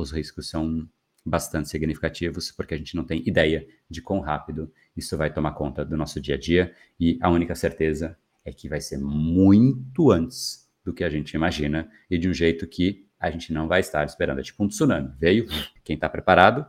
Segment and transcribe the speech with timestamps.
[0.00, 0.88] os riscos são
[1.24, 5.84] bastante significativos, porque a gente não tem ideia de quão rápido isso vai tomar conta
[5.84, 10.66] do nosso dia a dia, e a única certeza é que vai ser muito antes
[10.84, 14.06] do que a gente imagina e de um jeito que a gente não vai estar
[14.06, 14.38] esperando.
[14.38, 15.12] É tipo um tsunami.
[15.18, 15.46] Veio,
[15.84, 16.64] quem está preparado,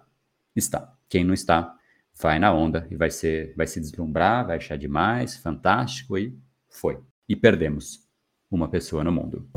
[0.56, 0.94] está.
[1.08, 1.76] Quem não está,
[2.20, 6.38] vai na onda e vai, ser, vai se deslumbrar, vai achar demais, fantástico e
[6.68, 7.00] foi.
[7.30, 8.08] E perdemos
[8.52, 9.48] uma pessoa no mundo.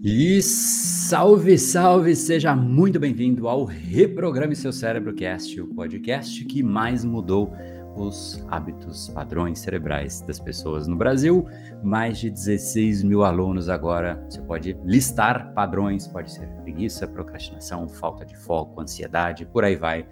[0.00, 2.14] E salve, salve!
[2.14, 7.52] Seja muito bem-vindo ao Reprograme Seu Cérebro Cast, o podcast que mais mudou
[7.96, 11.48] os hábitos, padrões cerebrais das pessoas no Brasil.
[11.82, 14.24] Mais de 16 mil alunos agora.
[14.30, 20.06] Você pode listar padrões, pode ser preguiça, procrastinação, falta de foco, ansiedade, por aí vai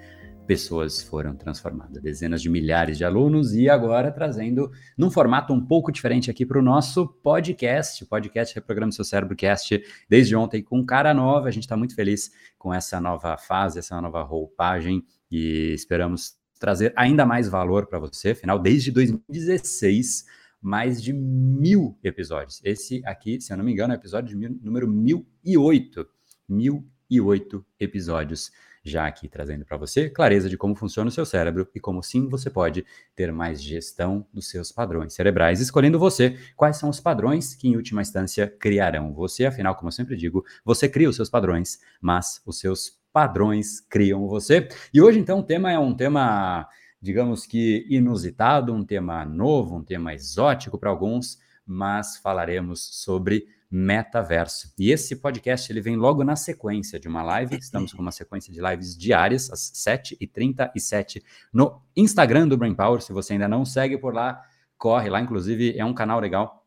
[0.46, 5.90] pessoas foram transformadas, dezenas de milhares de alunos, e agora trazendo num formato um pouco
[5.90, 10.84] diferente aqui para o nosso podcast, o podcast Reprograma Seu Cérebro Cast, desde ontem com
[10.86, 15.72] cara nova, a gente está muito feliz com essa nova fase, essa nova roupagem, e
[15.74, 20.24] esperamos trazer ainda mais valor para você, afinal, desde 2016,
[20.62, 22.60] mais de mil episódios.
[22.64, 26.06] Esse aqui, se eu não me engano, é o episódio mil, número 1008,
[26.48, 28.50] 1008 episódios
[28.86, 32.28] já aqui trazendo para você clareza de como funciona o seu cérebro e como sim
[32.28, 32.84] você pode
[33.14, 37.76] ter mais gestão dos seus padrões cerebrais, escolhendo você quais são os padrões que em
[37.76, 39.46] última instância criarão você.
[39.46, 44.26] Afinal, como eu sempre digo, você cria os seus padrões, mas os seus padrões criam
[44.28, 44.68] você.
[44.92, 46.68] E hoje então o tema é um tema
[47.00, 54.72] digamos que inusitado, um tema novo, um tema exótico para alguns, mas falaremos sobre metaverso.
[54.78, 57.56] E esse podcast ele vem logo na sequência de uma live.
[57.56, 61.22] Estamos com uma sequência de lives diárias, às 7h37,
[61.52, 63.00] no Instagram do Brain Power.
[63.00, 64.40] Se você ainda não segue por lá,
[64.78, 65.20] corre lá.
[65.20, 66.66] Inclusive, é um canal legal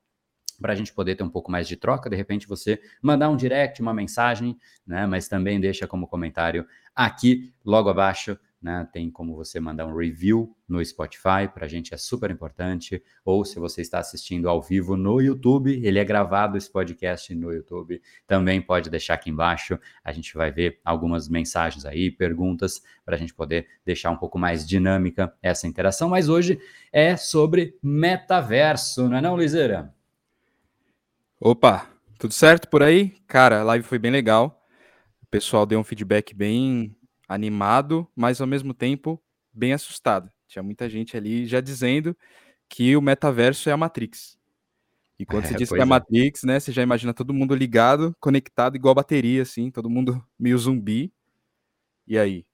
[0.59, 2.09] para a gente poder ter um pouco mais de troca.
[2.09, 5.05] De repente, você mandar um direct, uma mensagem, né?
[5.07, 8.87] Mas também deixa como comentário aqui logo abaixo né?
[8.91, 13.01] Tem como você mandar um review no Spotify, para a gente é super importante.
[13.23, 17.53] Ou se você está assistindo ao vivo no YouTube, ele é gravado esse podcast no
[17.53, 19.79] YouTube, também pode deixar aqui embaixo.
[20.03, 24.37] A gente vai ver algumas mensagens aí, perguntas, para a gente poder deixar um pouco
[24.37, 26.09] mais dinâmica essa interação.
[26.09, 26.59] Mas hoje
[26.91, 29.93] é sobre metaverso, não é não, Liseira?
[31.39, 31.87] Opa,
[32.17, 33.11] tudo certo por aí?
[33.25, 34.61] Cara, a live foi bem legal.
[35.23, 36.95] O pessoal deu um feedback bem
[37.29, 39.21] animado, mas ao mesmo tempo
[39.53, 40.31] bem assustado.
[40.47, 42.17] Tinha muita gente ali já dizendo
[42.67, 44.37] que o metaverso é a Matrix.
[45.19, 45.85] E quando é, você diz que é a é.
[45.85, 50.57] Matrix, né, você já imagina todo mundo ligado, conectado, igual bateria, assim, todo mundo meio
[50.57, 51.13] zumbi.
[52.07, 52.45] E aí?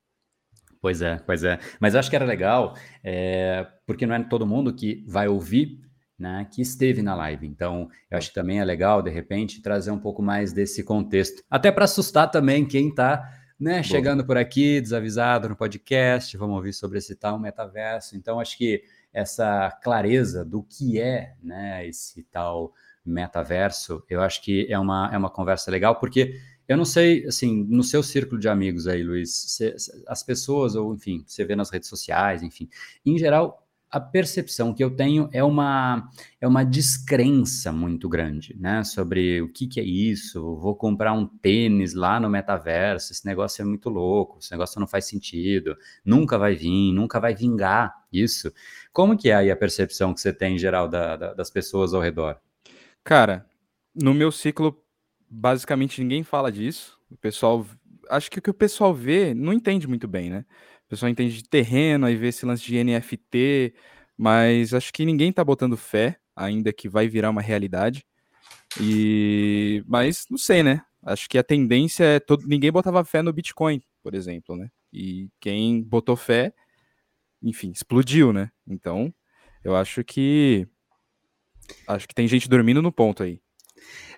[0.81, 1.59] Pois é, pois é.
[1.79, 5.79] Mas eu acho que era legal, é, porque não é todo mundo que vai ouvir,
[6.17, 7.47] né, que esteve na live.
[7.47, 11.43] Então, eu acho que também é legal, de repente, trazer um pouco mais desse contexto.
[11.49, 13.23] Até para assustar também quem está
[13.59, 13.81] né?
[13.81, 18.15] Chegando por aqui, desavisado no podcast, vamos ouvir sobre esse tal metaverso.
[18.15, 18.83] Então, acho que
[19.13, 22.73] essa clareza do que é, né, esse tal
[23.05, 27.63] metaverso, eu acho que é uma, é uma conversa legal, porque eu não sei, assim,
[27.63, 29.57] no seu círculo de amigos aí, Luiz,
[30.07, 32.67] as pessoas, ou enfim, você vê nas redes sociais, enfim,
[33.05, 33.64] em geral,
[33.95, 36.11] a percepção que eu tenho é uma,
[36.41, 38.83] é uma descrença muito grande, né?
[38.83, 43.61] Sobre o que, que é isso, vou comprar um tênis lá no metaverso, esse negócio
[43.61, 48.51] é muito louco, esse negócio não faz sentido, nunca vai vir, nunca vai vingar isso.
[48.91, 51.93] Como que é aí a percepção que você tem em geral da, da, das pessoas
[51.93, 52.37] ao redor?
[53.01, 53.45] Cara,
[53.95, 54.77] no meu ciclo,
[55.29, 56.99] basicamente ninguém fala disso.
[57.09, 57.65] O pessoal,
[58.09, 60.43] acho que o que o pessoal vê não entende muito bem, né?
[60.85, 63.73] O pessoal entende de terreno, aí vê esse lance de NFT,
[64.17, 68.05] mas acho que ninguém tá botando fé ainda que vai virar uma realidade.
[68.79, 70.81] E mas não sei, né?
[71.03, 74.69] Acho que a tendência é todo ninguém botava fé no Bitcoin, por exemplo, né?
[74.91, 76.53] E quem botou fé,
[77.41, 78.51] enfim, explodiu, né?
[78.67, 79.13] Então,
[79.63, 80.67] eu acho que
[81.87, 83.41] acho que tem gente dormindo no ponto aí.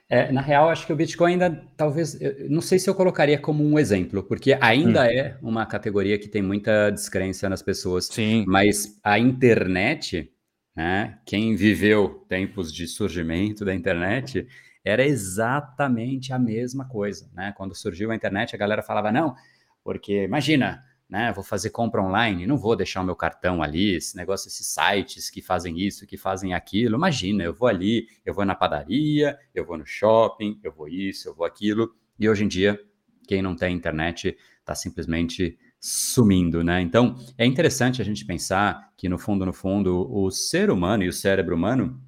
[0.10, 2.18] É, na real, acho que o Bitcoin ainda, talvez,
[2.50, 5.10] não sei se eu colocaria como um exemplo, porque ainda hum.
[5.10, 8.06] é uma categoria que tem muita descrença nas pessoas.
[8.06, 8.46] Sim.
[8.48, 10.32] Mas a internet,
[10.74, 14.48] né, quem viveu tempos de surgimento da internet,
[14.84, 17.54] era exatamente a mesma coisa, né?
[17.58, 19.36] Quando surgiu a internet, a galera falava, não,
[19.84, 21.32] porque imagina, né?
[21.32, 25.30] Vou fazer compra online, não vou deixar o meu cartão ali, esse negócio, esses sites
[25.30, 26.98] que fazem isso, que fazem aquilo.
[26.98, 31.30] Imagina, eu vou ali, eu vou na padaria, eu vou no shopping, eu vou isso,
[31.30, 31.94] eu vou aquilo.
[32.20, 32.80] E hoje em dia,
[33.28, 36.82] quem não tem internet está simplesmente sumindo, né?
[36.82, 41.08] Então, é interessante a gente pensar que, no fundo, no fundo, o ser humano e
[41.08, 42.02] o cérebro humano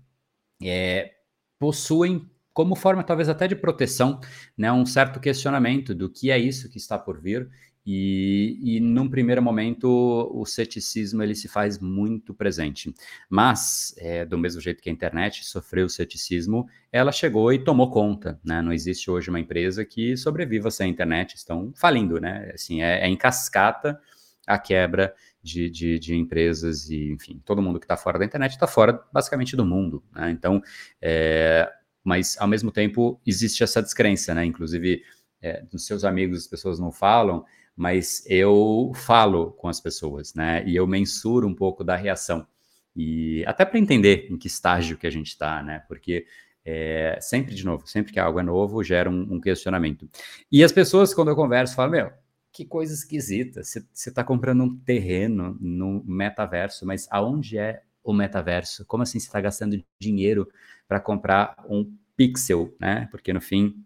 [0.62, 1.12] é,
[1.60, 4.20] possuem como forma talvez até de proteção,
[4.58, 7.50] né, um certo questionamento do que é isso que está por vir
[7.92, 9.90] e, e num primeiro momento
[10.32, 12.94] o ceticismo ele se faz muito presente,
[13.28, 17.90] mas é, do mesmo jeito que a internet sofreu o ceticismo, ela chegou e tomou
[17.90, 18.62] conta, né?
[18.62, 22.52] Não existe hoje uma empresa que sobreviva sem a internet, estão falindo, né?
[22.54, 24.00] Assim, é, é em cascata
[24.46, 28.52] a quebra de, de, de, empresas e, enfim, todo mundo que está fora da internet
[28.52, 30.30] está fora basicamente do mundo, né?
[30.30, 30.62] Então,
[31.02, 31.68] é,
[32.04, 34.46] mas ao mesmo tempo existe essa descrença, né?
[34.46, 35.02] Inclusive,
[35.42, 37.44] é, dos seus amigos as pessoas não falam,
[37.80, 40.62] mas eu falo com as pessoas, né?
[40.68, 42.46] E eu mensuro um pouco da reação.
[42.94, 45.82] E até para entender em que estágio que a gente está, né?
[45.88, 46.26] Porque
[46.66, 50.10] é, sempre de novo, sempre que algo é novo, gera um, um, questionamento.
[50.52, 52.12] E as pessoas, quando eu converso, falam: Meu,
[52.52, 53.64] que coisa esquisita.
[53.64, 58.86] Você está comprando um terreno no metaverso, mas aonde é o metaverso?
[58.86, 60.52] Como assim você está gastando dinheiro
[60.86, 63.08] para comprar um pixel, né?
[63.10, 63.86] Porque no fim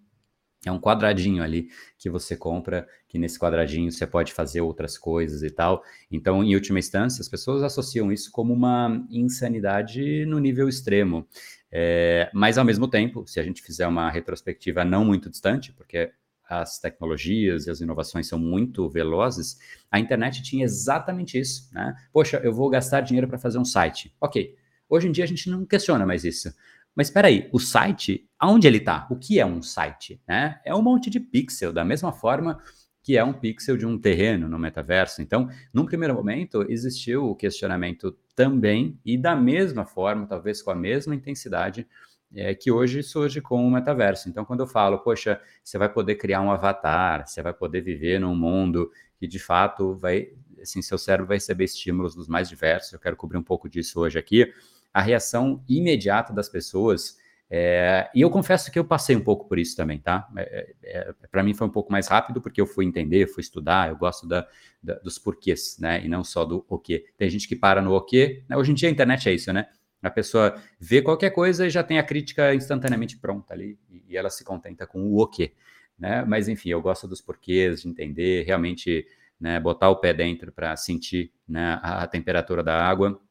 [0.70, 5.44] é um quadradinho ali que você compra, que nesse quadradinho você pode fazer outras coisas
[5.44, 5.84] e tal.
[6.12, 11.28] Então, em última instância, as pessoas associam isso como uma insanidade no nível extremo.
[11.72, 16.12] É, mas, ao mesmo tempo, se a gente fizer uma retrospectiva não muito distante, porque
[16.48, 19.58] as tecnologias e as inovações são muito velozes,
[19.90, 21.70] a internet tinha exatamente isso.
[21.74, 21.96] Né?
[22.12, 24.14] Poxa, eu vou gastar dinheiro para fazer um site.
[24.22, 24.56] Ok.
[24.90, 26.54] Hoje em dia a gente não questiona mais isso.
[26.96, 29.08] Mas espera aí, o site, aonde ele está?
[29.10, 30.22] O que é um site?
[30.28, 30.60] Né?
[30.66, 32.60] É um monte de pixel, da mesma forma
[33.02, 35.22] que é um pixel de um terreno no metaverso.
[35.22, 40.76] Então, num primeiro momento, existiu o questionamento também, e da mesma forma, talvez com a
[40.76, 41.88] mesma intensidade,
[42.36, 44.28] é, que hoje surge com o metaverso.
[44.28, 48.20] Então, quando eu falo, poxa, você vai poder criar um avatar, você vai poder viver
[48.20, 50.30] num mundo que de fato vai,
[50.62, 52.92] assim, seu cérebro vai receber estímulos dos mais diversos.
[52.92, 54.54] Eu quero cobrir um pouco disso hoje aqui
[54.94, 57.18] a reação imediata das pessoas.
[57.56, 60.28] É, e eu confesso que eu passei um pouco por isso também, tá?
[60.36, 63.42] É, é, é Para mim foi um pouco mais rápido, porque eu fui entender, fui
[63.42, 64.48] estudar, eu gosto da,
[64.82, 66.04] da, dos porquês, né?
[66.04, 67.06] E não só do o quê.
[67.16, 68.44] Tem gente que para no o quê.
[68.50, 68.58] Né?
[68.58, 69.68] Hoje em dia a internet é isso, né?
[70.02, 74.32] A pessoa vê qualquer coisa e já tem a crítica instantaneamente pronta ali, e, ela
[74.32, 75.54] se contenta com o o quê.
[75.96, 76.26] Né?
[76.26, 79.06] Mas enfim, eu gosto dos porquês, de entender, realmente
[79.40, 83.22] né, botar o pé dentro para sentir né, a temperatura da água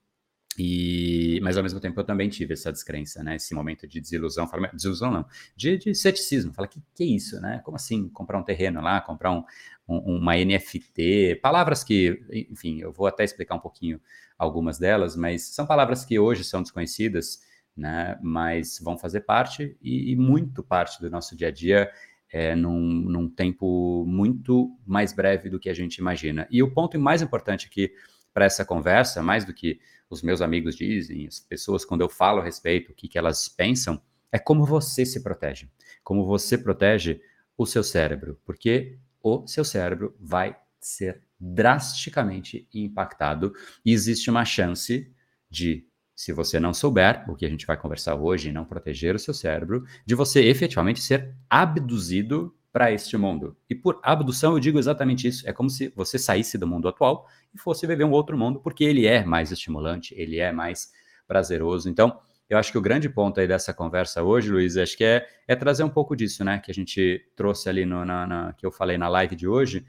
[0.59, 3.37] e, mas ao mesmo tempo eu também tive essa descrença, né?
[3.37, 5.27] Esse momento de desilusão, falo, desilusão não,
[5.57, 6.53] de, de ceticismo.
[6.53, 7.61] Fala, que que é isso, né?
[7.65, 9.45] Como assim comprar um terreno lá, comprar um,
[9.89, 11.41] um, uma NFT?
[11.43, 14.01] Palavras que, enfim, eu vou até explicar um pouquinho
[14.39, 17.41] algumas delas, mas são palavras que hoje são desconhecidas,
[17.75, 18.19] né?
[18.23, 21.91] Mas vão fazer parte e, e muito parte do nosso dia a dia
[22.31, 26.47] é, num, num tempo muito mais breve do que a gente imagina.
[26.51, 27.93] E o ponto mais importante aqui
[28.33, 29.79] para essa conversa, mais do que
[30.13, 33.49] os meus amigos dizem, as pessoas, quando eu falo a respeito, o que, que elas
[33.49, 33.99] pensam,
[34.31, 35.71] é como você se protege.
[36.05, 37.23] Como você protege
[37.57, 45.11] o seu cérebro, porque o seu cérebro vai ser drasticamente impactado e existe uma chance
[45.51, 49.19] de, se você não souber, o que a gente vai conversar hoje, não proteger o
[49.19, 53.57] seu cérebro, de você efetivamente ser abduzido para este mundo.
[53.69, 55.49] E por abdução eu digo exatamente isso.
[55.49, 58.83] É como se você saísse do mundo atual e fosse viver um outro mundo, porque
[58.83, 60.91] ele é mais estimulante, ele é mais
[61.29, 61.89] prazeroso.
[61.91, 65.27] Então, eu acho que o grande ponto aí dessa conversa hoje, Luiz, acho que é,
[65.47, 66.59] é trazer um pouco disso, né?
[66.59, 69.87] Que a gente trouxe ali no, na, na, que eu falei na live de hoje,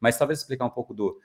[0.00, 1.20] mas talvez explicar um pouco do,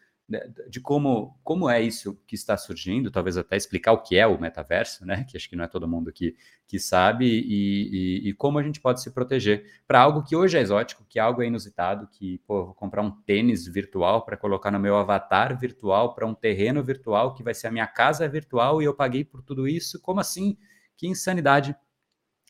[0.68, 4.40] de como, como é isso que está surgindo, talvez até explicar o que é o
[4.40, 5.24] metaverso, né?
[5.24, 8.64] Que acho que não é todo mundo que, que sabe, e, e, e como a
[8.64, 12.40] gente pode se proteger para algo que hoje é exótico, que algo é inusitado, que,
[12.40, 16.84] pô, vou comprar um tênis virtual para colocar no meu avatar virtual, para um terreno
[16.84, 20.02] virtual, que vai ser a minha casa virtual, e eu paguei por tudo isso.
[20.02, 20.58] Como assim?
[20.98, 21.76] Que insanidade.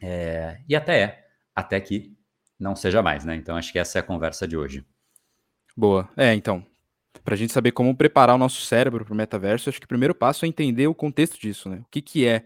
[0.01, 2.15] É, e até é, até que
[2.57, 3.35] não seja mais, né?
[3.35, 4.85] Então acho que essa é a conversa de hoje.
[5.75, 6.09] Boa.
[6.15, 6.65] É, então,
[7.25, 9.89] para a gente saber como preparar o nosso cérebro para o metaverso, acho que o
[9.89, 11.77] primeiro passo é entender o contexto disso, né?
[11.77, 12.45] O que, que é.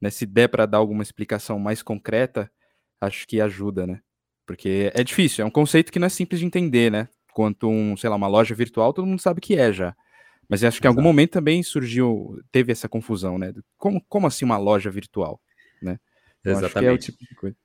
[0.00, 0.10] Né?
[0.10, 2.50] Se der para dar alguma explicação mais concreta,
[3.00, 4.00] acho que ajuda, né?
[4.44, 7.08] Porque é difícil, é um conceito que não é simples de entender, né?
[7.32, 9.94] Quanto um, sei lá, uma loja virtual, todo mundo sabe o que é já.
[10.48, 13.54] Mas acho que em algum momento também surgiu, teve essa confusão, né?
[13.76, 15.40] Como, como assim uma loja virtual,
[15.80, 16.00] né?
[16.40, 16.90] Então, exatamente.
[16.90, 17.56] é o tipo de coisa.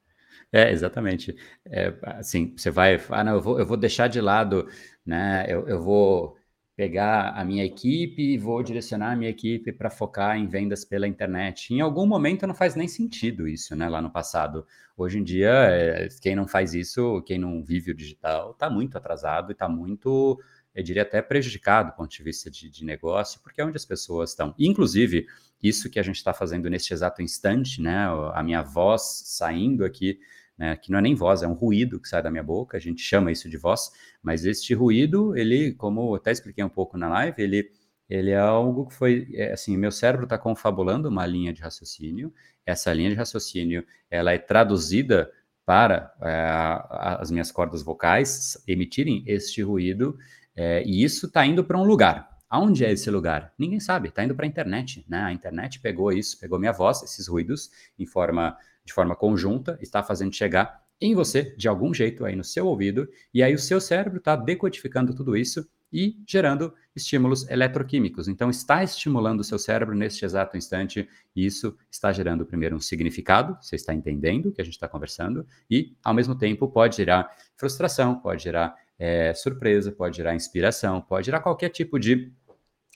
[0.52, 1.36] É, exatamente.
[1.66, 4.68] É, assim, você vai, ah, não, eu vou, eu vou deixar de lado,
[5.04, 5.46] né?
[5.48, 6.38] Eu, eu vou
[6.76, 11.08] pegar a minha equipe e vou direcionar a minha equipe para focar em vendas pela
[11.08, 11.74] internet.
[11.74, 13.88] Em algum momento não faz nem sentido isso, né?
[13.88, 14.66] Lá no passado.
[14.98, 18.98] Hoje em dia, é, quem não faz isso, quem não vive o digital, está muito
[18.98, 20.40] atrasado e está muito
[20.76, 23.86] eu diria até prejudicado do ponto de vista de, de negócio, porque é onde as
[23.86, 24.56] pessoas estão.
[24.58, 25.28] Inclusive,
[25.62, 28.08] isso que a gente está fazendo neste exato instante, né?
[28.34, 30.20] A minha voz saindo aqui,
[30.58, 30.76] né?
[30.78, 33.02] Que não é nem voz, é um ruído que sai da minha boca, a gente
[33.02, 33.92] chama isso de voz,
[34.22, 37.70] mas este ruído, ele, como eu até expliquei um pouco na live, ele
[38.10, 42.34] ele é algo que foi, é, assim, meu cérebro está confabulando uma linha de raciocínio,
[42.66, 45.32] essa linha de raciocínio, ela é traduzida
[45.66, 50.18] para é, as minhas cordas vocais emitirem este ruído,
[50.56, 52.33] é, e isso está indo para um lugar.
[52.54, 53.52] Aonde é esse lugar?
[53.58, 55.24] Ninguém sabe, está indo para a internet, né?
[55.24, 58.56] A internet pegou isso, pegou minha voz, esses ruídos, em forma,
[58.86, 63.10] de forma conjunta, está fazendo chegar em você, de algum jeito, aí no seu ouvido,
[63.34, 68.28] e aí o seu cérebro está decodificando tudo isso e gerando estímulos eletroquímicos.
[68.28, 72.80] Então, está estimulando o seu cérebro neste exato instante, e isso está gerando primeiro um
[72.80, 76.98] significado, você está entendendo o que a gente está conversando, e, ao mesmo tempo, pode
[76.98, 82.32] gerar frustração, pode gerar é, surpresa, pode gerar inspiração, pode gerar qualquer tipo de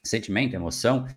[0.07, 1.07] sentimento, emoção,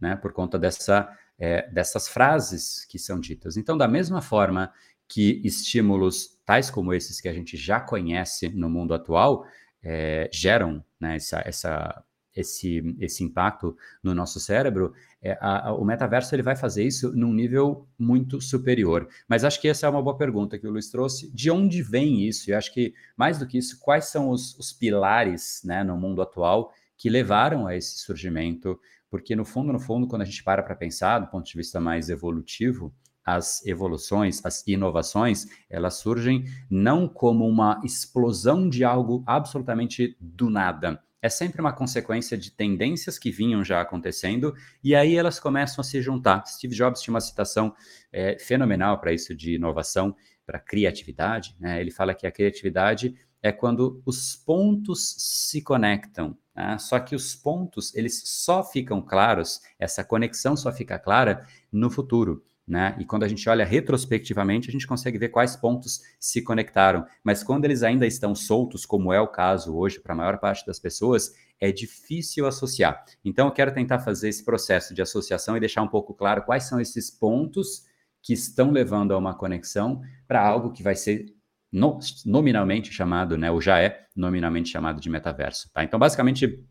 [0.00, 1.08] né, por conta dessa,
[1.38, 3.56] é, dessas frases que são ditas.
[3.56, 4.72] Então, da mesma forma
[5.08, 9.46] que estímulos tais como esses que a gente já conhece no mundo atual,
[9.82, 15.84] é, geram né, essa, essa, esse, esse impacto no nosso cérebro, é, a, a, o
[15.84, 19.08] metaverso ele vai fazer isso num nível muito superior.
[19.28, 21.30] Mas acho que essa é uma boa pergunta que o Luiz trouxe.
[21.32, 22.50] De onde vem isso?
[22.50, 26.20] Eu acho que, mais do que isso, quais são os, os pilares né, no mundo
[26.20, 28.78] atual que levaram a esse surgimento?
[29.10, 31.80] Porque, no fundo, no fundo, quando a gente para para pensar, do ponto de vista
[31.80, 40.16] mais evolutivo, as evoluções, as inovações, elas surgem não como uma explosão de algo absolutamente
[40.20, 41.02] do nada.
[41.22, 45.84] É sempre uma consequência de tendências que vinham já acontecendo e aí elas começam a
[45.84, 46.44] se juntar.
[46.46, 47.74] Steve Jobs tinha uma citação
[48.12, 51.56] é, fenomenal para isso de inovação, para criatividade.
[51.58, 51.80] Né?
[51.80, 56.34] Ele fala que a criatividade é quando os pontos se conectam.
[56.56, 56.78] Né?
[56.78, 62.42] Só que os pontos eles só ficam claros, essa conexão só fica clara no futuro.
[62.66, 62.96] Né?
[62.98, 67.04] E quando a gente olha retrospectivamente, a gente consegue ver quais pontos se conectaram.
[67.22, 70.64] Mas quando eles ainda estão soltos, como é o caso hoje para a maior parte
[70.64, 73.04] das pessoas, é difícil associar.
[73.22, 76.64] Então, eu quero tentar fazer esse processo de associação e deixar um pouco claro quais
[76.64, 77.84] são esses pontos
[78.22, 81.26] que estão levando a uma conexão para algo que vai ser
[81.74, 85.68] no, nominalmente chamado, né, ou já é nominalmente chamado de metaverso.
[85.72, 85.82] Tá?
[85.82, 86.64] Então, basicamente,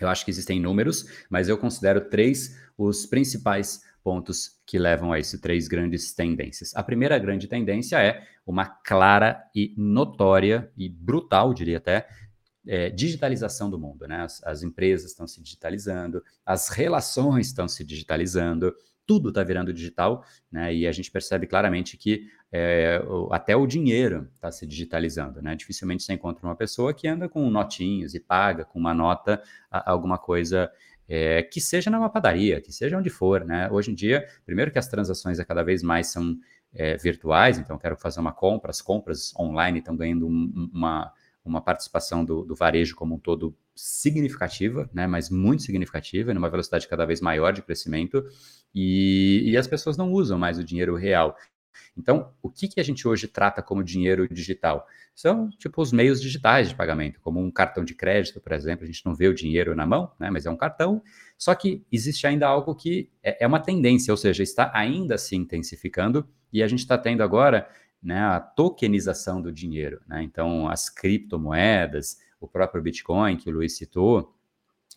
[0.00, 5.20] eu acho que existem números, mas eu considero três os principais pontos que levam a
[5.20, 6.74] isso três grandes tendências.
[6.74, 12.08] A primeira grande tendência é uma clara e notória e brutal, diria até,
[12.66, 14.08] é, digitalização do mundo.
[14.08, 14.16] Né?
[14.16, 18.74] As, as empresas estão se digitalizando, as relações estão se digitalizando,
[19.10, 20.72] tudo está virando digital, né?
[20.72, 23.02] E a gente percebe claramente que é,
[23.32, 25.56] até o dinheiro está se digitalizando, né?
[25.56, 30.16] Dificilmente você encontra uma pessoa que anda com notinhos e paga com uma nota alguma
[30.16, 30.70] coisa
[31.08, 33.68] é, que seja numa padaria, que seja onde for, né?
[33.68, 36.38] Hoje em dia, primeiro que as transações a cada vez mais são
[36.72, 41.12] é, virtuais, então quero fazer uma compra, as compras online estão ganhando um, uma,
[41.44, 45.06] uma participação do, do, varejo como um todo significativa, né?
[45.06, 48.24] Mas muito significativa, numa velocidade cada vez maior de crescimento,
[48.74, 51.36] e, e as pessoas não usam mais o dinheiro real.
[51.96, 54.86] Então, o que, que a gente hoje trata como dinheiro digital?
[55.14, 58.84] São, tipo, os meios digitais de pagamento, como um cartão de crédito, por exemplo.
[58.84, 61.02] A gente não vê o dinheiro na mão, né, mas é um cartão.
[61.36, 65.36] Só que existe ainda algo que é, é uma tendência, ou seja, está ainda se
[65.36, 67.68] intensificando e a gente está tendo agora
[68.02, 70.00] né, a tokenização do dinheiro.
[70.06, 70.22] Né?
[70.22, 74.34] Então, as criptomoedas, o próprio Bitcoin, que o Luiz citou,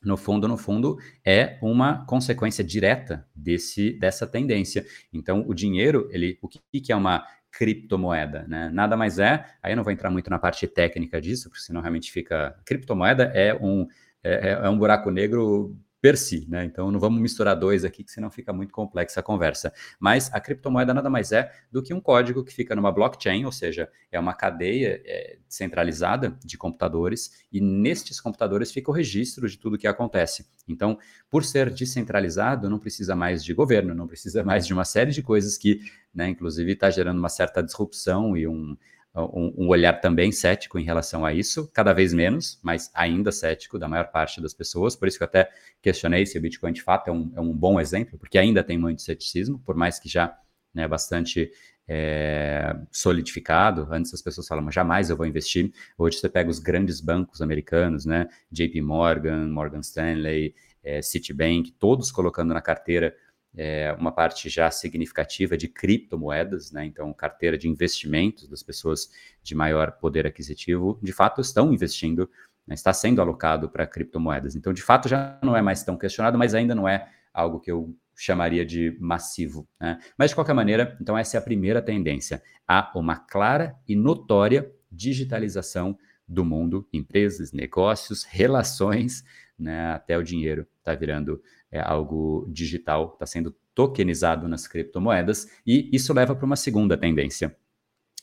[0.03, 4.85] no fundo, no fundo, é uma consequência direta desse, dessa tendência.
[5.13, 8.69] Então, o dinheiro, ele, o que, que é uma criptomoeda, né?
[8.73, 11.81] Nada mais é, aí eu não vou entrar muito na parte técnica disso, porque senão
[11.81, 12.57] realmente fica.
[12.65, 13.87] Criptomoeda é um,
[14.23, 16.65] é, é, é um buraco negro per si, né?
[16.65, 19.71] Então não vamos misturar dois aqui, que senão fica muito complexa a conversa.
[19.97, 23.53] Mas a criptomoeda nada mais é do que um código que fica numa blockchain, ou
[23.53, 29.57] seja, é uma cadeia é, centralizada de computadores, e nestes computadores fica o registro de
[29.57, 30.45] tudo que acontece.
[30.67, 35.11] Então, por ser descentralizado, não precisa mais de governo, não precisa mais de uma série
[35.11, 35.79] de coisas que,
[36.13, 38.75] né, inclusive, está gerando uma certa disrupção e um,
[39.15, 43.77] um, um, olhar também cético em relação a isso, cada vez menos, mas ainda cético
[43.77, 44.95] da maior parte das pessoas.
[44.95, 45.49] Por isso que eu até
[45.81, 48.77] questionei se o Bitcoin de fato é um, é um bom exemplo, porque ainda tem
[48.77, 50.35] muito ceticismo, por mais que já
[50.73, 51.51] né, bastante
[51.87, 53.87] é, solidificado.
[53.91, 55.71] Antes as pessoas falam, mas jamais eu vou investir.
[55.97, 62.11] Hoje você pega os grandes bancos americanos, né, JP Morgan, Morgan Stanley, é, Citibank, todos
[62.11, 63.15] colocando na carteira
[63.55, 66.85] é, uma parte já significativa de criptomoedas, né?
[66.85, 69.09] então carteira de investimentos das pessoas
[69.41, 72.29] de maior poder aquisitivo, de fato estão investindo
[72.67, 74.55] né, está sendo alocado para criptomoedas.
[74.55, 77.71] Então, de fato, já não é mais tão questionado, mas ainda não é algo que
[77.71, 79.67] eu chamaria de massivo.
[79.79, 79.99] Né?
[80.17, 82.41] Mas, de qualquer maneira, então essa é a primeira tendência.
[82.67, 89.23] Há uma clara e notória digitalização do mundo, empresas, negócios, relações,
[89.57, 89.91] né?
[89.91, 91.41] até o dinheiro está virando
[91.73, 97.55] é, algo digital, está sendo tokenizado nas criptomoedas, e isso leva para uma segunda tendência,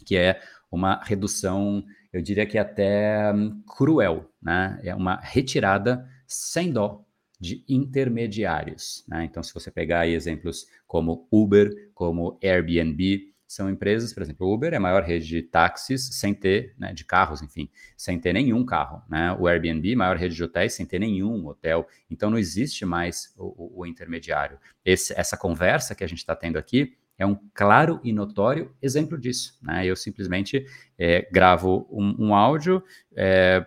[0.07, 0.40] que é
[0.71, 3.33] uma redução, eu diria que até
[3.66, 4.78] cruel, né?
[4.85, 7.04] É uma retirada sem dó
[7.40, 9.02] de intermediários.
[9.09, 9.25] Né?
[9.25, 14.73] Então, se você pegar exemplos como Uber, como Airbnb, são empresas, por exemplo, o Uber
[14.73, 18.64] é a maior rede de táxis sem ter, né, de carros, enfim, sem ter nenhum
[18.64, 19.37] carro, né?
[19.40, 21.85] O Airbnb, maior rede de hotéis sem ter nenhum hotel.
[22.09, 24.57] Então não existe mais o, o, intermediário.
[24.85, 29.19] Esse, essa conversa que a gente está tendo aqui é um claro e notório exemplo
[29.19, 29.59] disso.
[29.61, 29.85] Né?
[29.85, 30.64] Eu simplesmente
[30.97, 32.80] é, gravo um, um áudio,
[33.16, 33.66] é,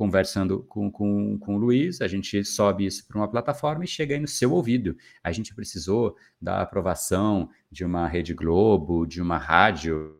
[0.00, 4.14] conversando com, com, com o Luiz, a gente sobe isso para uma plataforma e chega
[4.14, 4.96] aí no seu ouvido.
[5.22, 10.16] A gente precisou da aprovação de uma Rede Globo, de uma rádio,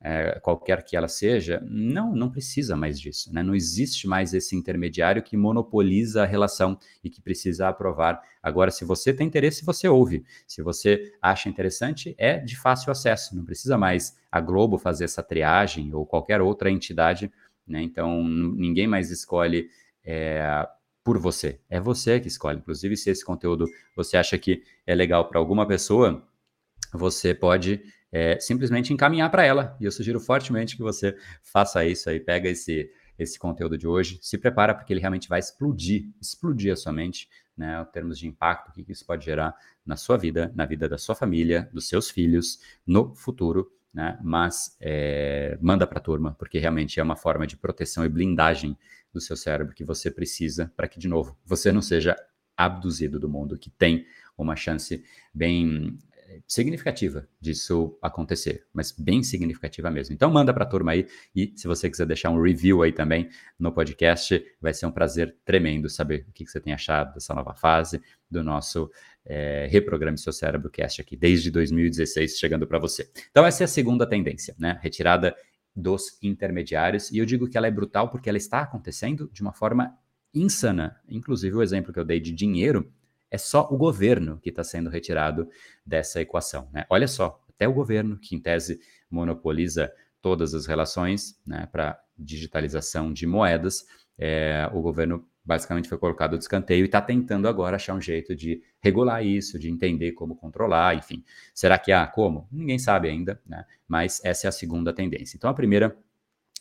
[0.00, 1.60] é, qualquer que ela seja.
[1.68, 3.34] Não, não precisa mais disso.
[3.34, 3.42] Né?
[3.42, 8.22] Não existe mais esse intermediário que monopoliza a relação e que precisa aprovar.
[8.40, 10.24] Agora, se você tem interesse, você ouve.
[10.46, 13.34] Se você acha interessante, é de fácil acesso.
[13.34, 17.32] Não precisa mais a Globo fazer essa triagem ou qualquer outra entidade
[17.66, 17.82] né?
[17.82, 19.68] Então, ninguém mais escolhe
[20.04, 20.66] é,
[21.02, 21.60] por você.
[21.68, 22.58] É você que escolhe.
[22.58, 23.66] Inclusive, se esse conteúdo
[23.96, 26.26] você acha que é legal para alguma pessoa,
[26.92, 29.76] você pode é, simplesmente encaminhar para ela.
[29.80, 32.20] E eu sugiro fortemente que você faça isso aí.
[32.20, 36.76] Pega esse, esse conteúdo de hoje, se prepara porque ele realmente vai explodir, explodir a
[36.76, 39.54] sua mente, né, em termos de impacto, o que isso pode gerar
[39.86, 44.18] na sua vida, na vida da sua família, dos seus filhos, no futuro né?
[44.22, 48.76] Mas é, manda para a turma, porque realmente é uma forma de proteção e blindagem
[49.12, 52.16] do seu cérebro que você precisa para que, de novo, você não seja
[52.56, 54.04] abduzido do mundo, que tem
[54.36, 55.96] uma chance bem
[56.46, 60.14] significativa disso acontecer, mas bem significativa mesmo.
[60.14, 63.28] Então manda para a turma aí e se você quiser deixar um review aí também
[63.58, 67.34] no podcast, vai ser um prazer tremendo saber o que, que você tem achado dessa
[67.34, 68.90] nova fase do nosso
[69.24, 73.10] é, Reprograme Seu Cérebro Cast aqui, desde 2016 chegando para você.
[73.30, 74.78] Então essa é a segunda tendência, né?
[74.82, 75.34] Retirada
[75.74, 79.52] dos intermediários e eu digo que ela é brutal porque ela está acontecendo de uma
[79.52, 79.96] forma
[80.32, 81.00] insana.
[81.08, 82.92] Inclusive o exemplo que eu dei de dinheiro
[83.34, 85.48] é só o governo que está sendo retirado
[85.84, 86.68] dessa equação.
[86.72, 86.86] Né?
[86.88, 88.78] Olha só, até o governo, que em tese
[89.10, 89.92] monopoliza
[90.22, 93.84] todas as relações né, para digitalização de moedas,
[94.16, 98.36] é, o governo basicamente foi colocado de escanteio e está tentando agora achar um jeito
[98.36, 101.24] de regular isso, de entender como controlar, enfim.
[101.52, 102.48] Será que há como?
[102.52, 103.64] Ninguém sabe ainda, né?
[103.88, 105.36] mas essa é a segunda tendência.
[105.36, 105.98] Então, a primeira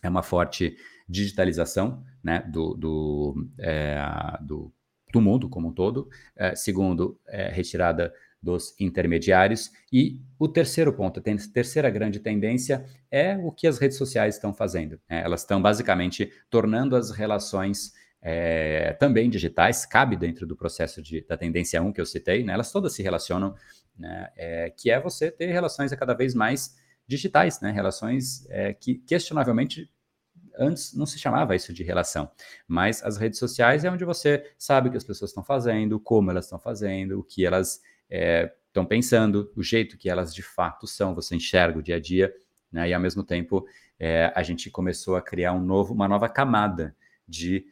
[0.02, 0.76] é uma forte
[1.08, 4.02] digitalização né, do, do, é,
[4.42, 4.74] do
[5.14, 6.10] do mundo como um todo.
[6.36, 9.72] É, segundo, é, retirada dos intermediários.
[9.92, 11.24] E o terceiro ponto, a
[11.54, 15.00] terceira grande tendência é o que as redes sociais estão fazendo.
[15.10, 15.22] Né?
[15.24, 21.38] Elas estão basicamente tornando as relações é, também digitais, cabe dentro do processo de, da
[21.38, 22.54] tendência 1 que eu citei, né?
[22.54, 23.56] elas todas se relacionam,
[23.98, 24.30] né?
[24.36, 26.76] é, que é você ter relações cada vez mais
[27.08, 27.72] digitais, né?
[27.72, 29.90] relações é, que questionavelmente
[30.58, 32.30] antes não se chamava isso de relação,
[32.68, 36.32] mas as redes sociais é onde você sabe o que as pessoas estão fazendo, como
[36.32, 40.88] elas estão fazendo, o que elas estão é, pensando, o jeito que elas de fato
[40.88, 42.34] são, você enxerga o dia a dia,
[42.72, 42.90] né?
[42.90, 43.66] E ao mesmo tempo
[44.00, 46.96] é, a gente começou a criar um novo, uma nova camada
[47.28, 47.66] de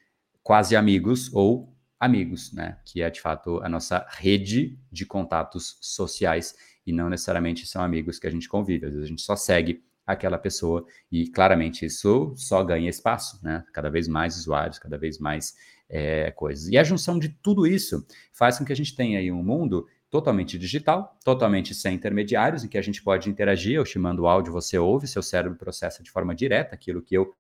[0.44, 2.80] quase amigos ou amigos, né?
[2.86, 8.17] Que é de fato a nossa rede de contatos sociais e não necessariamente são amigos
[8.17, 8.88] que a gente convive.
[8.88, 10.86] Às vezes a gente só segue aquela pessoa.
[11.12, 13.63] E claramente isso só ganha espaço, né?
[13.74, 15.56] Cada vez mais usuários, cada vez mais
[15.89, 16.67] é, coisas.
[16.69, 19.88] E a junção de tudo isso faz com que a gente tenha aí um mundo
[20.10, 23.76] totalmente digital, totalmente sem intermediários, em que a gente pode interagir.
[23.76, 27.34] Eu te mando áudio, você ouve, seu cérebro processa de forma direta aquilo que eu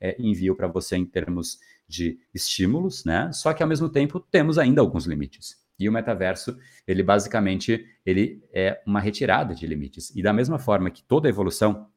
[0.00, 3.30] é, envio para você em termos de estímulos, né?
[3.32, 5.58] Só que ao mesmo tempo temos ainda alguns limites.
[5.78, 10.14] E o metaverso, ele basicamente ele é uma retirada de limites.
[10.14, 11.88] E da mesma forma que toda evolução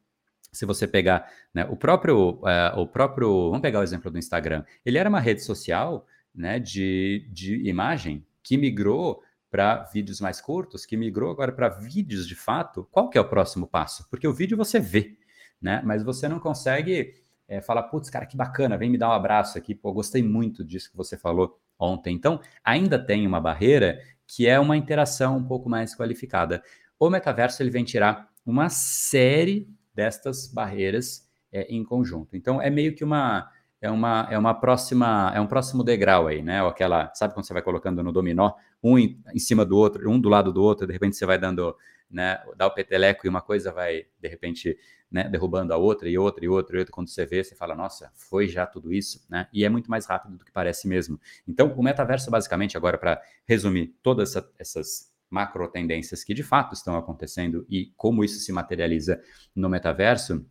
[0.54, 4.64] se você pegar né, o próprio, uh, o próprio, vamos pegar o exemplo do Instagram,
[4.84, 10.84] ele era uma rede social né, de, de imagem que migrou para vídeos mais curtos,
[10.84, 12.88] que migrou agora para vídeos de fato.
[12.90, 14.08] Qual que é o próximo passo?
[14.10, 15.16] Porque o vídeo você vê,
[15.62, 15.80] né?
[15.84, 17.14] Mas você não consegue
[17.46, 20.64] é, falar, putz, cara, que bacana, vem me dar um abraço aqui, pô, gostei muito
[20.64, 22.16] disso que você falou ontem.
[22.16, 26.62] Então, ainda tem uma barreira que é uma interação um pouco mais qualificada.
[26.98, 32.36] O metaverso ele vem tirar uma série destas barreiras é, em conjunto.
[32.36, 36.42] Então, é meio que uma, é uma, é uma próxima, é um próximo degrau aí,
[36.42, 36.62] né?
[36.62, 38.52] Ou aquela, sabe quando você vai colocando no dominó,
[38.82, 41.38] um em, em cima do outro, um do lado do outro, de repente você vai
[41.38, 41.76] dando,
[42.10, 44.76] né, dá o peteleco e uma coisa vai, de repente,
[45.10, 47.74] né, derrubando a outra e outra e outra e outra, quando você vê, você fala,
[47.74, 49.48] nossa, foi já tudo isso, né?
[49.52, 51.20] E é muito mais rápido do que parece mesmo.
[51.46, 56.74] Então, o metaverso, basicamente, agora para resumir todas essa, essas macro tendências que de fato
[56.74, 59.20] estão acontecendo e como isso se materializa
[59.54, 60.46] no metaverso,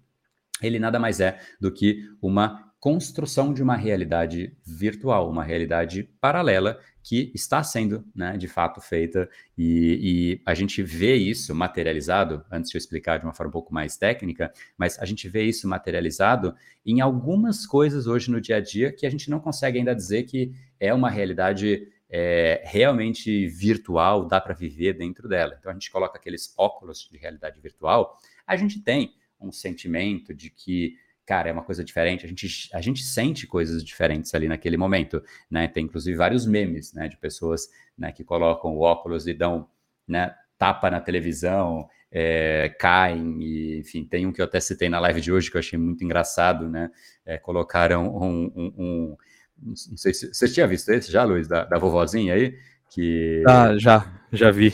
[0.62, 6.78] ele nada mais é do que uma construção de uma realidade virtual, uma realidade paralela
[7.02, 12.44] que está sendo, né, de fato feita e, e, a gente vê isso materializado.
[12.52, 15.44] Antes de eu explicar de uma forma um pouco mais técnica, mas a gente vê
[15.44, 16.54] isso materializado
[16.86, 20.24] em algumas coisas hoje no dia a dia que a gente não consegue ainda dizer
[20.24, 25.58] que é uma realidade é, realmente virtual, dá para viver dentro dela.
[25.60, 30.52] Então a gente coloca aqueles óculos de realidade virtual, a gente tem um sentimento de
[30.52, 30.96] que,
[31.26, 35.24] cara, é uma coisa diferente, a gente, a gente sente coisas diferentes ali naquele momento,
[35.50, 35.68] né?
[35.68, 39.68] Tem inclusive vários memes, né, de pessoas né, que colocam o óculos e dão,
[40.08, 45.00] né, tapa na televisão, é, caem, e, enfim, tem um que eu até citei na
[45.00, 46.92] live de hoje que eu achei muito engraçado, né?
[47.26, 49.18] É, colocaram um, um, um
[49.66, 52.58] não sei se você tinha visto esse já, Luiz, da, da vovozinha aí,
[52.90, 54.72] que ah, já, já vi.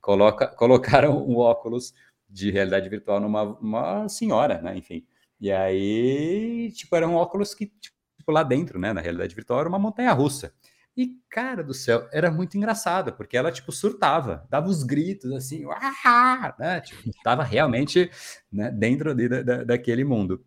[0.00, 1.94] Coloca, colocaram um óculos
[2.28, 4.76] de realidade virtual numa uma senhora, né?
[4.76, 5.06] Enfim.
[5.40, 9.68] E aí, tipo, era um óculos que, tipo, lá dentro, né, na realidade virtual, era
[9.68, 10.52] uma montanha russa.
[10.96, 15.64] E, cara do céu, era muito engraçado, porque ela, tipo, surtava, dava os gritos, assim,
[15.66, 16.54] Uah!
[16.58, 16.80] né?
[16.80, 18.10] Tipo, tava realmente
[18.50, 20.44] né, dentro de, da, daquele mundo.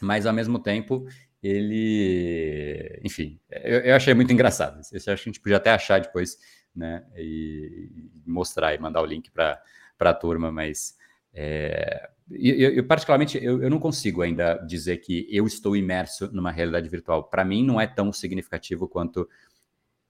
[0.00, 1.06] Mas, ao mesmo tempo,
[1.46, 4.80] ele, enfim, eu, eu, achei muito engraçado.
[4.80, 6.38] Esse acho que a gente podia até achar depois,
[6.74, 7.90] né, e,
[8.26, 9.60] mostrar e mandar o link para
[10.00, 10.96] a turma, mas
[11.34, 16.50] é, eu, eu, particularmente, eu, eu não consigo ainda dizer que eu estou imerso numa
[16.50, 17.24] realidade virtual.
[17.24, 19.28] Para mim, não é tão significativo quanto,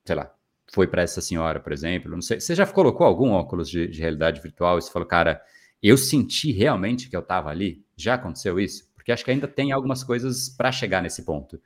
[0.04, 0.32] sei lá,
[0.72, 2.12] foi para essa senhora, por exemplo.
[2.12, 5.42] Não sei, você já colocou algum óculos de, de realidade virtual e você falou, cara,
[5.82, 7.84] eu senti realmente que eu estava ali?
[7.96, 8.88] Já aconteceu isso?
[9.04, 11.60] Porque acho que ainda tem algumas coisas para chegar nesse ponto.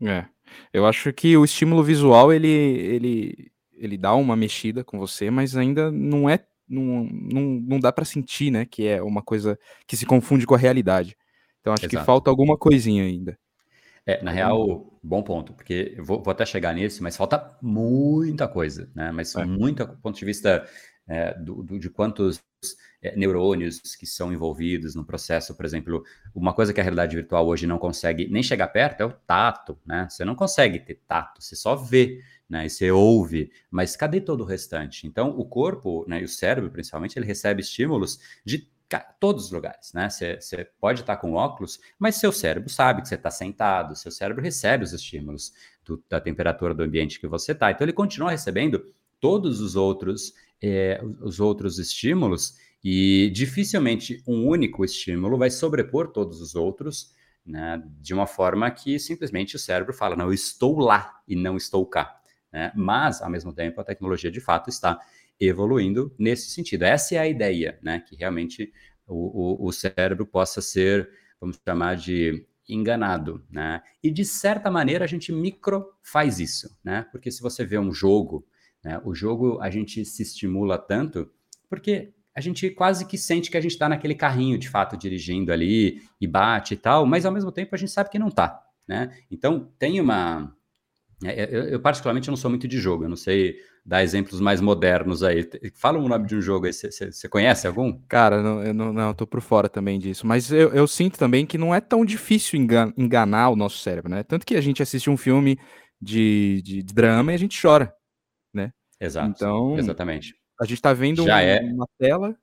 [0.00, 0.24] É.
[0.72, 5.56] Eu acho que o estímulo visual ele, ele, ele dá uma mexida com você, mas
[5.56, 9.96] ainda não é não, não, não dá para sentir, né, que é uma coisa que
[9.96, 11.16] se confunde com a realidade.
[11.60, 11.98] Então acho Exato.
[11.98, 13.36] que falta alguma coisinha ainda.
[14.06, 18.46] É, na real, bom ponto, porque eu vou, vou até chegar nisso, mas falta muita
[18.46, 19.10] coisa, né?
[19.10, 19.44] Mas é.
[19.44, 20.64] muito do ponto de vista
[21.08, 22.40] é, do, do, de quantos
[23.02, 27.46] é, neurônios que são envolvidos no processo, por exemplo, uma coisa que a realidade virtual
[27.48, 30.06] hoje não consegue nem chegar perto é o tato, né?
[30.08, 32.66] Você não consegue ter tato, você só vê, né?
[32.66, 35.06] E você ouve, mas cadê todo o restante?
[35.06, 38.70] Então, o corpo, né, e o cérebro, principalmente, ele recebe estímulos de
[39.18, 40.08] todos os lugares, né?
[40.08, 44.42] Você, pode estar com óculos, mas seu cérebro sabe que você está sentado, seu cérebro
[44.42, 45.52] recebe os estímulos
[45.84, 47.70] do, da temperatura do ambiente que você está.
[47.70, 54.84] Então, ele continua recebendo todos os outros, é, os outros estímulos e dificilmente um único
[54.84, 57.14] estímulo vai sobrepor todos os outros,
[57.44, 61.56] né, de uma forma que simplesmente o cérebro fala, não, eu estou lá e não
[61.56, 62.20] estou cá.
[62.52, 62.72] Né?
[62.74, 64.98] Mas, ao mesmo tempo, a tecnologia de fato está
[65.40, 66.84] evoluindo nesse sentido.
[66.84, 68.72] Essa é a ideia, né, que realmente
[69.06, 73.82] o, o, o cérebro possa ser, vamos chamar de enganado, né?
[74.02, 77.04] E de certa maneira a gente micro faz isso, né?
[77.10, 78.46] Porque se você vê um jogo
[78.82, 79.00] né?
[79.04, 81.30] O jogo a gente se estimula tanto
[81.68, 85.52] porque a gente quase que sente que a gente está naquele carrinho de fato dirigindo
[85.52, 88.62] ali e bate e tal, mas ao mesmo tempo a gente sabe que não está.
[88.88, 89.10] Né?
[89.30, 90.54] Então tem uma.
[91.24, 94.60] É, eu, eu, particularmente não sou muito de jogo, eu não sei dar exemplos mais
[94.60, 95.48] modernos aí.
[95.74, 97.96] Fala o nome de um jogo aí, você conhece algum?
[98.08, 101.46] Cara, não, eu não, não, tô por fora também disso, mas eu, eu sinto também
[101.46, 102.58] que não é tão difícil
[102.96, 104.24] enganar o nosso cérebro, né?
[104.24, 105.56] Tanto que a gente assiste um filme
[106.00, 107.94] de, de drama e a gente chora.
[109.02, 109.32] Exato.
[109.34, 110.34] Então, exatamente.
[110.60, 111.60] A gente está vendo Já um, é.
[111.60, 112.36] uma tela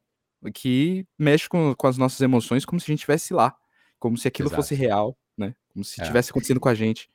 [0.53, 3.55] que mexe com, com as nossas emoções como se a gente estivesse lá,
[3.97, 4.61] como se aquilo Exato.
[4.61, 5.55] fosse real, né?
[5.73, 6.31] Como se estivesse é.
[6.31, 7.09] acontecendo com a gente.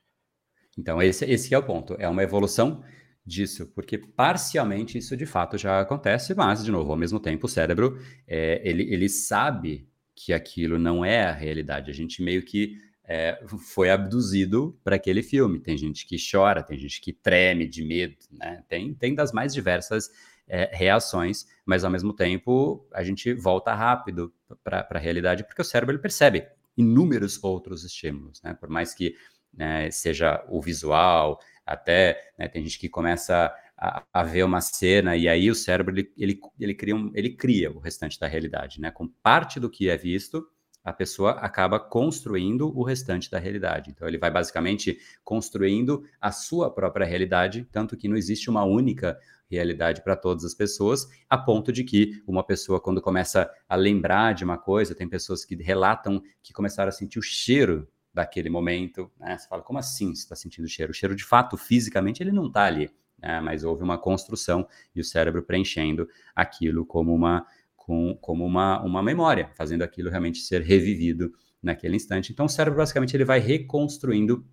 [0.77, 1.95] Então, esse, esse é o ponto.
[1.99, 2.83] É uma evolução
[3.25, 7.49] disso, porque parcialmente isso de fato já acontece, mas, de novo, ao mesmo tempo, o
[7.49, 11.89] cérebro, é, ele, ele sabe que aquilo não é a realidade.
[11.89, 13.39] A gente meio que é,
[13.73, 15.59] foi abduzido para aquele filme.
[15.59, 18.63] Tem gente que chora, tem gente que treme de medo, né?
[18.67, 20.09] Tem, tem das mais diversas
[20.47, 25.65] é, reações, mas ao mesmo tempo a gente volta rápido para a realidade porque o
[25.65, 28.53] cérebro ele percebe inúmeros outros estímulos, né?
[28.53, 29.15] Por mais que
[29.53, 35.15] né, seja o visual, até né, tem gente que começa a, a, ver uma cena
[35.15, 38.79] e aí o cérebro ele, ele, ele, cria um, ele cria o restante da realidade,
[38.79, 38.91] né?
[38.91, 40.45] Com parte do que é visto
[40.85, 43.89] a pessoa acaba construindo o restante da realidade.
[43.89, 49.19] Então, ele vai basicamente construindo a sua própria realidade, tanto que não existe uma única
[49.49, 54.33] realidade para todas as pessoas, a ponto de que uma pessoa, quando começa a lembrar
[54.33, 59.11] de uma coisa, tem pessoas que relatam que começaram a sentir o cheiro daquele momento,
[59.19, 59.37] né?
[59.37, 60.91] Você fala, como assim você está sentindo o cheiro?
[60.91, 63.41] O cheiro, de fato, fisicamente, ele não está ali, né?
[63.41, 69.03] Mas houve uma construção e o cérebro preenchendo aquilo como uma, com, como uma, uma
[69.03, 72.31] memória, fazendo aquilo realmente ser revivido naquele instante.
[72.31, 74.45] Então, o cérebro, basicamente, ele vai reconstruindo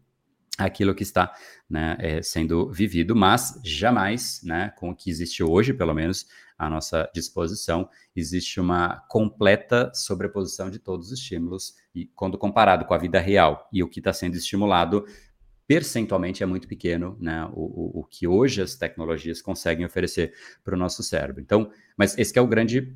[0.59, 1.33] aquilo que está
[1.69, 6.27] né, é, sendo vivido, mas jamais, né, com o que existe hoje, pelo menos,
[6.59, 12.95] à nossa disposição, existe uma completa sobreposição de todos os estímulos, e quando comparado com
[12.95, 15.05] a vida real e o que está sendo estimulado,
[15.67, 20.75] percentualmente é muito pequeno, né, o, o, o que hoje as tecnologias conseguem oferecer para
[20.75, 21.41] o nosso cérebro.
[21.41, 22.95] Então, mas esse é o grande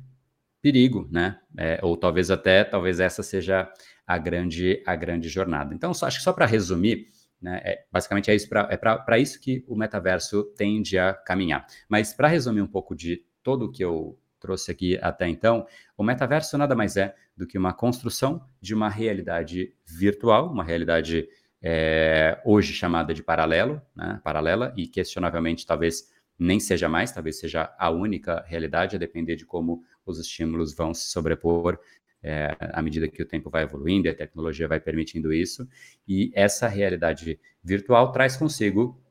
[0.61, 3.67] perigo, né, é, ou talvez até, talvez essa seja
[4.05, 5.73] a grande, a grande jornada.
[5.73, 7.09] Então, só, acho que só para resumir,
[7.41, 7.61] né?
[7.63, 11.65] É, basicamente é isso pra, é para isso que o metaverso tende a caminhar.
[11.87, 15.65] Mas para resumir um pouco de todo o que eu trouxe aqui até então,
[15.97, 21.27] o metaverso nada mais é do que uma construção de uma realidade virtual, uma realidade
[21.61, 24.19] é, hoje chamada de paralelo, né?
[24.23, 29.45] paralela, e questionavelmente talvez nem seja mais, talvez seja a única realidade, a depender de
[29.45, 31.79] como os estímulos vão se sobrepor
[32.23, 35.67] é, à medida que o tempo vai evoluindo e a tecnologia vai permitindo isso.
[36.07, 39.01] E essa realidade virtual traz consigo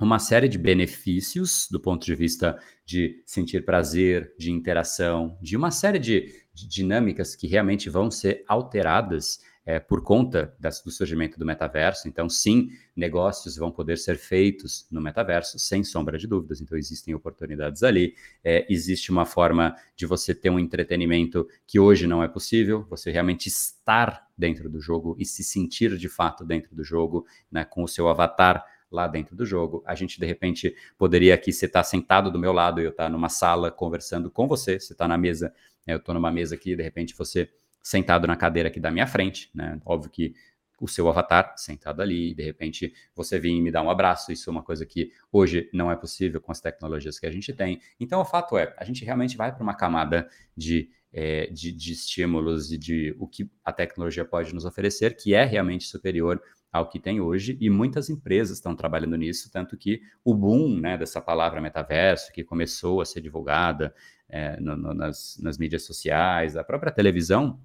[0.00, 5.70] uma série de benefícios do ponto de vista de sentir prazer, de interação, de uma
[5.70, 11.38] série de, de dinâmicas que realmente vão ser alteradas é, por conta das, do surgimento
[11.38, 12.06] do metaverso.
[12.06, 16.60] Então, sim, negócios vão poder ser feitos no metaverso, sem sombra de dúvidas.
[16.60, 18.14] Então, existem oportunidades ali.
[18.42, 23.10] É, existe uma forma de você ter um entretenimento que hoje não é possível, você
[23.10, 27.82] realmente estar dentro do jogo e se sentir de fato dentro do jogo, né, com
[27.82, 29.82] o seu avatar lá dentro do jogo.
[29.86, 32.90] A gente, de repente, poderia aqui, você estar tá sentado do meu lado e eu
[32.90, 35.52] estar tá numa sala conversando com você, você está na mesa,
[35.86, 37.50] né, eu estou numa mesa aqui, de repente você
[37.84, 39.78] sentado na cadeira aqui da minha frente, né?
[39.84, 40.34] Óbvio que
[40.80, 44.48] o seu avatar sentado ali, de repente você vir e me dar um abraço, isso
[44.48, 47.80] é uma coisa que hoje não é possível com as tecnologias que a gente tem.
[48.00, 51.92] Então, o fato é, a gente realmente vai para uma camada de, é, de, de
[51.92, 56.42] estímulos e de o que a tecnologia pode nos oferecer, que é realmente superior
[56.72, 60.98] ao que tem hoje, e muitas empresas estão trabalhando nisso, tanto que o boom né,
[60.98, 63.94] dessa palavra metaverso, que começou a ser divulgada
[64.28, 67.60] é, no, no, nas, nas mídias sociais, a própria televisão,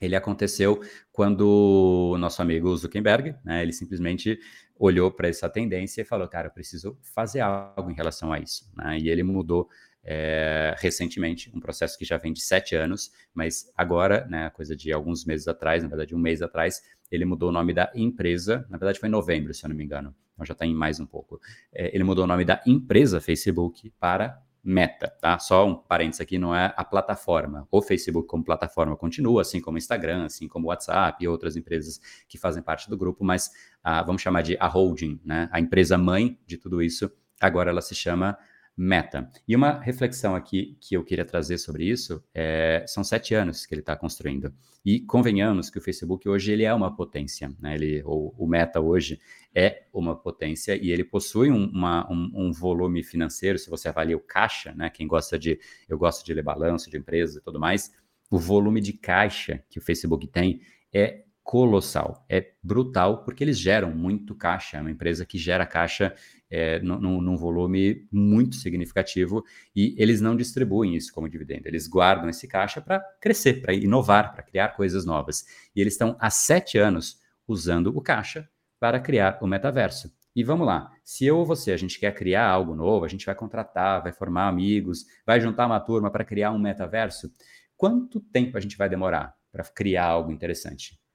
[0.00, 0.80] ele aconteceu
[1.12, 4.38] quando o nosso amigo Zuckerberg, né, ele simplesmente
[4.78, 8.70] olhou para essa tendência e falou, cara, eu preciso fazer algo em relação a isso.
[8.76, 8.98] Né?
[9.00, 9.68] E ele mudou
[10.04, 14.92] é, recentemente, um processo que já vem de sete anos, mas agora, né, coisa de
[14.92, 18.78] alguns meses atrás, na verdade um mês atrás, ele mudou o nome da empresa, na
[18.78, 21.06] verdade foi em novembro, se eu não me engano, então já está em mais um
[21.06, 21.40] pouco.
[21.72, 25.38] É, ele mudou o nome da empresa Facebook para Meta, tá?
[25.38, 27.66] Só um parênteses aqui, não é a plataforma.
[27.70, 31.56] O Facebook como plataforma continua, assim como o Instagram, assim como o WhatsApp e outras
[31.56, 33.50] empresas que fazem parte do grupo, mas
[33.82, 35.48] ah, vamos chamar de a holding, né?
[35.50, 38.36] A empresa mãe de tudo isso, agora ela se chama
[38.80, 39.28] Meta.
[39.46, 43.74] E uma reflexão aqui que eu queria trazer sobre isso é, são sete anos que
[43.74, 44.54] ele está construindo.
[44.84, 47.74] E convenhamos que o Facebook hoje ele é uma potência, né?
[47.74, 49.20] Ele, o, o Meta hoje
[49.52, 53.58] é uma potência e ele possui um, uma, um, um, volume financeiro.
[53.58, 54.88] Se você avalia o caixa, né?
[54.88, 57.92] Quem gosta de, eu gosto de ler balanço de empresas e tudo mais,
[58.30, 60.60] o volume de caixa que o Facebook tem
[60.94, 64.76] é colossal, é brutal, porque eles geram muito caixa.
[64.76, 66.14] É uma empresa que gera caixa
[66.50, 69.42] é, num, num, volume muito significativo
[69.74, 71.66] e eles não distribuem isso como dividendo.
[71.66, 75.46] Eles guardam esse caixa para crescer, para inovar, para criar coisas novas.
[75.74, 78.46] E eles estão há sete anos usando o caixa
[78.78, 80.12] para criar o metaverso.
[80.36, 83.24] E vamos lá, se eu ou você, a gente quer criar algo novo, a gente
[83.24, 87.32] vai contratar, vai formar amigos, vai juntar uma turma para criar um metaverso,
[87.74, 91.07] quanto tempo a gente vai demorar para criar algo interessante?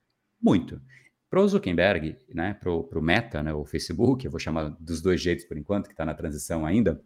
[0.44, 0.82] Muito.
[1.30, 5.22] Para o Zuckerberg, né, para o Meta, né, o Facebook, eu vou chamar dos dois
[5.22, 7.02] jeitos por enquanto, que está na transição ainda,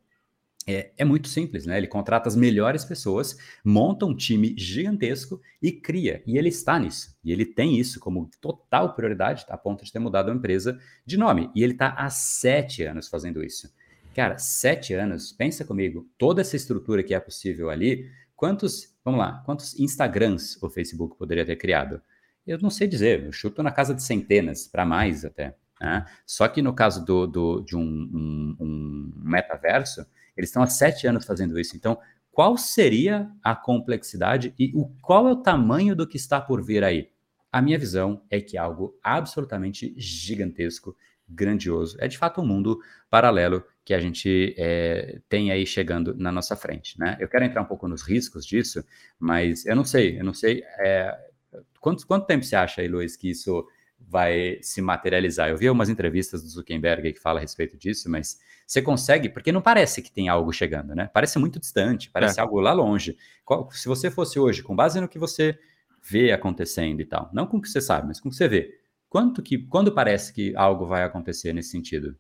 [0.70, 1.78] é, é, muito simples, né?
[1.78, 6.22] Ele contrata as melhores pessoas, monta um time gigantesco e cria.
[6.28, 7.18] E ele está nisso.
[7.24, 11.16] E ele tem isso como total prioridade, a ponto de ter mudado a empresa de
[11.16, 11.50] nome.
[11.56, 13.74] E ele está há sete anos fazendo isso.
[14.14, 19.42] Cara, sete anos, pensa comigo, toda essa estrutura que é possível ali, quantos, vamos lá,
[19.46, 22.02] quantos Instagrams o Facebook poderia ter criado?
[22.48, 25.56] Eu não sei dizer, eu chuto na casa de centenas, para mais até.
[25.82, 26.06] Né?
[26.26, 30.06] Só que no caso do, do de um, um, um, metaverso,
[30.36, 31.76] eles estão há sete anos fazendo isso.
[31.76, 32.00] Então,
[32.32, 36.84] qual seria a complexidade e o, qual é o tamanho do que está por vir
[36.84, 37.10] aí?
[37.52, 40.96] A minha visão é que é algo absolutamente gigantesco,
[41.28, 41.98] grandioso.
[42.00, 42.80] É de fato um mundo
[43.10, 47.18] paralelo que a gente é, tem aí chegando na nossa frente, né?
[47.20, 48.84] Eu quero entrar um pouco nos riscos disso,
[49.20, 50.62] mas eu não sei, eu não sei.
[50.80, 51.18] É,
[51.88, 53.66] quanto, quanto tempo você acha aí, Luiz, que isso
[53.98, 55.50] vai se materializar?
[55.50, 59.54] Eu vi algumas entrevistas do Zuckerberg que fala a respeito disso, mas você consegue, porque
[59.54, 61.10] não parece que tem algo chegando, né?
[61.14, 62.44] Parece muito distante, parece é.
[62.44, 63.18] algo lá longe.
[63.46, 65.58] Qual, se você fosse hoje, com base no que você
[66.04, 68.50] vê acontecendo e tal, não com o que você sabe, mas com o que você
[68.50, 68.70] vê,
[69.08, 72.18] quanto que, quando parece que algo vai acontecer nesse sentido?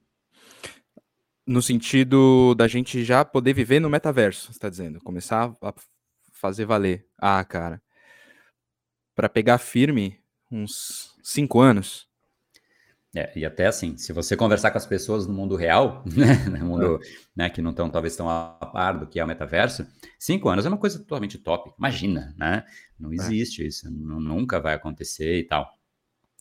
[1.45, 5.73] No sentido da gente já poder viver no metaverso, você está dizendo, começar a
[6.31, 7.05] fazer valer.
[7.17, 7.81] Ah, cara,
[9.17, 10.19] para pegar firme
[10.51, 12.07] uns cinco anos.
[13.15, 16.65] É, e até assim, se você conversar com as pessoas no mundo real, né, no
[16.67, 17.07] mundo é.
[17.35, 19.87] né, que não estão talvez tão a par do que é o metaverso,
[20.19, 21.73] cinco anos é uma coisa totalmente top.
[21.79, 22.63] Imagina, né?
[22.99, 23.15] Não é.
[23.15, 25.67] existe isso, nunca vai acontecer e tal.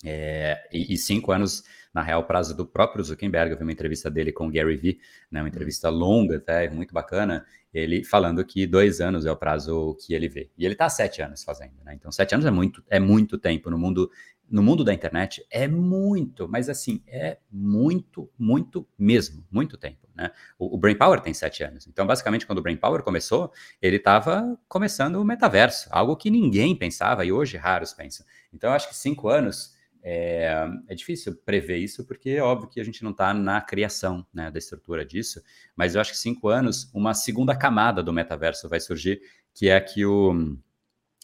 [0.05, 1.65] É, e, e, cinco anos,
[1.97, 3.53] na real, prazo do próprio Zuckerberg.
[3.53, 6.93] Eu vi uma entrevista dele com o Gary Vee, né, uma entrevista longa, até muito
[6.93, 7.47] bacana.
[7.73, 10.51] Ele falando que dois anos é o prazo que ele vê.
[10.59, 11.95] E ele está há sete anos fazendo, né?
[11.95, 14.11] Então, sete anos é muito, é muito tempo no mundo
[14.49, 20.31] no mundo da internet é muito, mas assim, é muito, muito mesmo, muito tempo, né?
[20.57, 21.89] O, o Brain Power tem sete anos.
[21.89, 26.77] Então, basicamente, quando o Brain Power começou, ele estava começando o metaverso, algo que ninguém
[26.77, 28.25] pensava e hoje raros pensam.
[28.53, 29.76] Então, eu acho que cinco anos
[30.09, 34.25] é, é difícil prever isso, porque é óbvio que a gente não está na criação
[34.33, 35.43] né, da estrutura disso,
[35.75, 39.21] mas eu acho que cinco anos, uma segunda camada do metaverso vai surgir,
[39.53, 40.57] que é que o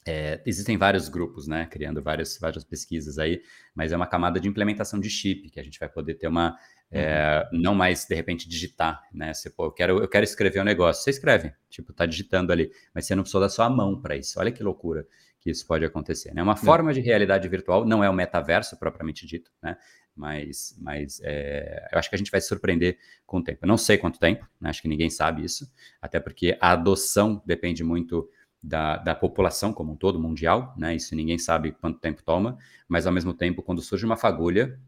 [0.05, 3.41] é, existem vários grupos, né, criando várias, várias pesquisas aí,
[3.73, 6.59] mas é uma camada de implementação de chip, que a gente vai poder ter uma,
[6.91, 7.61] é, uhum.
[7.61, 11.05] não mais, de repente, digitar, né, você, pô, eu quero, eu quero escrever um negócio,
[11.05, 14.41] você escreve, tipo, tá digitando ali, mas você não precisa da sua mão para isso,
[14.41, 15.07] olha que loucura
[15.43, 19.27] que isso pode acontecer, né, uma forma de realidade virtual, não é o metaverso propriamente
[19.27, 19.77] dito, né,
[20.15, 23.69] mas, mas é, eu acho que a gente vai se surpreender com o tempo, eu
[23.69, 27.83] não sei quanto tempo, né, acho que ninguém sabe isso, até porque a adoção depende
[27.83, 28.29] muito
[28.63, 30.95] da, da população como um todo, mundial, né?
[30.95, 34.79] Isso ninguém sabe quanto tempo toma, mas ao mesmo tempo, quando surge uma fagulha,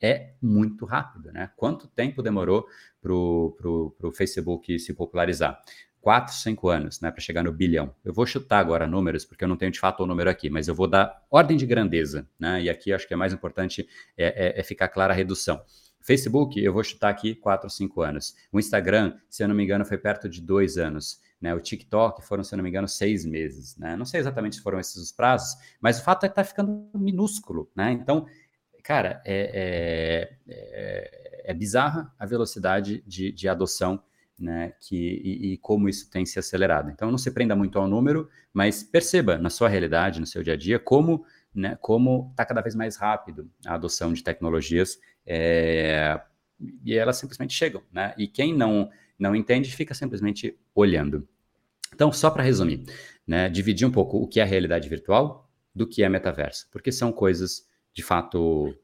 [0.00, 1.50] é muito rápido, né?
[1.56, 2.66] Quanto tempo demorou
[3.00, 5.60] para o Facebook se popularizar?
[6.04, 7.94] Quatro, cinco anos, né, para chegar no bilhão.
[8.04, 10.68] Eu vou chutar agora números, porque eu não tenho de fato o número aqui, mas
[10.68, 12.60] eu vou dar ordem de grandeza, né?
[12.60, 15.64] E aqui acho que é mais importante é, é, é ficar clara a redução.
[16.02, 18.34] Facebook, eu vou chutar aqui quatro, cinco anos.
[18.52, 21.22] O Instagram, se eu não me engano, foi perto de dois anos.
[21.40, 23.74] Né, o TikTok foram, se eu não me engano, seis meses.
[23.78, 23.96] Né?
[23.96, 26.86] Não sei exatamente se foram esses os prazos, mas o fato é que está ficando
[26.94, 27.70] minúsculo.
[27.74, 27.92] Né?
[27.92, 28.26] Então,
[28.82, 34.02] cara, é, é, é, é bizarra a velocidade de, de adoção
[34.38, 36.90] né, que, e, e, como isso tem se acelerado.
[36.90, 40.54] Então, não se prenda muito ao número, mas perceba na sua realidade, no seu dia
[40.54, 46.20] a dia, como né, como está cada vez mais rápido a adoção de tecnologias é,
[46.84, 47.82] e elas simplesmente chegam.
[47.92, 48.12] Né?
[48.18, 51.26] E quem não, não entende fica simplesmente olhando.
[51.94, 52.82] Então, só para resumir,
[53.24, 57.12] né, dividir um pouco o que é realidade virtual do que é metaverso, porque são
[57.12, 58.76] coisas de fato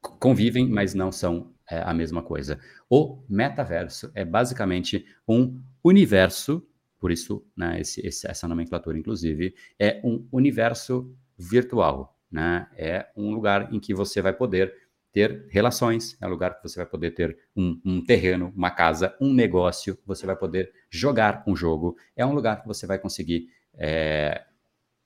[0.00, 2.58] convivem, mas não são é, a mesma coisa.
[2.88, 6.66] O metaverso é basicamente um universo,
[6.98, 12.16] por isso né, esse, esse, essa nomenclatura, inclusive, é um universo virtual.
[12.30, 12.66] Né?
[12.76, 14.74] É um lugar em que você vai poder
[15.12, 19.16] ter relações, é um lugar que você vai poder ter um, um, terreno, uma casa,
[19.20, 23.48] um negócio, você vai poder jogar um jogo, é um lugar que você vai conseguir
[23.74, 24.44] é,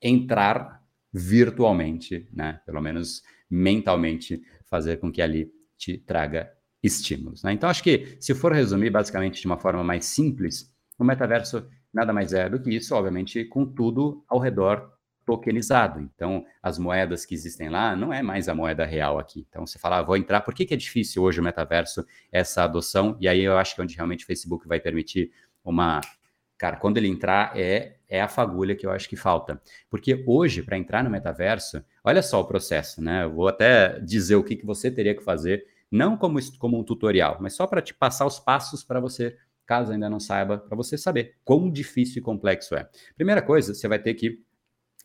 [0.01, 2.61] entrar virtualmente, né?
[2.67, 6.51] pelo menos mentalmente, fazer com que ali te traga
[6.83, 7.43] estímulos.
[7.43, 7.53] Né?
[7.53, 12.13] Então, acho que, se for resumir basicamente de uma forma mais simples, o metaverso nada
[12.13, 14.93] mais é do que isso, obviamente, com tudo ao redor
[15.25, 16.01] tokenizado.
[16.01, 19.47] Então, as moedas que existem lá não é mais a moeda real aqui.
[19.49, 20.41] Então, você fala, ah, vou entrar.
[20.41, 23.17] Por que, que é difícil hoje o metaverso, essa adoção?
[23.21, 25.31] E aí eu acho que é onde realmente o Facebook vai permitir
[25.65, 26.01] uma.
[26.59, 29.61] Cara, quando ele entrar, é, é a fagulha que eu acho que falta.
[29.91, 33.25] Porque hoje, para entrar no metaverso, olha só o processo, né?
[33.25, 36.83] Eu vou até dizer o que, que você teria que fazer, não como, como um
[36.83, 40.77] tutorial, mas só para te passar os passos para você caso ainda não saiba, para
[40.77, 42.89] você saber quão difícil e complexo é.
[43.15, 44.43] Primeira coisa, você vai ter que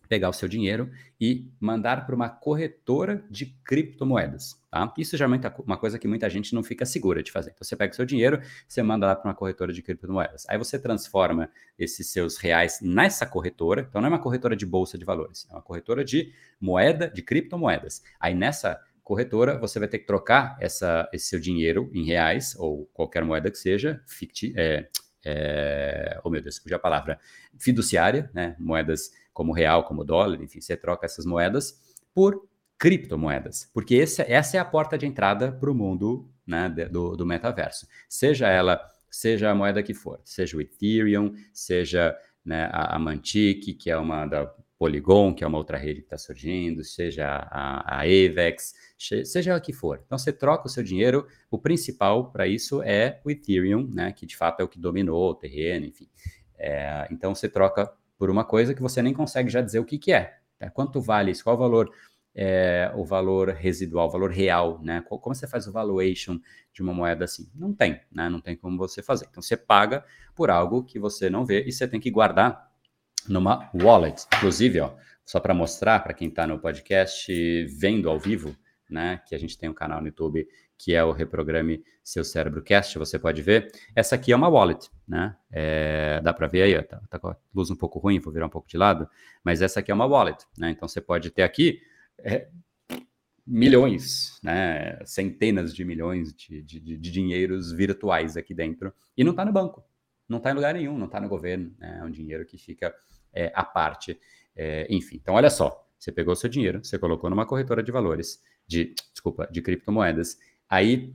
[0.07, 0.89] pegar o seu dinheiro
[1.19, 4.61] e mandar para uma corretora de criptomoedas.
[4.71, 4.93] Tá?
[4.97, 7.51] Isso já é muita, uma coisa que muita gente não fica segura de fazer.
[7.51, 10.45] Então, você pega o seu dinheiro, você manda lá para uma corretora de criptomoedas.
[10.47, 13.85] Aí você transforma esses seus reais nessa corretora.
[13.87, 17.21] Então, não é uma corretora de bolsa de valores, é uma corretora de moeda, de
[17.21, 18.01] criptomoedas.
[18.19, 22.87] Aí nessa corretora, você vai ter que trocar essa, esse seu dinheiro em reais ou
[22.87, 24.89] qualquer moeda que seja, ficti, é,
[25.25, 27.17] é, oh meu Deus, fugiu a palavra,
[27.57, 28.53] fiduciária, né?
[28.59, 34.59] Moedas como real, como dólar, enfim, você troca essas moedas por criptomoedas, porque essa é
[34.59, 37.87] a porta de entrada para o mundo né, do, do metaverso.
[38.09, 38.77] Seja ela,
[39.09, 43.97] seja a moeda que for, seja o Ethereum, seja né, a, a Mantic, que é
[43.97, 48.73] uma da Polygon, que é uma outra rede que está surgindo, seja a, a Avex,
[49.25, 50.01] seja o que for.
[50.05, 54.25] Então você troca o seu dinheiro, o principal para isso é o Ethereum, né, que
[54.25, 56.07] de fato é o que dominou o terreno, enfim.
[56.57, 59.97] É, então você troca por uma coisa que você nem consegue já dizer o que,
[59.97, 60.37] que é.
[60.59, 60.69] Né?
[60.69, 61.43] Quanto vale isso?
[61.43, 61.91] Qual o valor,
[62.33, 65.03] é, o valor residual, o valor real, né?
[65.07, 66.39] Como você faz o valuation
[66.73, 67.49] de uma moeda assim?
[67.53, 68.27] Não tem, né?
[68.27, 69.27] Não tem como você fazer.
[69.29, 70.03] Então você paga
[70.35, 72.67] por algo que você não vê e você tem que guardar
[73.27, 74.25] numa wallet.
[74.35, 74.93] Inclusive, ó,
[75.25, 77.31] só para mostrar para quem está no podcast
[77.79, 78.55] vendo ao vivo,
[78.89, 80.47] né, que a gente tem um canal no YouTube
[80.77, 83.71] que é o Reprograme Seu Cérebro Cast, você pode ver.
[83.95, 85.35] Essa aqui é uma wallet, né?
[85.51, 88.31] É, dá para ver aí, ó, tá, tá, com a luz um pouco ruim, vou
[88.31, 89.09] virar um pouco de lado,
[89.43, 90.69] mas essa aqui é uma wallet, né?
[90.69, 91.81] Então você pode ter aqui
[92.19, 92.47] é,
[93.45, 94.99] milhões, né?
[95.03, 99.83] Centenas de milhões de, de, de dinheiros virtuais aqui dentro e não está no banco,
[100.29, 101.97] não está em lugar nenhum, não está no governo, né?
[102.01, 102.93] é um dinheiro que fica
[103.33, 104.19] é, à parte.
[104.55, 108.41] É, enfim, então olha só, você pegou seu dinheiro, você colocou numa corretora de valores,
[108.67, 110.37] de, desculpa, de criptomoedas,
[110.69, 111.13] aí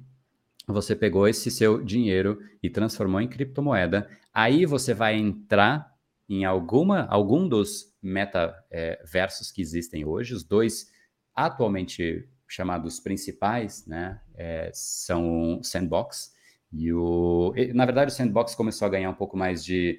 [0.66, 5.92] você pegou esse seu dinheiro e transformou em criptomoeda, aí você vai entrar
[6.28, 10.90] em alguma, algum dos metaversos é, que existem hoje, os dois
[11.34, 16.32] atualmente chamados principais, né, é, são Sandbox
[16.72, 17.52] e o...
[17.74, 19.98] Na verdade, o Sandbox começou a ganhar um pouco mais de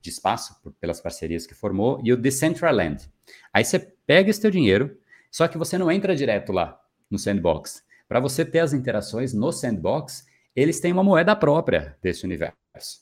[0.00, 3.10] de espaço pelas parcerias que formou, e o Decentraland.
[3.52, 4.96] Aí você pega esse teu dinheiro,
[5.30, 7.84] só que você não entra direto lá no sandbox.
[8.08, 12.54] Para você ter as interações no sandbox, eles têm uma moeda própria desse universo.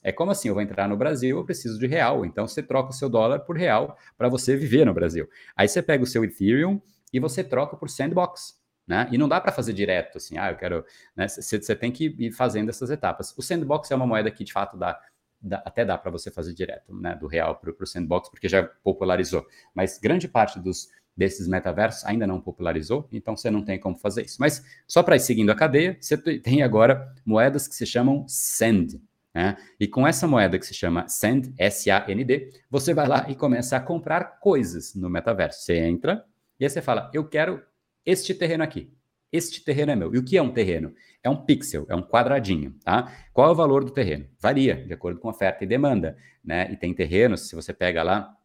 [0.03, 2.91] É como assim, eu vou entrar no Brasil, eu preciso de real, então você troca
[2.91, 5.29] o seu dólar por real para você viver no Brasil.
[5.57, 6.81] Aí você pega o seu Ethereum
[7.12, 8.61] e você troca por sandbox.
[8.87, 9.09] Né?
[9.12, 10.85] E não dá para fazer direto, assim, ah, eu quero.
[11.29, 11.75] Você né?
[11.75, 13.33] tem que ir fazendo essas etapas.
[13.37, 15.01] O sandbox é uma moeda que de fato dá
[15.43, 18.62] dá, até dá para você fazer direto, né, do real para o sandbox, porque já
[18.62, 19.47] popularizou.
[19.74, 24.24] Mas grande parte dos desses metaversos ainda não popularizou, então você não tem como fazer
[24.24, 24.38] isso.
[24.40, 29.01] Mas só para ir seguindo a cadeia, você tem agora moedas que se chamam SAND.
[29.34, 29.57] Né?
[29.80, 33.80] E com essa moeda que se chama SAND, S-A-N-D, você vai lá e começa a
[33.80, 35.61] comprar coisas no metaverso.
[35.62, 36.24] Você entra
[36.59, 37.62] e aí você fala: Eu quero
[38.05, 38.93] este terreno aqui.
[39.33, 40.14] Este terreno é meu.
[40.14, 40.95] E o que é um terreno?
[41.22, 43.11] É um pixel, é um quadradinho, tá?
[43.33, 44.28] Qual é o valor do terreno?
[44.39, 46.70] Varia, de acordo com oferta e demanda, né?
[46.70, 48.37] E tem terrenos, se você pega lá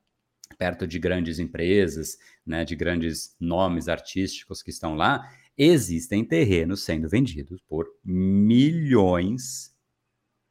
[0.58, 7.10] perto de grandes empresas, né, de grandes nomes artísticos que estão lá, existem terrenos sendo
[7.10, 9.76] vendidos por milhões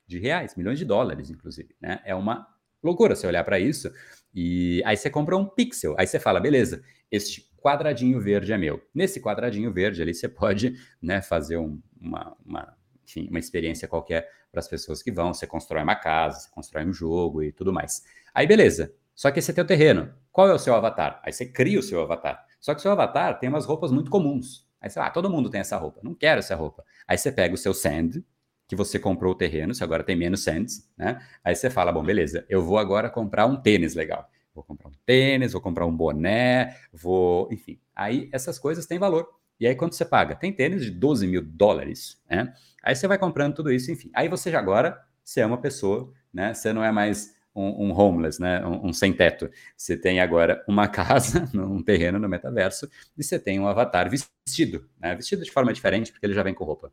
[0.06, 2.00] de reais, milhões de dólares, inclusive, né?
[2.04, 2.46] É uma
[2.82, 3.90] loucura você olhar para isso
[4.34, 8.82] e aí você compra um pixel, aí você fala, beleza, este quadradinho verde é meu.
[8.94, 14.30] Nesse quadradinho verde ali você pode né, fazer um, uma, uma, enfim, uma experiência qualquer
[14.50, 15.34] para as pessoas que vão.
[15.34, 18.02] Você constrói uma casa, você constrói um jogo e tudo mais.
[18.34, 18.94] Aí beleza.
[19.14, 20.12] Só que esse é teu terreno.
[20.30, 21.20] Qual é o seu avatar?
[21.24, 22.44] Aí você cria o seu avatar.
[22.60, 24.66] Só que o seu avatar tem umas roupas muito comuns.
[24.80, 26.00] Aí você, ah, todo mundo tem essa roupa.
[26.02, 26.84] Não quero essa roupa.
[27.08, 28.22] Aí você pega o seu sand,
[28.68, 31.20] que você comprou o terreno, você agora tem menos sands, né?
[31.42, 34.28] Aí você fala, bom, beleza, eu vou agora comprar um tênis legal.
[34.56, 37.46] Vou comprar um tênis, vou comprar um boné, vou.
[37.52, 37.78] Enfim.
[37.94, 39.28] Aí essas coisas têm valor.
[39.60, 40.34] E aí, quanto você paga?
[40.34, 42.52] Tem tênis de 12 mil dólares, né?
[42.82, 44.10] Aí você vai comprando tudo isso, enfim.
[44.14, 46.54] Aí você já agora, você é uma pessoa, né?
[46.54, 48.64] Você não é mais um, um homeless, né?
[48.64, 49.50] Um, um, sem teto.
[49.76, 54.88] Você tem agora uma casa, um terreno no metaverso, e você tem um avatar vestido,
[54.98, 55.14] né?
[55.14, 56.92] Vestido de forma diferente, porque ele já vem com roupa.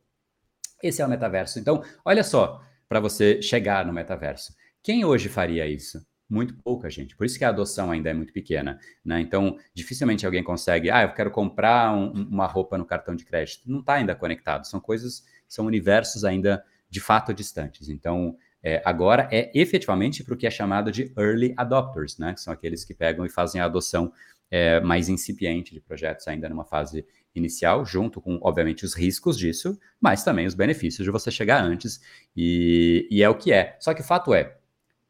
[0.82, 1.60] Esse é o metaverso.
[1.60, 4.54] Então, olha só, para você chegar no metaverso.
[4.82, 6.06] Quem hoje faria isso?
[6.34, 7.16] Muito pouca gente.
[7.16, 8.80] Por isso que a adoção ainda é muito pequena.
[9.06, 9.22] Né?
[9.22, 13.70] Então, dificilmente alguém consegue, ah, eu quero comprar um, uma roupa no cartão de crédito.
[13.70, 14.66] Não está ainda conectado.
[14.66, 17.88] São coisas, são universos ainda de fato distantes.
[17.88, 22.34] Então, é, agora é efetivamente para o que é chamado de early adopters, né?
[22.34, 24.12] Que são aqueles que pegam e fazem a adoção
[24.50, 27.06] é, mais incipiente de projetos ainda numa fase
[27.36, 32.02] inicial, junto com, obviamente, os riscos disso, mas também os benefícios de você chegar antes.
[32.36, 33.76] E, e é o que é.
[33.80, 34.58] Só que o fato é,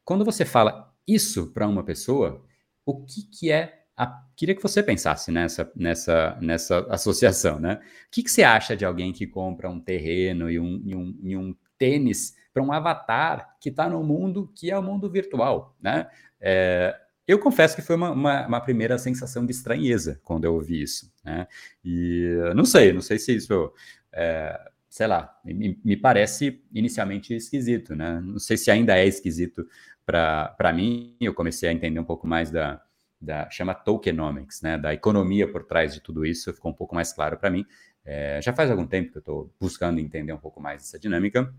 [0.04, 2.44] quando você fala isso para uma pessoa,
[2.84, 4.22] o que, que é a...
[4.36, 7.80] Queria que você pensasse nessa, nessa, nessa associação, né?
[8.06, 11.18] O que, que você acha de alguém que compra um terreno e um, e um,
[11.22, 15.76] e um tênis para um avatar que está no mundo que é o mundo virtual,
[15.80, 16.08] né?
[16.40, 16.96] É,
[17.26, 21.10] eu confesso que foi uma, uma, uma, primeira sensação de estranheza quando eu ouvi isso,
[21.24, 21.46] né?
[21.84, 23.72] E não sei, não sei se isso
[24.12, 24.60] é,
[24.94, 28.20] sei lá, me, me, parece inicialmente esquisito, né?
[28.20, 29.68] Não sei se ainda é esquisito
[30.06, 31.16] para mim.
[31.20, 32.80] Eu comecei a entender um pouco mais da,
[33.20, 34.78] da chama tokenomics, né?
[34.78, 37.66] Da economia por trás de tudo isso, ficou um pouco mais claro para mim.
[38.04, 41.52] É, já faz algum tempo que eu estou buscando entender um pouco mais essa dinâmica,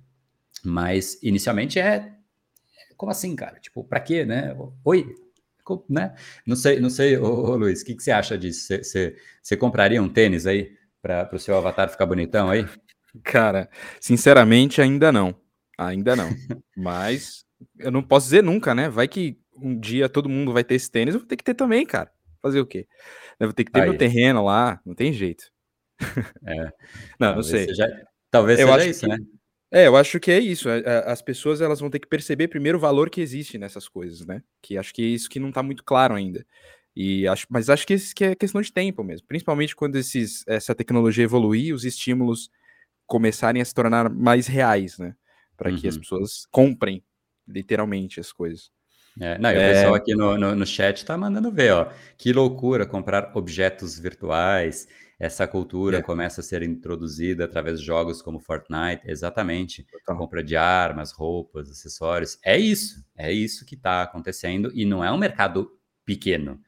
[0.64, 2.14] mas inicialmente é
[2.96, 3.60] como assim, cara?
[3.60, 4.56] Tipo, para quê, né?
[4.86, 5.14] Oi,
[5.90, 6.16] né?
[6.48, 8.74] Não sei, não sei, ô, ô Luiz, o que, que, você acha disso?
[8.82, 12.66] Você compraria um tênis aí para o seu avatar ficar bonitão aí?
[13.24, 15.36] Cara, sinceramente, ainda não.
[15.78, 16.30] Ainda não.
[16.76, 17.46] Mas
[17.80, 18.90] eu não posso dizer nunca, né?
[18.90, 21.54] Vai que um dia todo mundo vai ter esse tênis, eu vou ter que ter
[21.54, 22.12] também, cara.
[22.42, 22.88] Fazer o quê?
[23.40, 23.90] Eu vou ter que ter Aí.
[23.90, 25.46] meu terreno lá, não tem jeito.
[26.46, 26.72] É.
[27.20, 27.66] não, não sei.
[27.66, 29.18] Seja, talvez eu seja isso, que, né?
[29.72, 30.70] É, eu acho que é isso.
[30.70, 33.88] É, é, as pessoas elas vão ter que perceber primeiro o valor que existe nessas
[33.88, 34.42] coisas, né?
[34.62, 36.46] Que acho que é isso que não tá muito claro ainda.
[36.96, 39.28] E acho, mas acho que, que é questão de tempo mesmo.
[39.28, 42.50] Principalmente quando esses, essa tecnologia evoluir, os estímulos
[43.06, 45.16] começarem a se tornar mais reais, né?
[45.58, 45.78] Para uhum.
[45.78, 46.02] que as uhum.
[46.02, 47.04] pessoas comprem
[47.48, 48.72] literalmente as coisas.
[49.20, 49.74] É, não, e o é...
[49.74, 51.92] pessoal aqui no, no, no chat tá mandando ver, ó.
[52.18, 54.88] Que loucura comprar objetos virtuais.
[55.18, 56.02] Essa cultura é.
[56.02, 59.84] começa a ser introduzida através de jogos como Fortnite, exatamente.
[59.84, 60.18] Total.
[60.18, 62.38] Compra de armas, roupas, acessórios.
[62.44, 65.72] É isso, é isso que está acontecendo e não é um mercado
[66.04, 66.60] pequeno.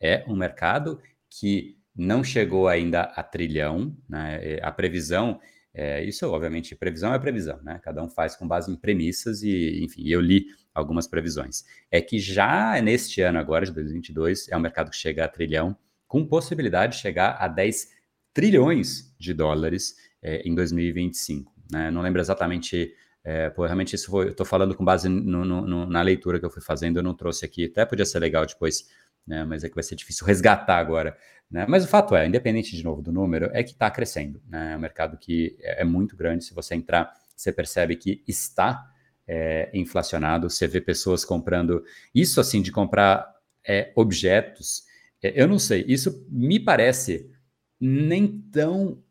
[0.00, 4.58] É um mercado que não chegou ainda a trilhão, né?
[4.62, 5.38] A previsão
[5.74, 7.80] é, isso, obviamente, previsão é previsão, né?
[7.82, 11.64] Cada um faz com base em premissas e, enfim, eu li algumas previsões.
[11.90, 15.76] É que já neste ano agora, de 2022, é um mercado que chega a trilhão,
[16.06, 17.88] com possibilidade de chegar a 10
[18.34, 21.50] trilhões de dólares é, em 2025.
[21.70, 21.90] Né?
[21.90, 22.92] Não lembro exatamente,
[23.24, 26.44] é, pô, realmente isso foi, eu estou falando com base no, no, na leitura que
[26.44, 28.88] eu fui fazendo, eu não trouxe aqui, até podia ser legal depois,
[29.26, 29.44] né?
[29.44, 31.16] mas é que vai ser difícil resgatar agora
[31.52, 31.66] né?
[31.68, 34.40] Mas o fato é, independente de novo do número, é que está crescendo.
[34.48, 34.72] Né?
[34.72, 36.44] É um mercado que é, é muito grande.
[36.44, 38.90] Se você entrar, você percebe que está
[39.28, 40.48] é, inflacionado.
[40.48, 41.84] Você vê pessoas comprando.
[42.14, 43.30] Isso assim de comprar
[43.68, 44.84] é, objetos.
[45.22, 45.84] É, eu não sei.
[45.86, 47.30] Isso me parece
[47.78, 49.02] nem tão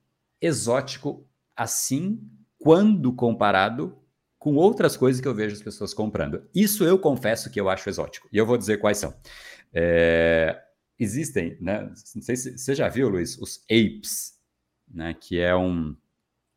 [0.41, 2.19] exótico assim
[2.57, 3.95] quando comparado
[4.39, 6.43] com outras coisas que eu vejo as pessoas comprando.
[6.55, 8.27] Isso eu confesso que eu acho exótico.
[8.33, 9.13] E eu vou dizer quais são.
[9.73, 10.61] É,
[10.99, 11.83] existem, né?
[12.15, 14.33] Não sei se você já viu, Luiz, os apes,
[14.87, 15.13] né?
[15.13, 15.95] Que é um,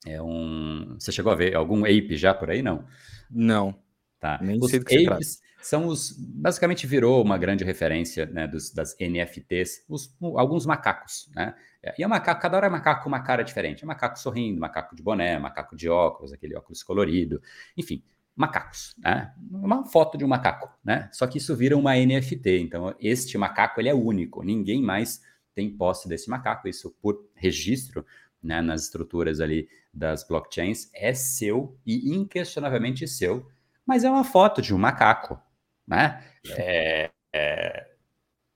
[0.07, 0.97] é um.
[0.99, 2.63] Você chegou a ver algum ape já por aí?
[2.63, 2.87] Não.
[3.31, 3.75] Não.
[4.21, 4.39] Tá.
[4.43, 6.15] Nem os sei do que apes são os.
[6.19, 11.55] Basicamente virou uma grande referência né, dos, das NFTs, os, alguns macacos, né?
[11.99, 13.85] E é macaco, cada hora é macaco com uma cara diferente.
[13.85, 17.43] É macaco sorrindo, macaco de boné, macaco de óculos, aquele óculos colorido,
[17.77, 18.03] enfim
[18.37, 19.33] macacos, né?
[19.51, 21.09] Uma foto de um macaco, né?
[21.13, 22.59] Só que isso vira uma NFT.
[22.59, 24.43] Então, este macaco ele é único.
[24.43, 25.23] Ninguém mais
[25.55, 26.67] tem posse desse macaco.
[26.69, 28.05] Isso por registro,
[28.43, 28.61] né?
[28.61, 33.49] Nas estruturas ali das blockchains é seu e inquestionavelmente seu.
[33.87, 35.41] Mas é uma foto de um macaco,
[35.87, 36.25] né?
[36.51, 37.87] É, é,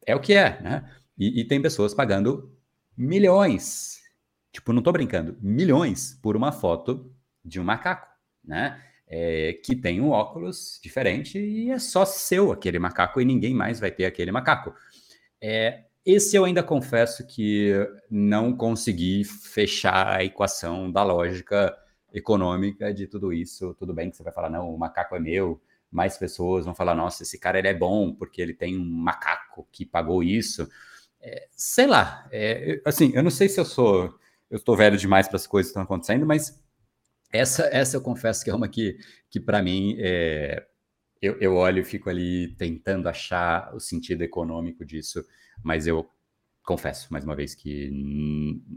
[0.07, 0.91] é o que é, né?
[1.16, 2.57] E, e tem pessoas pagando
[2.97, 4.01] milhões,
[4.53, 7.14] tipo, não tô brincando, milhões por uma foto
[7.45, 8.09] de um macaco,
[8.43, 8.83] né?
[9.09, 13.80] É, que tem um óculos diferente e é só seu aquele macaco e ninguém mais
[13.80, 14.74] vai ter aquele macaco.
[15.40, 17.72] É, esse eu ainda confesso que
[18.11, 21.74] não consegui fechar a equação da lógica
[22.12, 23.74] econômica de tudo isso.
[23.74, 26.94] Tudo bem que você vai falar, não, o macaco é meu, mais pessoas vão falar,
[26.94, 30.68] nossa, esse cara ele é bom porque ele tem um macaco que pagou isso.
[31.20, 34.14] É, sei lá, é, assim, eu não sei se eu sou,
[34.50, 36.62] eu estou velho demais para as coisas que estão acontecendo, mas
[37.33, 38.99] essa, essa eu confesso que é uma que,
[39.31, 40.66] que para mim, é,
[41.20, 45.24] eu, eu olho e fico ali tentando achar o sentido econômico disso,
[45.62, 46.09] mas eu
[46.62, 47.91] confesso, mais uma vez, que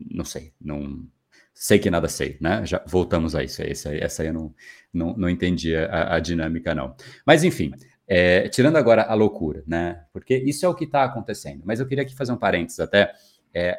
[0.10, 1.06] não sei, não
[1.54, 2.66] sei que nada sei, né?
[2.66, 4.56] Já voltamos a isso, essa, essa aí eu não,
[4.94, 6.96] não, não entendi a, a dinâmica, não.
[7.26, 7.72] Mas, enfim,
[8.08, 10.06] é, tirando agora a loucura, né?
[10.12, 13.14] Porque isso é o que está acontecendo, mas eu queria aqui fazer um parênteses até,
[13.54, 13.78] é,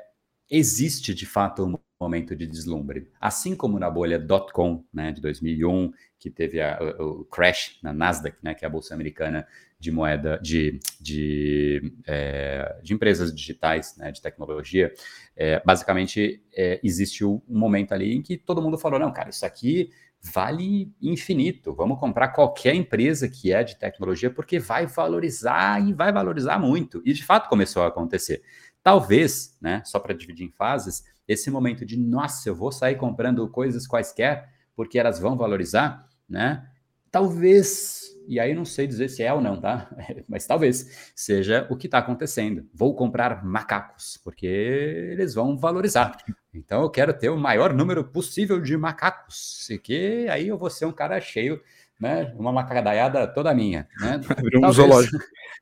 [0.52, 3.08] existe de fato um momento de deslumbre.
[3.18, 7.92] Assim como na bolha dot-com né, de 2001, que teve a, o, o, crash na
[7.92, 9.46] Nasdaq, né, que é a bolsa americana
[9.80, 14.92] de moeda de, de, é, de empresas digitais, né, de tecnologia,
[15.34, 16.80] é, basicamente é,
[17.22, 19.90] um momento ali em que todo mundo falou, não, cara, isso aqui
[20.22, 26.12] vale infinito, vamos comprar qualquer empresa que é de tecnologia porque vai valorizar e vai
[26.12, 27.02] valorizar muito.
[27.04, 28.42] E de fato começou a acontecer.
[28.82, 33.48] Talvez, né, só para dividir em fases, esse momento de, nossa, eu vou sair comprando
[33.48, 36.66] coisas quaisquer porque elas vão valorizar, né?
[37.10, 39.90] Talvez, e aí não sei dizer se é ou não, tá?
[40.26, 42.66] Mas talvez seja o que está acontecendo.
[42.72, 46.16] Vou comprar macacos, porque eles vão valorizar.
[46.54, 50.86] Então eu quero ter o maior número possível de macacos, que aí eu vou ser
[50.86, 51.60] um cara cheio,
[52.02, 52.34] né?
[52.36, 54.20] Uma macadaiada toda minha, né?
[54.60, 55.16] um zoológico.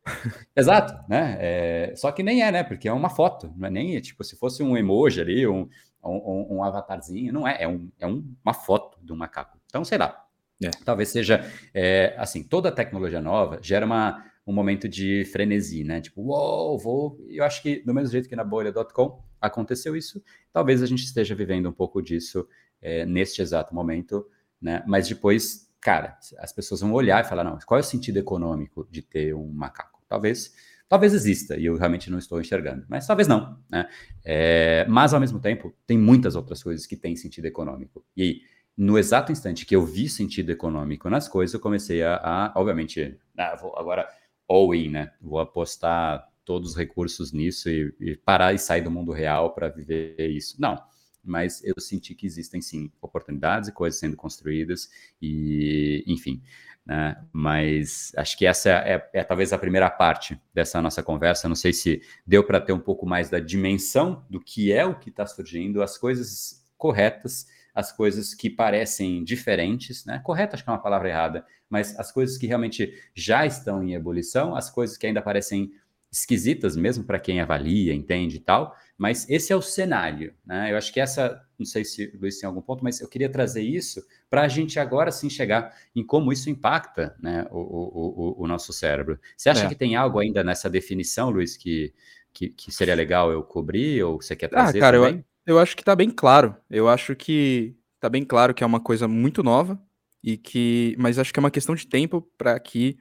[0.56, 1.36] Exato, né?
[1.38, 1.92] É...
[1.94, 2.64] Só que nem é, né?
[2.64, 5.68] Porque é uma foto, não é nem tipo se fosse um emoji ali, um,
[6.02, 9.58] um, um avatarzinho, não é, é, um, é uma foto de um macaco.
[9.66, 10.24] Então, sei lá.
[10.62, 10.70] É.
[10.84, 16.00] Talvez seja é, assim, toda tecnologia nova gera uma, um momento de frenesi, né?
[16.00, 17.26] Tipo, uou, vou.
[17.28, 20.22] Eu acho que do mesmo jeito que na bolha.com aconteceu isso,
[20.52, 22.46] talvez a gente esteja vivendo um pouco disso
[22.80, 24.26] é, neste exato momento,
[24.60, 24.82] né?
[24.86, 28.86] Mas depois, cara, as pessoas vão olhar e falar, não, qual é o sentido econômico
[28.90, 30.02] de ter um macaco?
[30.08, 30.54] Talvez,
[30.88, 33.88] talvez exista e eu realmente não estou enxergando, mas talvez não, né?
[34.24, 38.04] É, mas ao mesmo tempo, tem muitas outras coisas que têm sentido econômico.
[38.16, 38.42] E
[38.76, 43.18] no exato instante que eu vi sentido econômico nas coisas, eu comecei a, a obviamente,
[43.36, 44.08] ah, vou agora
[44.48, 45.12] all-in, né?
[45.20, 49.68] Vou apostar todos os recursos nisso e, e parar e sair do mundo real para
[49.68, 50.60] viver isso.
[50.60, 50.76] Não,
[51.22, 54.88] mas eu senti que existem sim oportunidades e coisas sendo construídas
[55.20, 56.42] e, enfim.
[56.84, 57.16] Né?
[57.32, 61.48] Mas acho que essa é, é, talvez a primeira parte dessa nossa conversa.
[61.48, 64.98] Não sei se deu para ter um pouco mais da dimensão do que é o
[64.98, 70.20] que está surgindo, as coisas corretas, as coisas que parecem diferentes, né?
[70.24, 73.94] Correto, acho que é uma palavra errada, mas as coisas que realmente já estão em
[73.94, 75.70] ebulição, as coisas que ainda parecem
[76.10, 80.70] esquisitas mesmo para quem avalia, entende e tal, mas esse é o cenário, né?
[80.70, 83.62] Eu acho que essa, não sei se Luiz tem algum ponto, mas eu queria trazer
[83.62, 88.44] isso para a gente agora sim chegar em como isso impacta né, o, o, o,
[88.44, 89.18] o nosso cérebro.
[89.34, 89.68] Você acha é.
[89.70, 91.94] que tem algo ainda nessa definição, Luiz, que,
[92.30, 94.76] que, que, seria legal eu cobrir ou você quer ah, trazer?
[94.76, 95.24] Ah, cara, também?
[95.46, 96.54] eu, eu acho que está bem claro.
[96.68, 99.80] Eu acho que está bem claro que é uma coisa muito nova
[100.22, 102.98] e que, mas acho que é uma questão de tempo para que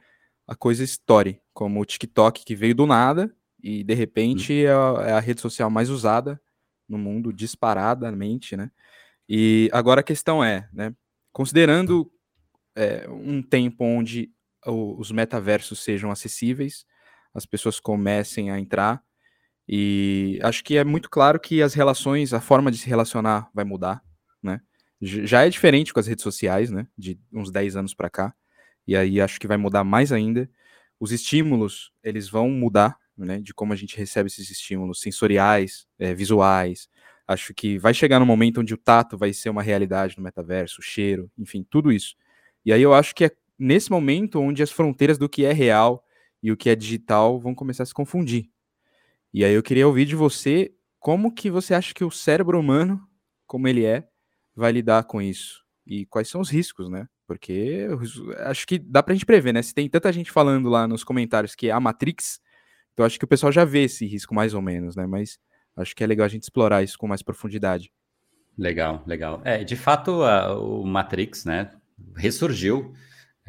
[0.47, 3.29] a coisa estoure, como o TikTok que veio do nada
[3.62, 6.41] e de repente é, a, é a rede social mais usada
[6.88, 8.72] no mundo disparadamente, né?
[9.28, 10.93] E agora a questão é, né?
[11.32, 12.12] Considerando
[12.76, 14.32] é, um tempo onde
[14.66, 16.86] os metaversos sejam acessíveis,
[17.34, 19.01] as pessoas comecem a entrar,
[19.68, 23.64] e acho que é muito claro que as relações, a forma de se relacionar vai
[23.64, 24.03] mudar,
[24.41, 24.60] né?
[25.01, 26.88] Já é diferente com as redes sociais, né?
[26.97, 28.34] De uns 10 anos para cá
[28.89, 30.49] e aí acho que vai mudar mais ainda.
[30.99, 36.13] Os estímulos, eles vão mudar, né, de como a gente recebe esses estímulos sensoriais, é,
[36.13, 36.88] visuais.
[37.28, 40.82] Acho que vai chegar no momento onde o tato vai ser uma realidade no metaverso,
[40.82, 42.15] o cheiro, enfim, tudo isso.
[42.65, 46.03] E aí eu acho que é nesse momento onde as fronteiras do que é real
[46.41, 48.49] e o que é digital vão começar a se confundir.
[49.34, 53.01] E aí eu queria ouvir de você como que você acha que o cérebro humano,
[53.45, 54.07] como ele é,
[54.55, 57.07] vai lidar com isso e quais são os riscos, né?
[57.28, 57.88] Porque
[58.39, 59.61] acho que dá pra gente prever, né?
[59.61, 62.41] Se tem tanta gente falando lá nos comentários que é a Matrix,
[62.99, 65.07] então acho que o pessoal já vê esse risco mais ou menos, né?
[65.07, 65.39] Mas
[65.77, 67.93] acho que é legal a gente explorar isso com mais profundidade.
[68.57, 69.41] Legal, legal.
[69.45, 71.71] É, de fato, a, o Matrix, né,
[72.17, 72.93] ressurgiu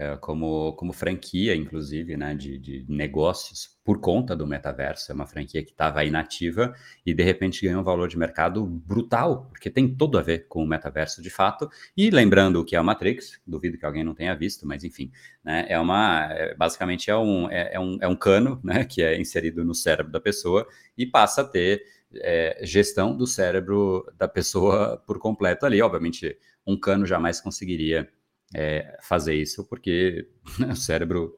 [0.00, 5.12] é, como, como franquia, inclusive, né, de, de negócios por conta do metaverso.
[5.12, 6.74] É uma franquia que estava inativa
[7.04, 10.64] e, de repente, ganhou um valor de mercado brutal, porque tem tudo a ver com
[10.64, 11.68] o metaverso, de fato.
[11.94, 15.12] E lembrando o que é o Matrix, duvido que alguém não tenha visto, mas, enfim,
[15.44, 19.02] né, é uma, é, basicamente é um, é, é, um, é um cano né, que
[19.02, 21.82] é inserido no cérebro da pessoa e passa a ter
[22.22, 25.82] é, gestão do cérebro da pessoa por completo ali.
[25.82, 28.08] Obviamente, um cano jamais conseguiria
[28.54, 30.28] é, fazer isso, porque
[30.70, 31.36] o cérebro,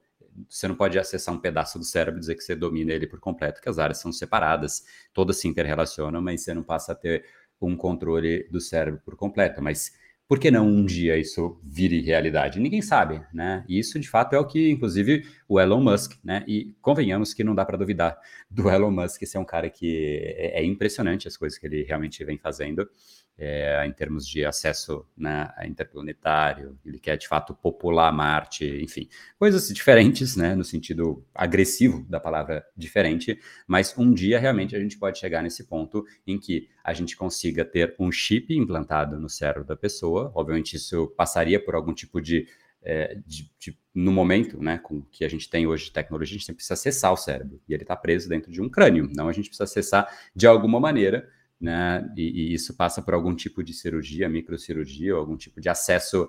[0.49, 3.19] você não pode acessar um pedaço do cérebro e dizer que você domina ele por
[3.19, 4.83] completo, que as áreas são separadas,
[5.13, 7.25] todas se interrelacionam, mas você não passa a ter
[7.61, 9.61] um controle do cérebro por completo.
[9.61, 9.93] Mas
[10.27, 12.59] por que não um dia isso vire realidade?
[12.59, 13.63] Ninguém sabe, né?
[13.67, 16.43] E isso de fato é o que, inclusive, o Elon Musk, né?
[16.47, 18.17] E convenhamos que não dá para duvidar
[18.49, 21.83] do Elon Musk, esse é um cara que é, é impressionante as coisas que ele
[21.83, 22.89] realmente vem fazendo
[23.37, 29.07] é, em termos de acesso né, interplanetário, ele quer de fato popular Marte, enfim,
[29.39, 34.97] coisas diferentes, né, no sentido agressivo da palavra diferente, mas um dia realmente a gente
[34.97, 39.65] pode chegar nesse ponto em que a gente consiga ter um chip implantado no cérebro
[39.65, 42.47] da pessoa, obviamente isso passaria por algum tipo de
[42.85, 46.39] é, de, de, no momento, né, com que a gente tem hoje de tecnologia, a
[46.39, 49.09] gente precisa acessar o cérebro e ele está preso dentro de um crânio.
[49.15, 50.05] Não, a gente precisa acessar
[50.35, 51.29] de alguma maneira
[51.63, 52.11] né?
[52.17, 56.27] E, e, isso passa por algum tipo de cirurgia, microcirurgia, ou algum tipo de acesso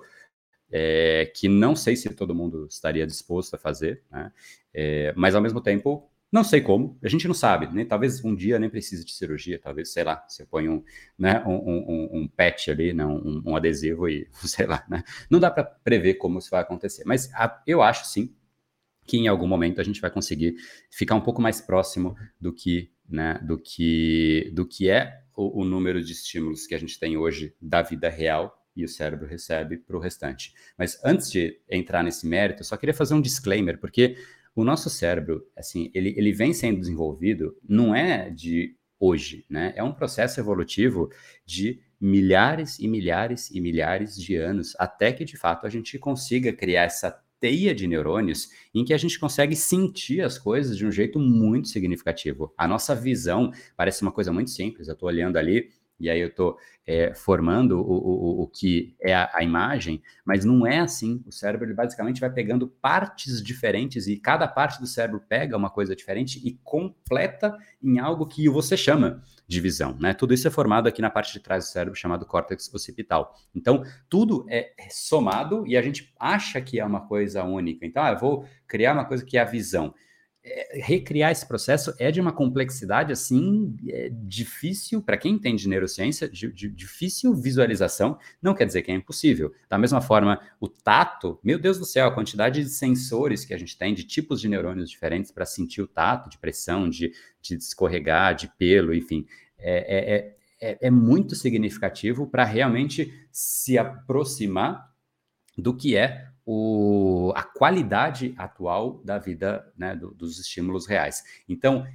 [0.71, 4.31] é, que não sei se todo mundo estaria disposto a fazer, né?
[4.73, 7.85] É, mas ao mesmo tempo não sei como, a gente não sabe, né?
[7.85, 10.83] Talvez um dia nem precise de cirurgia, talvez, sei lá, você põe um,
[11.17, 15.03] né, um, um, um patch ali, né, um, um, adesivo e, sei lá, né?
[15.29, 18.33] Não dá para prever como isso vai acontecer, mas a, eu acho sim
[19.05, 20.55] que em algum momento a gente vai conseguir
[20.89, 25.65] ficar um pouco mais próximo do que, né, do que, do que é o, o
[25.65, 29.77] número de estímulos que a gente tem hoje da vida real e o cérebro recebe
[29.77, 30.53] para o restante.
[30.77, 34.17] Mas antes de entrar nesse mérito, eu só queria fazer um disclaimer, porque
[34.53, 39.73] o nosso cérebro, assim, ele, ele vem sendo desenvolvido, não é de hoje, né?
[39.75, 41.09] É um processo evolutivo
[41.45, 46.53] de milhares e milhares e milhares de anos, até que de fato a gente consiga
[46.53, 50.91] criar essa teia de neurônios em que a gente consegue sentir as coisas de um
[50.91, 52.53] jeito muito significativo.
[52.57, 54.87] A nossa visão parece uma coisa muito simples.
[54.87, 55.69] Eu estou olhando ali
[55.99, 60.43] e aí eu estou é, formando o, o, o que é a, a, imagem, mas
[60.43, 61.23] não é assim.
[61.25, 65.69] O cérebro ele basicamente vai pegando partes diferentes e cada parte do cérebro pega uma
[65.69, 69.97] coisa diferente e completa em algo que você chama de visão.
[69.99, 70.13] Né?
[70.13, 73.33] Tudo isso é formado aqui na parte de trás do cérebro, chamado córtex occipital.
[73.55, 77.85] Então, tudo é somado e a gente acha que é uma coisa única.
[77.85, 79.93] Então, ah, eu vou criar uma coisa que é a visão.
[80.47, 85.67] É, recriar esse processo é de uma complexidade assim é difícil para quem entende de
[85.67, 88.19] neurociência, de, de, difícil visualização.
[88.39, 89.51] Não quer dizer que é impossível.
[89.67, 93.57] Da mesma forma, o tato, meu Deus do céu, a quantidade de sensores que a
[93.57, 97.55] gente tem, de tipos de neurônios diferentes para sentir o tato, de pressão, de, de
[97.55, 99.25] escorregar, de pelo, enfim,
[99.57, 104.93] é, é, é, é muito significativo para realmente se aproximar
[105.57, 111.23] do que é o, a qualidade atual da vida, né, do, dos estímulos reais.
[111.49, 111.85] Então,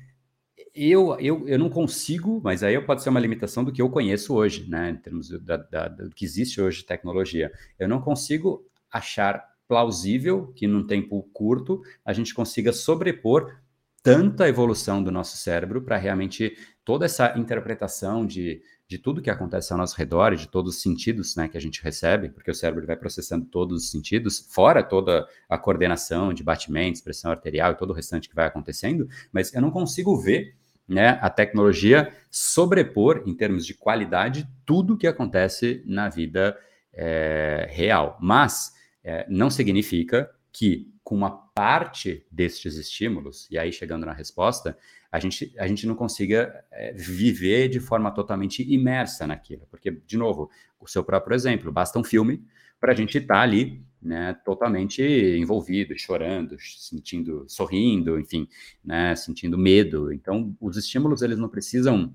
[0.74, 4.34] eu, eu, eu não consigo, mas aí pode ser uma limitação do que eu conheço
[4.34, 7.52] hoje, né, em termos da, da, do que existe hoje de tecnologia.
[7.78, 13.56] Eu não consigo achar plausível que num tempo curto a gente consiga sobrepor
[14.02, 19.72] tanta evolução do nosso cérebro para realmente toda essa interpretação de de tudo que acontece
[19.72, 22.84] ao nosso redor, de todos os sentidos né, que a gente recebe, porque o cérebro
[22.84, 27.90] vai processando todos os sentidos, fora toda a coordenação de batimentos, pressão arterial e todo
[27.90, 30.56] o restante que vai acontecendo, mas eu não consigo ver
[30.88, 36.58] né, a tecnologia sobrepor, em termos de qualidade, tudo que acontece na vida
[36.92, 38.18] é, real.
[38.20, 38.72] Mas
[39.04, 44.76] é, não significa que, com uma parte destes estímulos, e aí chegando na resposta,
[45.10, 49.66] a gente, a gente não consiga é, viver de forma totalmente imersa naquilo.
[49.70, 52.44] Porque, de novo, o seu próprio exemplo, basta um filme
[52.78, 58.48] para a gente estar tá ali né, totalmente envolvido, chorando, sentindo, sorrindo, enfim,
[58.84, 60.12] né, sentindo medo.
[60.12, 62.14] Então, os estímulos, eles não precisam,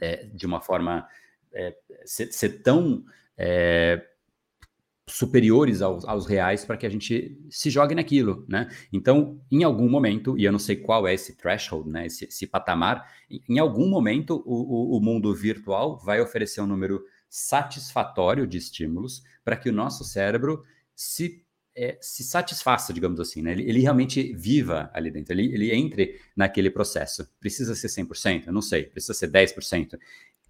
[0.00, 1.06] é, de uma forma,
[1.52, 3.04] é, ser, ser, tão
[3.36, 4.02] é,
[5.06, 8.68] superiores aos, aos reais para que a gente se jogue naquilo, né?
[8.92, 12.06] Então, em algum momento, e eu não sei qual é esse threshold, né?
[12.06, 13.06] Esse, esse patamar,
[13.48, 19.22] em, algum momento o, o, o mundo virtual vai oferecer um número satisfatório de estímulos
[19.44, 21.44] para que o nosso cérebro se
[21.76, 23.52] é, se satisfaça, digamos assim, né?
[23.52, 27.28] Ele, ele, realmente viva ali dentro, ele, ele entre naquele processo.
[27.40, 28.46] Precisa ser 100%?
[28.46, 28.84] Eu não sei.
[28.84, 29.98] Precisa ser 10%?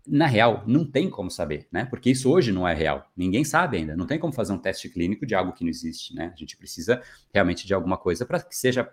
[0.07, 1.87] Na real, não tem como saber, né?
[1.87, 3.11] Porque isso hoje não é real.
[3.17, 3.97] Ninguém sabe ainda.
[3.97, 6.31] Não tem como fazer um teste clínico de algo que não existe, né?
[6.33, 7.03] A gente precisa
[7.33, 8.91] realmente de alguma coisa para que seja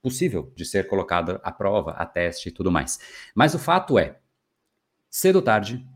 [0.00, 2.98] possível de ser colocada à prova, a teste e tudo mais.
[3.34, 4.18] Mas o fato é,
[5.10, 5.86] cedo ou tarde,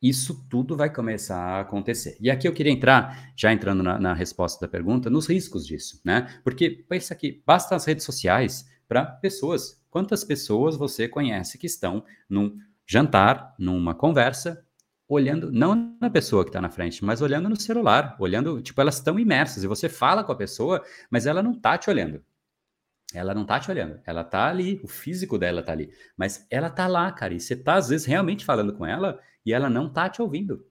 [0.00, 2.16] isso tudo vai começar a acontecer.
[2.20, 6.00] E aqui eu queria entrar, já entrando na, na resposta da pergunta, nos riscos disso,
[6.04, 6.40] né?
[6.44, 9.82] Porque pensa aqui, basta as redes sociais para pessoas.
[9.90, 14.64] Quantas pessoas você conhece que estão num jantar, numa conversa,
[15.08, 18.96] olhando, não na pessoa que está na frente, mas olhando no celular, olhando, tipo, elas
[18.96, 22.22] estão imersas, e você fala com a pessoa, mas ela não está te olhando.
[23.12, 26.66] Ela não está te olhando, ela está ali, o físico dela está ali, mas ela
[26.66, 29.86] está lá, cara, e você está às vezes realmente falando com ela e ela não
[29.86, 30.66] está te ouvindo.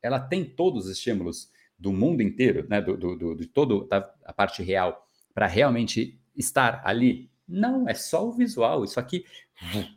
[0.00, 4.32] Ela tem todos os estímulos do mundo inteiro, né, do, do, do de toda a
[4.32, 7.30] parte real, para realmente estar ali.
[7.46, 8.84] Não, é só o visual.
[8.84, 9.24] Isso aqui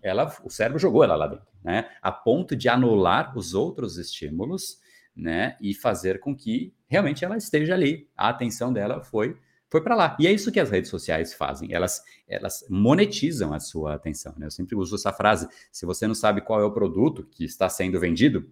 [0.02, 1.90] ela, o cérebro jogou ela lá dentro, né?
[2.02, 4.80] A ponto de anular os outros estímulos,
[5.16, 5.58] né?
[5.62, 8.10] E fazer com que realmente ela esteja ali.
[8.16, 9.38] A atenção dela foi
[9.70, 10.16] foi para lá.
[10.20, 11.74] E é isso que as redes sociais fazem.
[11.74, 14.34] Elas, elas monetizam a sua atenção.
[14.38, 14.46] Né?
[14.46, 17.68] Eu sempre uso essa frase: se você não sabe qual é o produto que está
[17.68, 18.50] sendo vendido,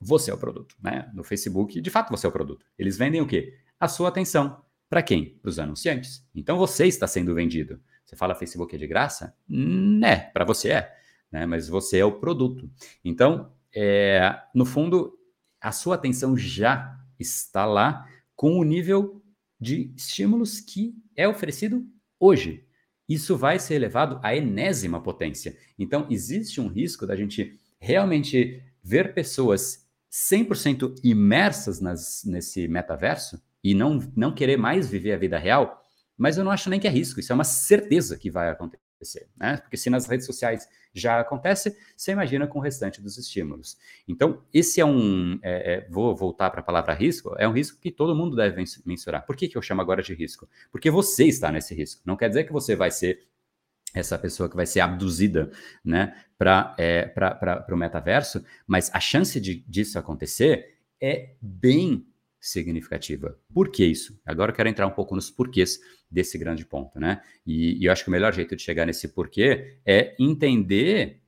[0.00, 0.76] você é o produto.
[0.82, 1.10] Né?
[1.14, 2.66] No Facebook, de fato, você é o produto.
[2.78, 3.56] Eles vendem o quê?
[3.78, 4.62] A sua atenção.
[4.88, 5.38] Para quem?
[5.40, 6.26] Para os anunciantes.
[6.34, 7.80] Então você está sendo vendido.
[8.14, 9.36] Você fala Facebook é de graça?
[9.48, 10.96] Né, para você é,
[11.32, 11.46] né?
[11.46, 12.70] Mas você é o produto.
[13.04, 15.18] Então, é, no fundo,
[15.60, 19.20] a sua atenção já está lá com o nível
[19.60, 21.84] de estímulos que é oferecido
[22.20, 22.64] hoje.
[23.08, 25.56] Isso vai ser elevado à enésima potência.
[25.76, 33.74] Então, existe um risco da gente realmente ver pessoas 100% imersas nas, nesse metaverso e
[33.74, 35.83] não, não querer mais viver a vida real
[36.16, 39.28] mas eu não acho nem que é risco, isso é uma certeza que vai acontecer,
[39.36, 39.56] né?
[39.58, 43.76] Porque se nas redes sociais já acontece, você imagina com o restante dos estímulos.
[44.06, 45.38] Então, esse é um.
[45.42, 48.62] É, é, vou voltar para a palavra risco, é um risco que todo mundo deve
[48.86, 49.26] mensurar.
[49.26, 50.48] Por que, que eu chamo agora de risco?
[50.70, 52.00] Porque você está nesse risco.
[52.04, 53.26] Não quer dizer que você vai ser
[53.92, 55.50] essa pessoa que vai ser abduzida
[55.84, 57.14] né, para é,
[57.70, 62.06] o metaverso, mas a chance de, disso acontecer é bem
[62.44, 63.38] significativa.
[63.52, 64.20] Por que isso?
[64.24, 65.80] Agora eu quero entrar um pouco nos porquês
[66.10, 67.22] desse grande ponto, né?
[67.46, 71.22] E, e eu acho que o melhor jeito de chegar nesse porquê é entender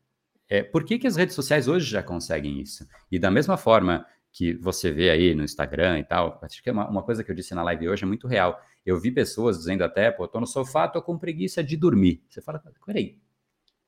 [0.47, 2.87] é, por que, que as redes sociais hoje já conseguem isso.
[3.11, 6.73] E da mesma forma que você vê aí no Instagram e tal, acho que é
[6.73, 8.61] uma, uma coisa que eu disse na live hoje é muito real.
[8.85, 12.23] Eu vi pessoas dizendo até, pô, tô no sofá, tô com preguiça de dormir.
[12.29, 13.19] Você fala, peraí,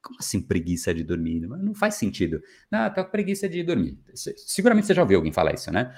[0.01, 1.41] como assim preguiça de dormir?
[1.41, 2.41] Não faz sentido.
[2.71, 3.99] Não, tô com preguiça de dormir.
[4.15, 5.95] Seguramente você já ouviu alguém falar isso, né?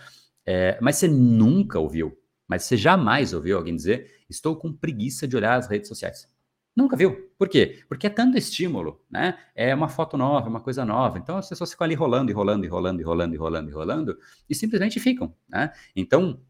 [0.52, 5.36] É, mas você nunca ouviu, mas você jamais ouviu alguém dizer: estou com preguiça de
[5.36, 6.28] olhar as redes sociais.
[6.74, 7.30] Nunca viu.
[7.38, 7.84] Por quê?
[7.88, 9.38] Porque é tanto estímulo, né?
[9.54, 11.18] É uma foto nova, uma coisa nova.
[11.18, 13.72] Então as pessoas ficam ali rolando e rolando e rolando e rolando e rolando e
[13.72, 15.72] rolando e simplesmente ficam, né?
[15.94, 16.40] Então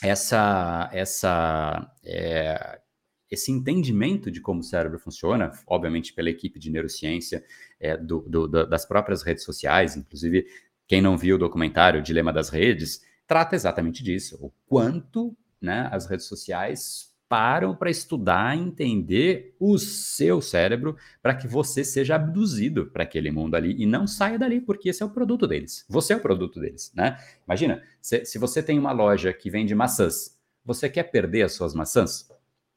[0.00, 2.80] essa essa é,
[3.28, 7.44] esse entendimento de como o cérebro funciona, obviamente pela equipe de neurociência
[7.80, 10.46] é, do, do, das próprias redes sociais, inclusive
[10.86, 16.06] quem não viu o documentário Dilema das Redes, trata exatamente disso, o quanto né, as
[16.06, 23.04] redes sociais param para estudar, entender o seu cérebro para que você seja abduzido para
[23.04, 25.86] aquele mundo ali e não saia dali, porque esse é o produto deles.
[25.88, 27.16] Você é o produto deles, né?
[27.46, 31.74] Imagina, se, se você tem uma loja que vende maçãs, você quer perder as suas
[31.74, 32.28] maçãs?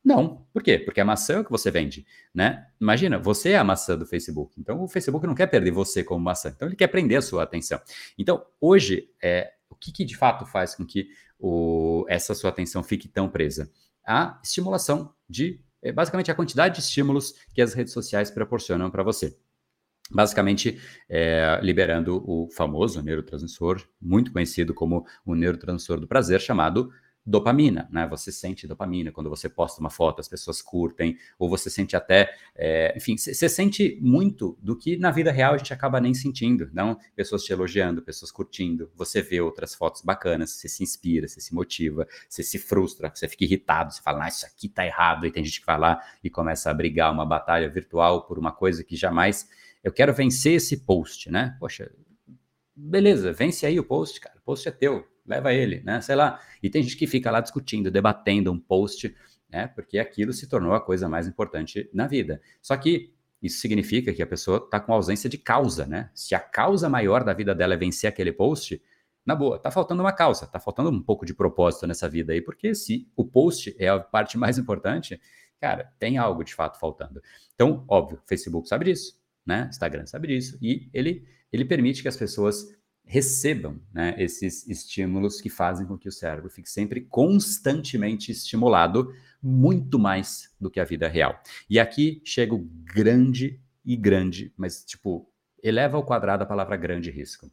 [0.01, 0.45] Não.
[0.53, 0.77] Por quê?
[0.77, 2.67] Porque a maçã é o que você vende, né?
[2.79, 4.53] Imagina, você é a maçã do Facebook.
[4.57, 6.53] Então, o Facebook não quer perder você como maçã.
[6.55, 7.81] Então, ele quer prender a sua atenção.
[8.17, 12.81] Então, hoje, é, o que, que de fato faz com que o, essa sua atenção
[12.83, 13.69] fique tão presa?
[14.05, 19.03] A estimulação de, é, basicamente, a quantidade de estímulos que as redes sociais proporcionam para
[19.03, 19.37] você.
[20.09, 26.91] Basicamente, é, liberando o famoso neurotransmissor, muito conhecido como o neurotransmissor do prazer, chamado
[27.25, 28.07] dopamina, né?
[28.07, 32.33] Você sente dopamina quando você posta uma foto, as pessoas curtem, ou você sente até,
[32.55, 36.69] é, enfim, você sente muito do que na vida real a gente acaba nem sentindo,
[36.71, 36.97] não?
[37.15, 41.53] Pessoas te elogiando, pessoas curtindo, você vê outras fotos bacanas, você se inspira, você se
[41.53, 45.31] motiva, você se frustra, você fica irritado, você fala, ah, isso aqui tá errado, e
[45.31, 48.83] tem gente que vai lá e começa a brigar uma batalha virtual por uma coisa
[48.83, 49.49] que jamais.
[49.83, 51.55] Eu quero vencer esse post, né?
[51.59, 51.91] Poxa,
[52.75, 56.01] beleza, vence aí o post, cara, o post é teu, leva ele, né?
[56.01, 56.39] Sei lá.
[56.61, 59.15] E tem gente que fica lá discutindo, debatendo um post,
[59.49, 59.67] né?
[59.67, 62.41] Porque aquilo se tornou a coisa mais importante na vida.
[62.61, 66.09] Só que isso significa que a pessoa está com ausência de causa, né?
[66.13, 68.81] Se a causa maior da vida dela é vencer aquele post,
[69.25, 72.41] na boa, tá faltando uma causa, tá faltando um pouco de propósito nessa vida aí,
[72.41, 75.19] porque se o post é a parte mais importante,
[75.59, 77.21] cara, tem algo de fato faltando.
[77.55, 79.67] Então, óbvio, Facebook sabe disso, né?
[79.69, 82.75] Instagram sabe disso, e ele, ele permite que as pessoas
[83.05, 89.99] recebam né, esses estímulos que fazem com que o cérebro fique sempre constantemente estimulado, muito
[89.99, 91.39] mais do que a vida real.
[91.69, 95.31] E aqui chega o grande e grande, mas tipo,
[95.63, 97.49] eleva ao quadrado a palavra grande risco.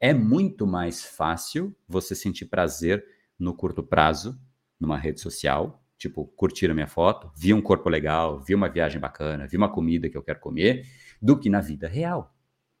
[0.00, 3.04] É muito mais fácil você sentir prazer
[3.38, 4.40] no curto prazo,
[4.80, 9.00] numa rede social, tipo, curtir a minha foto, vi um corpo legal, vi uma viagem
[9.00, 10.86] bacana, vi uma comida que eu quero comer,
[11.20, 12.34] do que na vida real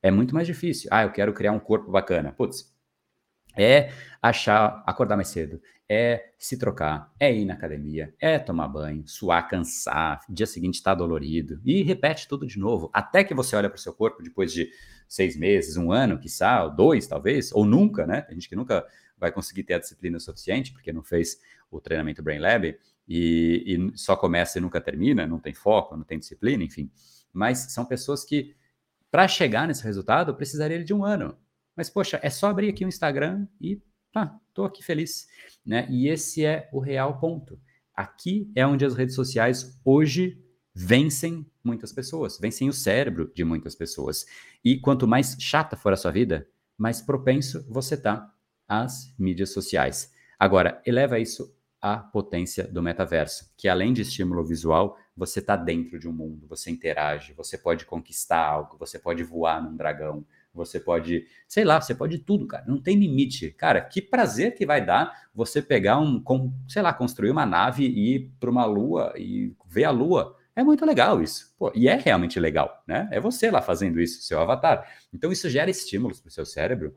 [0.04, 0.90] é muito mais difícil.
[0.92, 2.30] Ah, eu quero criar um corpo bacana.
[2.30, 2.70] Putz,
[3.56, 3.90] é
[4.20, 9.48] achar, acordar mais cedo, é se trocar, é ir na academia, é tomar banho, suar,
[9.48, 13.70] cansar, dia seguinte estar tá dolorido e repete tudo de novo, até que você olha
[13.70, 14.68] para o seu corpo depois de
[15.08, 18.20] seis meses, um ano, quiçá, ou dois talvez, ou nunca, né?
[18.20, 18.84] Tem gente que nunca
[19.16, 21.40] vai conseguir ter a disciplina suficiente porque não fez
[21.70, 22.76] o treinamento Brain Lab
[23.08, 26.90] e, e só começa e nunca termina, não tem foco, não tem disciplina, enfim.
[27.32, 28.54] Mas são pessoas que
[29.14, 31.38] para chegar nesse resultado, eu precisaria de um ano.
[31.76, 33.80] Mas, poxa, é só abrir aqui o Instagram e
[34.12, 35.28] tá, tô aqui feliz.
[35.64, 35.86] Né?
[35.88, 37.56] E esse é o real ponto.
[37.94, 40.44] Aqui é onde as redes sociais hoje
[40.74, 44.26] vencem muitas pessoas, vencem o cérebro de muitas pessoas.
[44.64, 48.34] E quanto mais chata for a sua vida, mais propenso você tá
[48.66, 50.12] às mídias sociais.
[50.36, 55.98] Agora, eleva isso à potência do metaverso, que além de estímulo visual, você está dentro
[55.98, 60.78] de um mundo, você interage, você pode conquistar algo, você pode voar num dragão, você
[60.78, 62.64] pode, sei lá, você pode tudo, cara.
[62.66, 63.50] Não tem limite.
[63.50, 66.22] Cara, que prazer que vai dar você pegar um,
[66.68, 70.36] sei lá, construir uma nave e ir para uma lua e ver a lua.
[70.56, 71.52] É muito legal isso.
[71.58, 73.08] Pô, e é realmente legal, né?
[73.10, 74.88] É você lá fazendo isso, seu avatar.
[75.12, 76.94] Então isso gera estímulos para o seu cérebro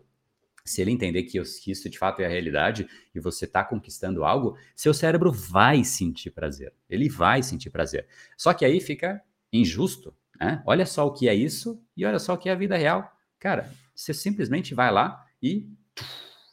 [0.70, 4.58] se ele entender que isso de fato é a realidade e você está conquistando algo,
[4.76, 6.74] seu cérebro vai sentir prazer.
[6.90, 8.08] Ele vai sentir prazer.
[8.36, 10.62] Só que aí fica injusto Né?
[10.66, 13.12] Olha só o que é isso e olha só o que é a vida real.
[13.40, 15.68] Cara, você simplesmente vai lá e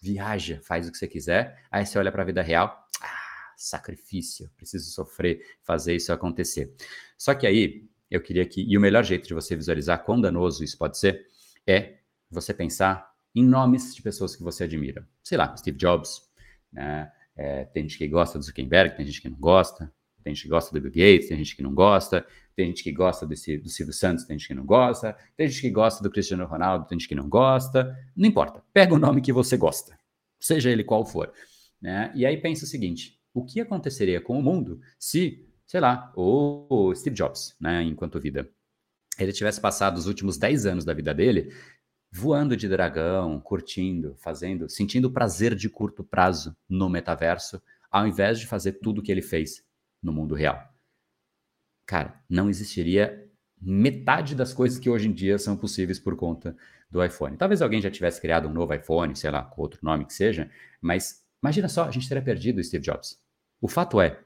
[0.02, 4.50] viaja, faz o que você quiser, aí você olha para a vida real, ah, sacrifício,
[4.56, 6.74] preciso sofrer, fazer isso acontecer.
[7.16, 10.62] Só que aí, eu queria que, e o melhor jeito de você visualizar quão danoso
[10.62, 11.26] isso pode ser,
[11.66, 11.98] é
[12.30, 15.06] você pensar em nomes de pessoas que você admira.
[15.22, 16.22] Sei lá, Steve Jobs,
[16.72, 17.10] né?
[17.36, 20.48] É, tem gente que gosta do Zuckerberg, tem gente que não gosta, tem gente que
[20.48, 22.24] gosta do Bill Gates, tem gente que não gosta,
[22.54, 25.60] tem gente que gosta do, do Silvio Santos, tem gente que não gosta, tem gente
[25.60, 28.62] que gosta do Cristiano Ronaldo, tem gente que não gosta, não importa.
[28.72, 29.98] Pega o nome que você gosta,
[30.40, 31.32] seja ele qual for.
[31.80, 32.12] Né?
[32.14, 36.94] E aí pensa o seguinte: o que aconteceria com o mundo se, sei lá, o
[36.94, 38.48] Steve Jobs, né, enquanto vida,
[39.18, 41.52] ele tivesse passado os últimos 10 anos da vida dele
[42.16, 47.60] voando de dragão, curtindo, fazendo, sentindo prazer de curto prazo no metaverso,
[47.90, 49.64] ao invés de fazer tudo o que ele fez
[50.00, 50.62] no mundo real.
[51.84, 53.28] Cara, não existiria
[53.60, 56.56] metade das coisas que hoje em dia são possíveis por conta
[56.88, 57.36] do iPhone.
[57.36, 60.48] Talvez alguém já tivesse criado um novo iPhone, sei lá, com outro nome que seja,
[60.80, 63.20] mas imagina só, a gente teria perdido o Steve Jobs.
[63.60, 64.20] O fato é,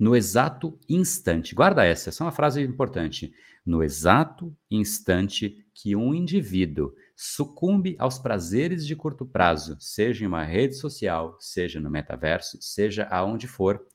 [0.00, 3.34] no exato instante, guarda essa, essa é uma frase importante,
[3.66, 10.42] no exato instante que um indivíduo sucumbe aos prazeres de curto prazo, seja em uma
[10.42, 13.86] rede social, seja no metaverso, seja aonde for,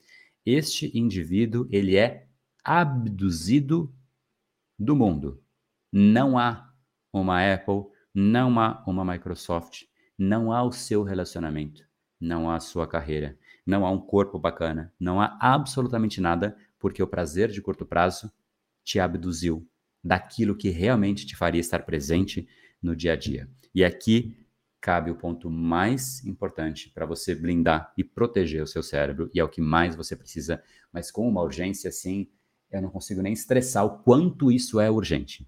[0.45, 2.27] este indivíduo ele é
[2.63, 3.93] abduzido
[4.77, 5.43] do mundo.
[5.91, 6.73] Não há
[7.11, 9.83] uma Apple, não há uma Microsoft,
[10.17, 11.83] não há o seu relacionamento,
[12.19, 17.03] não há a sua carreira, não há um corpo bacana, não há absolutamente nada, porque
[17.03, 18.31] o prazer de curto prazo
[18.83, 19.67] te abduziu
[20.03, 22.47] daquilo que realmente te faria estar presente
[22.81, 23.49] no dia a dia.
[23.73, 24.35] E aqui
[24.81, 29.43] cabe o ponto mais importante para você blindar e proteger o seu cérebro, e é
[29.43, 32.29] o que mais você precisa, mas com uma urgência assim,
[32.71, 35.47] eu não consigo nem estressar o quanto isso é urgente.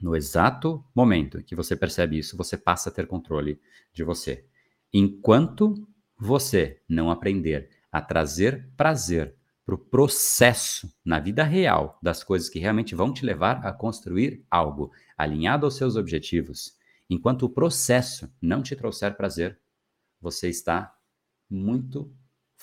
[0.00, 3.60] No exato momento que você percebe isso, você passa a ter controle
[3.92, 4.46] de você.
[4.92, 5.74] Enquanto
[6.16, 9.34] você não aprender a trazer prazer
[9.68, 14.42] para o processo na vida real das coisas que realmente vão te levar a construir
[14.50, 16.74] algo alinhado aos seus objetivos,
[17.10, 19.58] enquanto o processo não te trouxer prazer,
[20.22, 20.96] você está
[21.50, 22.10] muito.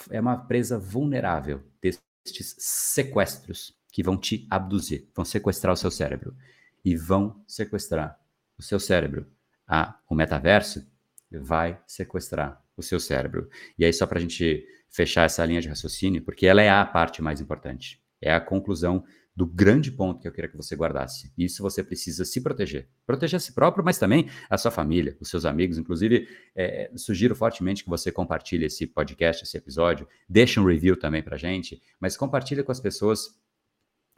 [0.10, 6.36] É uma presa vulnerável destes sequestros que vão te abduzir, vão sequestrar o seu cérebro
[6.84, 8.20] e vão sequestrar
[8.58, 9.28] o seu cérebro.
[9.68, 10.84] Ah, o metaverso
[11.32, 13.48] vai sequestrar o seu cérebro.
[13.78, 16.86] E aí, só para a gente fechar essa linha de raciocínio, porque ela é a
[16.86, 18.02] parte mais importante.
[18.22, 19.04] É a conclusão
[19.36, 21.34] do grande ponto que eu queria que você guardasse.
[21.38, 22.88] Isso você precisa se proteger.
[23.06, 25.78] Proteger a si próprio, mas também a sua família, os seus amigos.
[25.78, 30.08] Inclusive, é, sugiro fortemente que você compartilhe esse podcast, esse episódio.
[30.30, 33.38] Deixe um review também para gente, mas compartilhe com as pessoas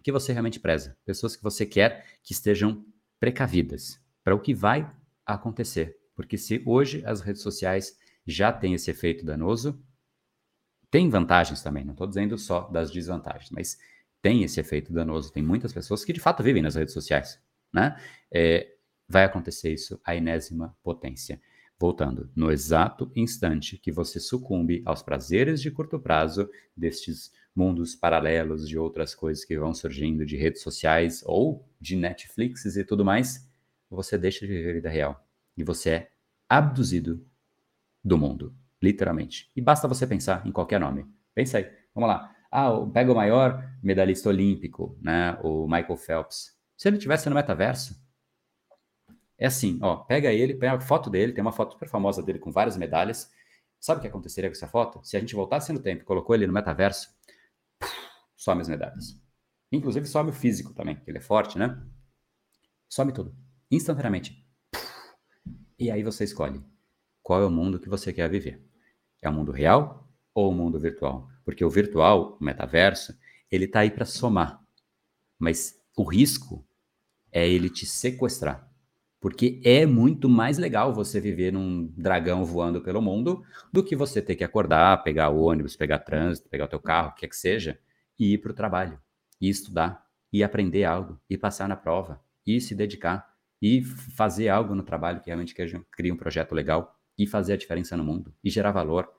[0.03, 0.95] que você realmente preza.
[1.03, 2.85] Pessoas que você quer que estejam
[3.19, 4.87] precavidas para o que vai
[5.25, 5.97] acontecer.
[6.15, 7.97] Porque se hoje as redes sociais
[8.27, 9.83] já têm esse efeito danoso,
[10.89, 13.77] tem vantagens também, não estou dizendo só das desvantagens, mas
[14.21, 15.31] tem esse efeito danoso.
[15.31, 17.39] Tem muitas pessoas que de fato vivem nas redes sociais,
[17.73, 17.99] né?
[18.31, 18.75] É,
[19.07, 21.41] vai acontecer isso a enésima potência.
[21.79, 28.67] Voltando, no exato instante que você sucumbe aos prazeres de curto prazo destes mundos paralelos
[28.67, 33.47] de outras coisas que vão surgindo de redes sociais ou de Netflix e tudo mais,
[33.89, 36.11] você deixa de viver a vida real e você é
[36.49, 37.23] abduzido
[38.03, 39.51] do mundo, literalmente.
[39.55, 41.05] E basta você pensar em qualquer nome.
[41.33, 42.33] Pensa aí, vamos lá.
[42.51, 45.37] Ah, pega o maior medalhista olímpico, né?
[45.43, 46.57] O Michael Phelps.
[46.77, 47.99] Se ele tivesse no metaverso,
[49.37, 52.39] é assim, ó, pega ele, pega a foto dele, tem uma foto super famosa dele
[52.39, 53.31] com várias medalhas.
[53.79, 54.99] Sabe o que aconteceria com essa foto?
[55.03, 57.09] Se a gente voltasse no tempo e colocou ele no metaverso,
[58.35, 59.21] some as medalhas.
[59.71, 61.79] Inclusive some o físico também, que ele é forte, né?
[62.89, 63.35] Some tudo,
[63.69, 64.43] instantaneamente.
[65.77, 66.63] E aí você escolhe
[67.27, 68.63] qual é o mundo que você quer viver.
[69.21, 71.27] É o mundo real ou o mundo virtual?
[71.43, 73.13] Porque o virtual, o metaverso,
[73.51, 74.63] ele está aí para somar.
[75.37, 76.65] Mas o risco
[77.29, 78.71] é ele te sequestrar.
[79.19, 84.21] Porque é muito mais legal você viver num dragão voando pelo mundo do que você
[84.21, 87.35] ter que acordar, pegar ônibus, pegar trânsito, pegar o teu carro, o que quer que
[87.35, 87.77] seja,
[88.17, 88.97] e ir para o trabalho,
[89.41, 90.01] e estudar,
[90.31, 93.27] e aprender algo, e passar na prova, e se dedicar,
[93.61, 95.53] e fazer algo no trabalho que realmente
[95.91, 99.09] cria um projeto legal, e fazer a diferença no mundo, e gerar valor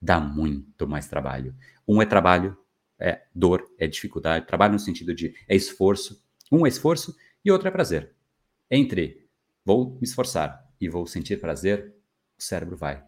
[0.00, 1.54] dá muito mais trabalho.
[1.86, 2.56] Um é trabalho,
[2.98, 6.22] é dor, é dificuldade, trabalho no sentido de é esforço.
[6.50, 8.12] Um é esforço e outro é prazer.
[8.70, 9.28] Entre
[9.64, 11.94] vou me esforçar e vou sentir prazer,
[12.38, 13.04] o cérebro vai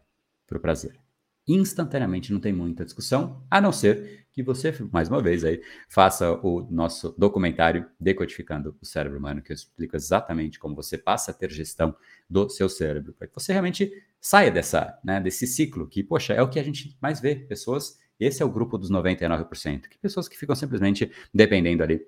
[0.46, 0.98] para o prazer.
[1.46, 6.32] instantaneamente, não tem muita discussão, a não ser que você, mais uma vez, aí, faça
[6.32, 11.34] o nosso documentário Decodificando o Cérebro Humano, que eu explico exatamente como você passa a
[11.34, 11.94] ter gestão
[12.28, 16.42] do seu cérebro, para que você realmente saia dessa, né, desse ciclo, que, poxa, é
[16.42, 20.28] o que a gente mais vê, pessoas, esse é o grupo dos 99%, que pessoas
[20.28, 22.00] que ficam simplesmente dependendo ali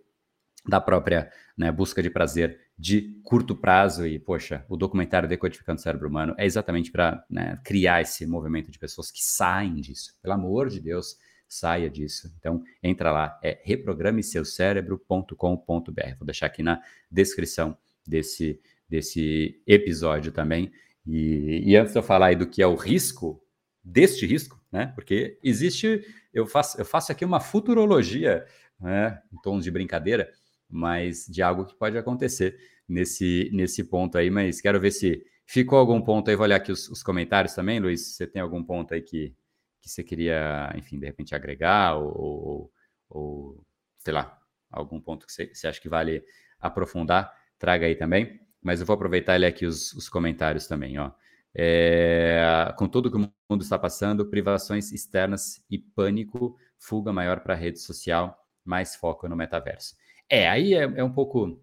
[0.66, 5.82] da própria né, busca de prazer de curto prazo e, poxa, o documentário Decodificando o
[5.82, 10.14] Cérebro Humano é exatamente para né, criar esse movimento de pessoas que saem disso.
[10.22, 11.16] Pelo amor de Deus,
[11.52, 12.32] saia disso.
[12.38, 16.16] Então, entra lá, é reprogrameseucerebro.com.br.
[16.18, 16.80] Vou deixar aqui na
[17.10, 17.76] descrição
[18.06, 20.72] desse, desse episódio também.
[21.06, 23.44] E, e, antes de eu falar aí do que é o risco,
[23.84, 24.86] deste risco, né?
[24.94, 28.46] Porque existe, eu faço, eu faço aqui uma futurologia,
[28.80, 30.32] né, em tons de brincadeira,
[30.70, 32.56] mas de algo que pode acontecer
[32.88, 34.30] nesse, nesse ponto aí.
[34.30, 36.36] Mas quero ver se ficou algum ponto aí.
[36.36, 38.14] Vou olhar aqui os, os comentários também, Luiz.
[38.14, 39.34] Você tem algum ponto aí que,
[39.82, 42.72] que você queria, enfim, de repente agregar ou, ou,
[43.10, 43.66] ou
[43.98, 44.38] sei lá,
[44.70, 46.24] algum ponto que você, acha que vale
[46.60, 48.40] aprofundar, traga aí também.
[48.62, 51.10] Mas eu vou aproveitar ele aqui os, os comentários também, ó.
[51.54, 57.54] É, com tudo que o mundo está passando, privações externas e pânico, fuga maior para
[57.54, 59.94] a rede social, mais foco no metaverso.
[60.30, 61.60] É, aí é, é um pouco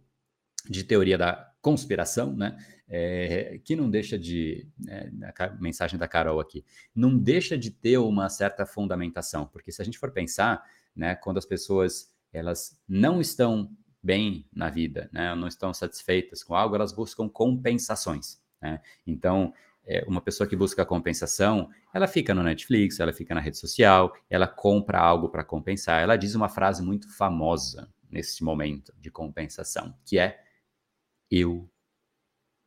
[0.70, 2.57] de teoria da conspiração, né?
[2.90, 7.98] É, que não deixa de, né, a mensagem da Carol aqui, não deixa de ter
[8.00, 10.64] uma certa fundamentação, porque se a gente for pensar,
[10.96, 13.72] né, quando as pessoas elas não estão
[14.02, 18.42] bem na vida, né, não estão satisfeitas com algo, elas buscam compensações.
[18.62, 18.82] Né?
[19.06, 19.54] Então,
[19.86, 24.14] é, uma pessoa que busca compensação, ela fica no Netflix, ela fica na rede social,
[24.30, 26.02] ela compra algo para compensar.
[26.02, 30.40] Ela diz uma frase muito famosa nesse momento de compensação, que é
[31.32, 31.70] eu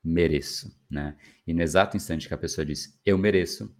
[0.02, 1.16] mereço, né?
[1.46, 3.74] E no exato instante que a pessoa diz eu mereço,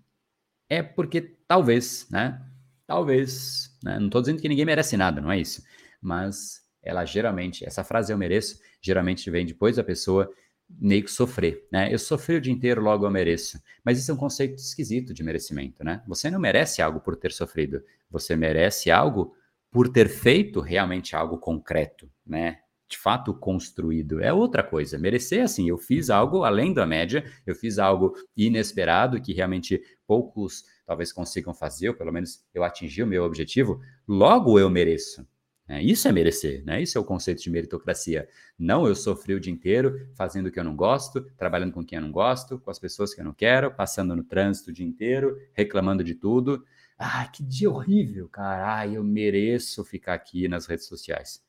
[0.68, 2.40] é porque talvez, né?
[2.86, 3.98] Talvez, né?
[3.98, 5.62] Não estou dizendo que ninguém merece nada, não é isso.
[6.00, 10.30] Mas ela geralmente, essa frase eu mereço, geralmente vem depois da pessoa
[10.68, 11.92] meio que sofrer, né?
[11.92, 13.60] Eu sofri o dia inteiro, logo eu mereço.
[13.84, 16.02] Mas isso é um conceito esquisito de merecimento, né?
[16.06, 19.34] Você não merece algo por ter sofrido, você merece algo
[19.70, 22.61] por ter feito realmente algo concreto, né?
[22.93, 24.20] De fato construído.
[24.20, 24.99] É outra coisa.
[24.99, 30.64] Merecer, assim, eu fiz algo além da média, eu fiz algo inesperado que realmente poucos
[30.86, 35.26] talvez consigam fazer, ou pelo menos eu atingi o meu objetivo, logo eu mereço.
[35.66, 36.82] É, isso é merecer, né?
[36.82, 38.28] Isso é o conceito de meritocracia.
[38.59, 41.97] Não eu sofri o dia inteiro fazendo o que eu não gosto, trabalhando com quem
[41.97, 44.84] eu não gosto, com as pessoas que eu não quero, passando no trânsito o dia
[44.84, 46.62] inteiro, reclamando de tudo.
[46.99, 48.80] Ah, que dia horrível, cara.
[48.80, 51.43] Ah, eu mereço ficar aqui nas redes sociais.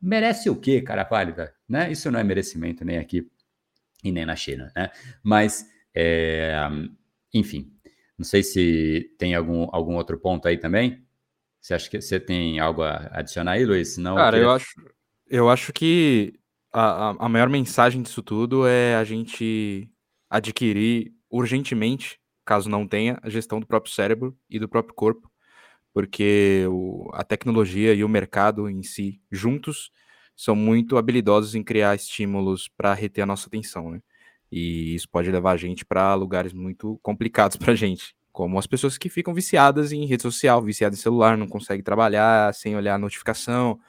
[0.00, 1.54] Merece o quê, cara pálida?
[1.68, 1.90] Né?
[1.90, 3.28] Isso não é merecimento nem aqui
[4.02, 4.90] e nem na China, né?
[5.22, 6.54] Mas, é,
[7.34, 7.72] enfim,
[8.16, 11.04] não sei se tem algum, algum outro ponto aí também.
[11.60, 13.96] Você acha que você tem algo a adicionar aí, Luiz?
[13.96, 14.44] Não, Cara, eu, queria...
[14.44, 14.74] eu acho,
[15.28, 16.34] eu acho que
[16.72, 19.90] a, a maior mensagem disso tudo é a gente
[20.30, 25.27] adquirir urgentemente, caso não tenha, a gestão do próprio cérebro e do próprio corpo
[25.98, 29.90] porque o, a tecnologia e o mercado em si, juntos,
[30.36, 34.00] são muito habilidosos em criar estímulos para reter a nossa atenção, né?
[34.48, 38.66] E isso pode levar a gente para lugares muito complicados para a gente, como as
[38.68, 42.94] pessoas que ficam viciadas em rede social, viciadas em celular, não conseguem trabalhar sem olhar
[42.94, 43.80] a notificação,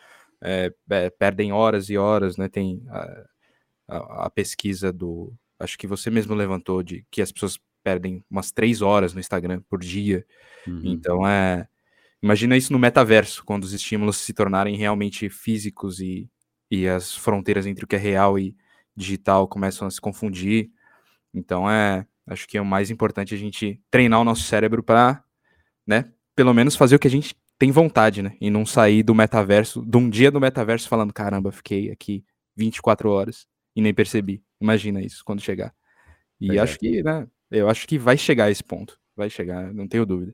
[0.42, 2.50] é, é, perdem horas e horas, né?
[2.50, 3.26] Tem a,
[3.88, 8.52] a, a, pesquisa do, acho que você mesmo levantou de que as pessoas perdem umas
[8.52, 10.26] três horas no Instagram por dia.
[10.66, 10.82] Uhum.
[10.86, 11.69] Então é
[12.22, 16.30] Imagina isso no metaverso, quando os estímulos se tornarem realmente físicos e,
[16.70, 18.56] e as fronteiras entre o que é real e
[18.96, 20.70] digital começam a se confundir.
[21.34, 25.24] Então é, acho que é o mais importante a gente treinar o nosso cérebro para,
[25.88, 29.16] né, pelo menos fazer o que a gente tem vontade, né, e não sair do
[29.16, 32.24] metaverso, de um dia do metaverso falando, caramba, fiquei aqui
[32.56, 34.44] 24 horas e nem percebi.
[34.60, 35.74] Imagina isso quando chegar.
[36.40, 36.60] E é.
[36.60, 39.00] acho que, né, eu acho que vai chegar a esse ponto.
[39.16, 40.34] Vai chegar, não tenho dúvida.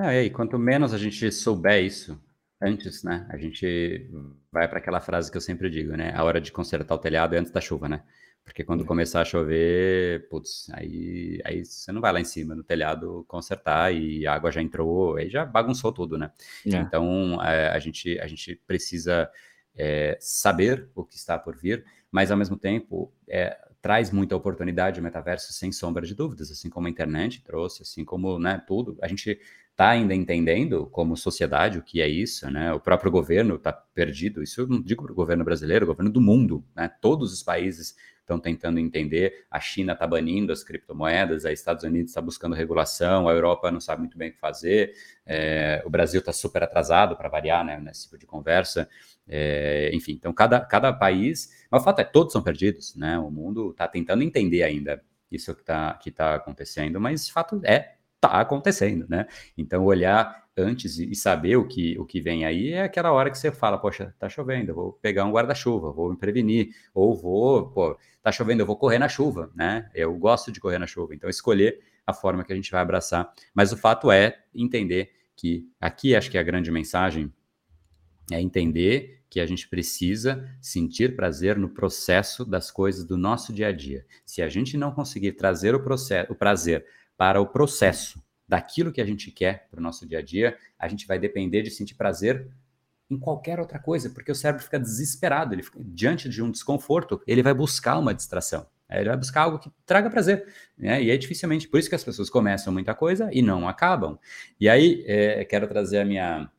[0.00, 2.20] E quanto menos a gente souber isso
[2.60, 3.26] antes, né?
[3.28, 4.08] A gente
[4.50, 6.12] vai para aquela frase que eu sempre digo, né?
[6.14, 8.02] A hora de consertar o telhado é antes da chuva, né?
[8.44, 8.86] Porque quando é.
[8.86, 13.94] começar a chover, putz, aí, aí você não vai lá em cima no telhado consertar
[13.94, 16.30] e a água já entrou, aí já bagunçou tudo, né?
[16.66, 16.76] É.
[16.76, 19.30] Então a, é, a, gente, a gente precisa
[19.74, 25.00] é, saber o que está por vir, mas ao mesmo tempo é, traz muita oportunidade
[25.00, 28.98] o metaverso sem sombra de dúvidas, assim como a internet trouxe, assim como né, tudo.
[29.02, 29.40] A gente
[29.72, 32.72] está ainda entendendo como sociedade o que é isso, né?
[32.72, 34.42] O próprio governo está perdido.
[34.42, 36.90] Isso eu não digo para o governo brasileiro, o governo do mundo, né?
[37.00, 39.46] Todos os países estão tentando entender.
[39.50, 43.80] A China está banindo as criptomoedas, a Estados Unidos está buscando regulação, a Europa não
[43.80, 44.94] sabe muito bem o que fazer,
[45.26, 48.88] é, o Brasil está super atrasado para variar né, nesse tipo de conversa.
[49.26, 53.18] É, enfim, então cada, cada país, mas o fato é todos são perdidos, né?
[53.18, 57.60] O mundo está tentando entender ainda isso que está que tá acontecendo, mas o fato
[57.64, 59.26] é está acontecendo, né?
[59.58, 63.38] Então olhar antes e saber o que, o que vem aí é aquela hora que
[63.38, 67.98] você fala, poxa, tá chovendo, vou pegar um guarda-chuva, vou me prevenir, ou vou, pô,
[68.22, 69.90] tá chovendo, eu vou correr na chuva, né?
[69.94, 73.32] Eu gosto de correr na chuva, então escolher a forma que a gente vai abraçar.
[73.54, 77.32] Mas o fato é entender que aqui acho que a grande mensagem
[78.30, 83.68] é entender que a gente precisa sentir prazer no processo das coisas do nosso dia
[83.68, 84.04] a dia.
[84.26, 86.84] Se a gente não conseguir trazer o, processo, o prazer
[87.22, 90.88] para o processo daquilo que a gente quer para o nosso dia a dia, a
[90.88, 92.48] gente vai depender de sentir prazer
[93.08, 97.22] em qualquer outra coisa, porque o cérebro fica desesperado, ele fica, diante de um desconforto,
[97.24, 98.66] ele vai buscar uma distração.
[98.90, 100.44] Ele vai buscar algo que traga prazer,
[100.76, 101.00] né?
[101.00, 104.18] E é dificilmente por isso que as pessoas começam muita coisa e não acabam.
[104.58, 106.50] E aí, é, quero trazer a minha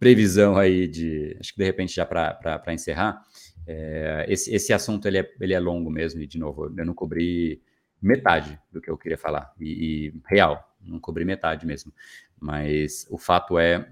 [0.00, 3.22] previsão aí de, acho que de repente já para encerrar,
[3.66, 6.94] é, esse, esse assunto ele é, ele é longo mesmo e de novo eu não
[6.94, 7.60] cobri
[8.02, 11.92] metade do que eu queria falar e, e real, não cobri metade mesmo,
[12.40, 13.88] mas o fato é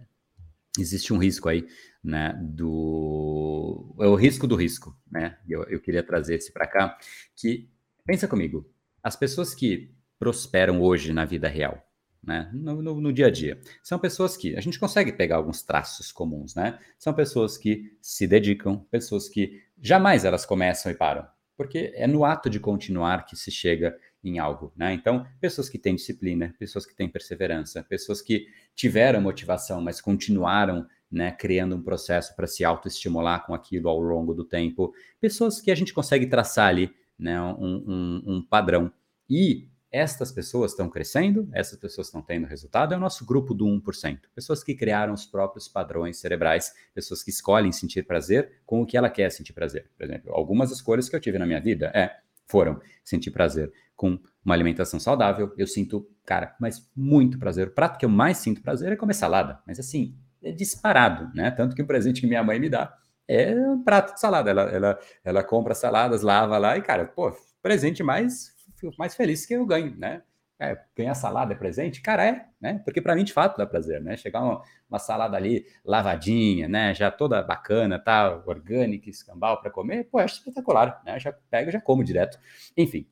[0.79, 1.67] existe um risco aí,
[2.03, 5.39] né, do é o risco do risco, né?
[5.49, 6.99] Eu, eu queria trazer esse para cá
[7.37, 7.69] que
[8.05, 8.69] pensa comigo,
[9.03, 11.83] as pessoas que prosperam hoje na vida real,
[12.23, 12.51] né?
[12.53, 13.61] No, no, no, dia a dia.
[13.83, 16.79] São pessoas que a gente consegue pegar alguns traços comuns, né?
[16.99, 21.27] São pessoas que se dedicam, pessoas que jamais elas começam e param,
[21.61, 24.95] porque é no ato de continuar que se chega em algo, né?
[24.95, 30.87] Então, pessoas que têm disciplina, pessoas que têm perseverança, pessoas que tiveram motivação, mas continuaram,
[31.13, 35.71] né, criando um processo para se autoestimular com aquilo ao longo do tempo, pessoas que
[35.71, 38.91] a gente consegue traçar ali, né, um, um, um padrão.
[39.29, 43.67] E estas pessoas estão crescendo, essas pessoas estão tendo resultado, é o nosso grupo do
[43.67, 44.21] 1%.
[44.35, 48.97] Pessoas que criaram os próprios padrões cerebrais, pessoas que escolhem sentir prazer com o que
[48.97, 49.91] ela quer sentir prazer.
[49.97, 54.19] Por exemplo, algumas escolhas que eu tive na minha vida é, foram sentir prazer com
[54.45, 55.53] uma alimentação saudável.
[55.59, 57.69] Eu sinto, cara, mas muito prazer.
[57.69, 61.51] O prato que eu mais sinto prazer é comer salada, mas assim, é disparado, né?
[61.51, 62.97] Tanto que o presente que minha mãe me dá
[63.29, 64.51] é um prato de salada.
[64.51, 69.45] Ela, ela, ela compra saladas, lava lá e, cara, pô, presente mais fico mais feliz
[69.45, 70.23] que eu ganho, né?
[70.59, 72.03] É, ganhar salada é presente?
[72.03, 72.83] Cara, é, né?
[72.85, 74.15] Porque para mim, de fato, dá prazer, né?
[74.17, 76.95] Chegar uma, uma, salada ali lavadinha, né?
[76.95, 78.43] Já toda bacana, tá?
[78.45, 81.19] Orgânica, escambau para comer, pô, acho espetacular, né?
[81.19, 82.39] Já pego, já como direto.
[82.77, 83.07] Enfim.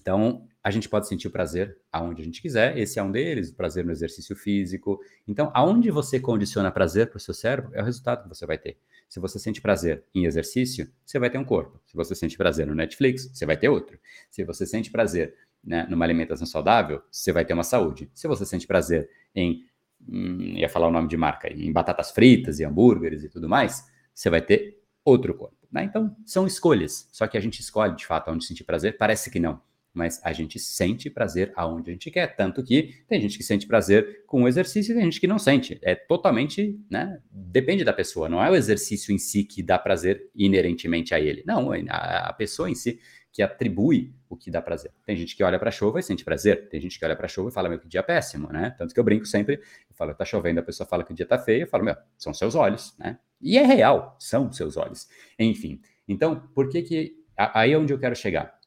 [0.00, 2.76] Então, a gente pode sentir o prazer aonde a gente quiser.
[2.78, 4.98] Esse é um deles, o prazer no exercício físico.
[5.28, 8.56] Então, aonde você condiciona prazer para o seu cérebro, é o resultado que você vai
[8.56, 8.78] ter.
[9.12, 11.78] Se você sente prazer em exercício, você vai ter um corpo.
[11.84, 14.00] Se você sente prazer no Netflix, você vai ter outro.
[14.30, 18.10] Se você sente prazer né, numa alimentação saudável, você vai ter uma saúde.
[18.14, 19.66] Se você sente prazer em,
[20.08, 23.86] hum, ia falar o nome de marca, em batatas fritas e hambúrgueres e tudo mais,
[24.14, 25.68] você vai ter outro corpo.
[25.70, 25.84] Né?
[25.84, 27.06] Então, são escolhas.
[27.12, 28.96] Só que a gente escolhe, de fato, onde sentir prazer.
[28.96, 29.60] Parece que não
[29.92, 32.34] mas a gente sente prazer aonde a gente quer.
[32.34, 35.38] Tanto que tem gente que sente prazer com o exercício e tem gente que não
[35.38, 35.78] sente.
[35.82, 37.20] É totalmente, né?
[37.30, 38.28] Depende da pessoa.
[38.28, 41.42] Não é o exercício em si que dá prazer inerentemente a ele.
[41.46, 43.00] Não, é a, pessoa em si
[43.30, 44.92] que atribui o que dá prazer.
[45.04, 46.68] Tem gente que olha para a chuva e sente prazer.
[46.68, 48.74] Tem gente que olha para a chuva e fala, meu, que dia péssimo, né?
[48.78, 51.26] Tanto que eu brinco sempre, eu falo, tá chovendo, a pessoa fala que o dia
[51.26, 53.18] tá feio, eu falo, meu, são seus olhos, né?
[53.40, 55.08] E é real, são seus olhos.
[55.38, 57.16] Enfim, então, por que que...
[57.36, 58.61] Aí é onde eu quero chegar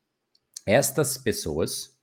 [0.65, 1.95] estas pessoas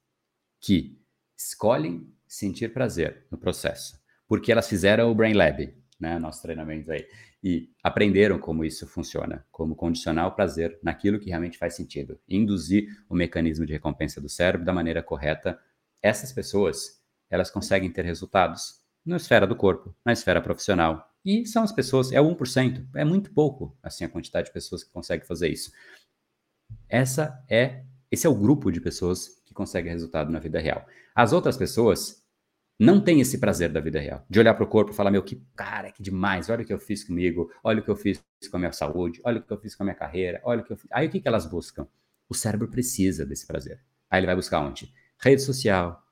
[0.61, 0.99] que
[1.37, 7.07] escolhem sentir prazer no processo, porque elas fizeram o Brain Lab, né, nosso treinamento aí,
[7.43, 12.89] e aprenderam como isso funciona, como condicionar o prazer naquilo que realmente faz sentido, induzir
[13.09, 15.59] o mecanismo de recompensa do cérebro da maneira correta.
[16.01, 21.13] Essas pessoas, elas conseguem ter resultados na esfera do corpo, na esfera profissional.
[21.25, 24.91] E são as pessoas, é 1%, é muito pouco, assim, a quantidade de pessoas que
[24.93, 25.73] conseguem fazer isso.
[26.89, 30.87] Essa é esse é o grupo de pessoas que consegue resultado na vida real.
[31.15, 32.23] As outras pessoas
[32.79, 35.23] não têm esse prazer da vida real, de olhar para o corpo e falar: meu,
[35.23, 38.23] que cara, que demais, olha o que eu fiz comigo, olha o que eu fiz
[38.51, 40.65] com a minha saúde, olha o que eu fiz com a minha carreira, olha o
[40.65, 40.89] que eu fiz.
[40.93, 41.89] Aí o que, que elas buscam?
[42.29, 43.81] O cérebro precisa desse prazer.
[44.11, 44.93] Aí ele vai buscar onde?
[45.19, 46.03] Rede social,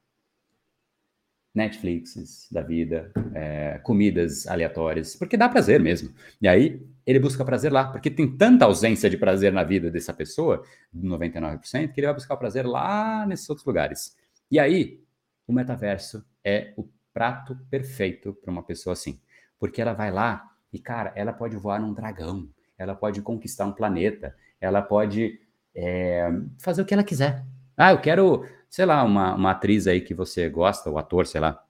[1.55, 6.15] Netflix da vida, é, comidas aleatórias, porque dá prazer mesmo.
[6.41, 10.13] E aí ele busca prazer lá, porque tem tanta ausência de prazer na vida dessa
[10.15, 10.63] pessoa,
[10.95, 14.17] 99%, que ele vai buscar prazer lá nesses outros lugares.
[14.51, 15.03] E aí
[15.47, 19.21] o metaverso é o prato perfeito para uma pessoa assim,
[19.59, 22.49] porque ela vai lá e, cara, ela pode voar num dragão,
[22.79, 25.41] ela pode conquistar um planeta, ela pode
[25.75, 26.29] é,
[26.59, 27.45] fazer o que ela quiser.
[27.77, 31.41] Ah, eu quero, sei lá, uma, uma atriz aí que você gosta, o ator, sei
[31.41, 31.63] lá,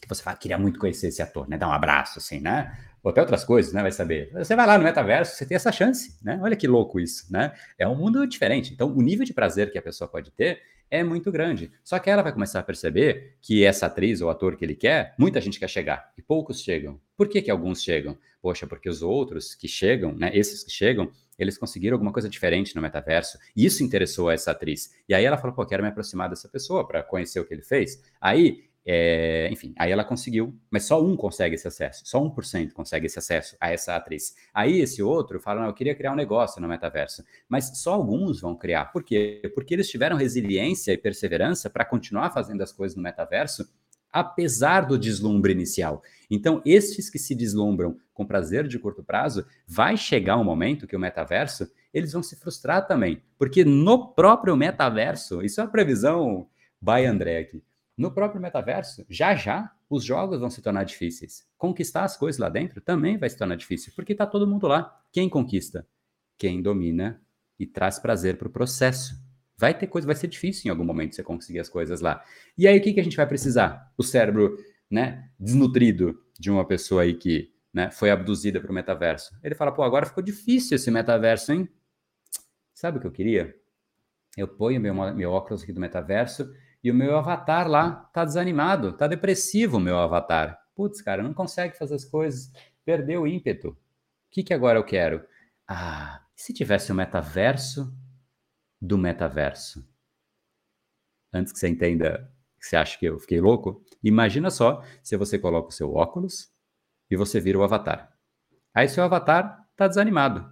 [0.00, 1.56] que você fala, queria muito conhecer esse ator, né?
[1.56, 2.78] Dar um abraço, assim, né?
[3.02, 3.80] Ou até outras coisas, né?
[3.80, 4.30] Vai saber.
[4.34, 6.38] Você vai lá no metaverso, você tem essa chance, né?
[6.42, 7.52] Olha que louco isso, né?
[7.78, 8.72] É um mundo diferente.
[8.72, 10.60] Então, o nível de prazer que a pessoa pode ter
[10.90, 11.72] é muito grande.
[11.82, 15.14] Só que ela vai começar a perceber que essa atriz ou ator que ele quer,
[15.18, 17.00] muita gente quer chegar e poucos chegam.
[17.16, 18.16] Por que, que alguns chegam?
[18.46, 22.76] Poxa, porque os outros que chegam, né, esses que chegam, eles conseguiram alguma coisa diferente
[22.76, 23.36] no metaverso.
[23.56, 24.94] E isso interessou a essa atriz.
[25.08, 27.64] E aí ela falou, pô, quero me aproximar dessa pessoa para conhecer o que ele
[27.64, 28.00] fez.
[28.20, 33.06] Aí é, enfim, aí ela conseguiu, mas só um consegue esse acesso, só 1% consegue
[33.06, 34.36] esse acesso a essa atriz.
[34.54, 38.40] Aí esse outro fala, não, eu queria criar um negócio no metaverso, mas só alguns
[38.40, 38.92] vão criar.
[38.92, 39.50] Por quê?
[39.56, 43.68] Porque eles tiveram resiliência e perseverança para continuar fazendo as coisas no metaverso,
[44.20, 46.02] apesar do deslumbre inicial.
[46.30, 50.96] Então, estes que se deslumbram com prazer de curto prazo, vai chegar um momento que
[50.96, 56.48] o metaverso, eles vão se frustrar também, porque no próprio metaverso, isso é uma previsão
[56.80, 57.62] by André aqui,
[57.96, 61.46] no próprio metaverso, já já, os jogos vão se tornar difíceis.
[61.56, 64.98] Conquistar as coisas lá dentro também vai se tornar difícil, porque está todo mundo lá.
[65.12, 65.86] Quem conquista?
[66.38, 67.22] Quem domina
[67.58, 69.14] e traz prazer para o processo.
[69.58, 72.22] Vai ter coisa, vai ser difícil em algum momento você conseguir as coisas lá.
[72.58, 73.90] E aí o que, que a gente vai precisar?
[73.96, 74.56] O cérebro,
[74.90, 79.34] né, desnutrido de uma pessoa aí que, né, foi abduzida para o metaverso.
[79.42, 81.68] Ele fala, pô, agora ficou difícil esse metaverso, hein?
[82.74, 83.54] Sabe o que eu queria?
[84.36, 86.52] Eu ponho meu, meu óculos aqui do metaverso
[86.84, 90.58] e o meu avatar lá tá desanimado, tá depressivo o meu avatar.
[90.74, 92.52] Putz, cara, não consegue fazer as coisas,
[92.84, 93.70] perdeu o ímpeto.
[93.70, 93.76] O
[94.30, 95.24] que, que agora eu quero?
[95.66, 97.90] Ah, se tivesse o um metaverso
[98.80, 99.86] do metaverso?
[101.32, 105.38] Antes que você entenda que você acha que eu fiquei louco, imagina só se você
[105.38, 106.50] coloca o seu óculos
[107.10, 108.12] e você vira o avatar.
[108.74, 110.50] Aí seu avatar tá desanimado.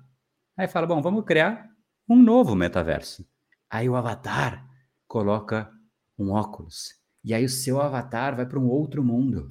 [0.57, 1.69] Aí fala, bom, vamos criar
[2.09, 3.27] um novo metaverso.
[3.71, 4.69] Aí o avatar
[5.07, 5.71] coloca
[6.19, 6.91] um óculos.
[7.25, 9.49] E aí o seu avatar vai para um outro mundo,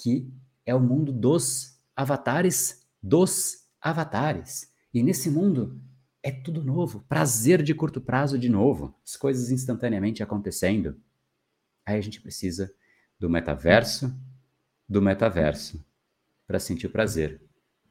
[0.00, 0.32] que
[0.64, 4.72] é o mundo dos avatares dos avatares.
[4.94, 5.80] E nesse mundo
[6.22, 10.96] é tudo novo, prazer de curto prazo de novo, as coisas instantaneamente acontecendo.
[11.84, 12.72] Aí a gente precisa
[13.18, 14.14] do metaverso,
[14.88, 15.84] do metaverso,
[16.46, 17.40] para sentir o prazer.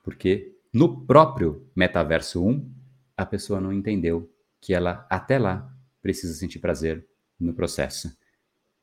[0.03, 2.71] Porque no próprio metaverso 1,
[3.17, 5.69] a pessoa não entendeu que ela até lá
[6.01, 7.05] precisa sentir prazer
[7.39, 8.15] no processo.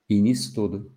[0.09, 0.93] E nisso tudo,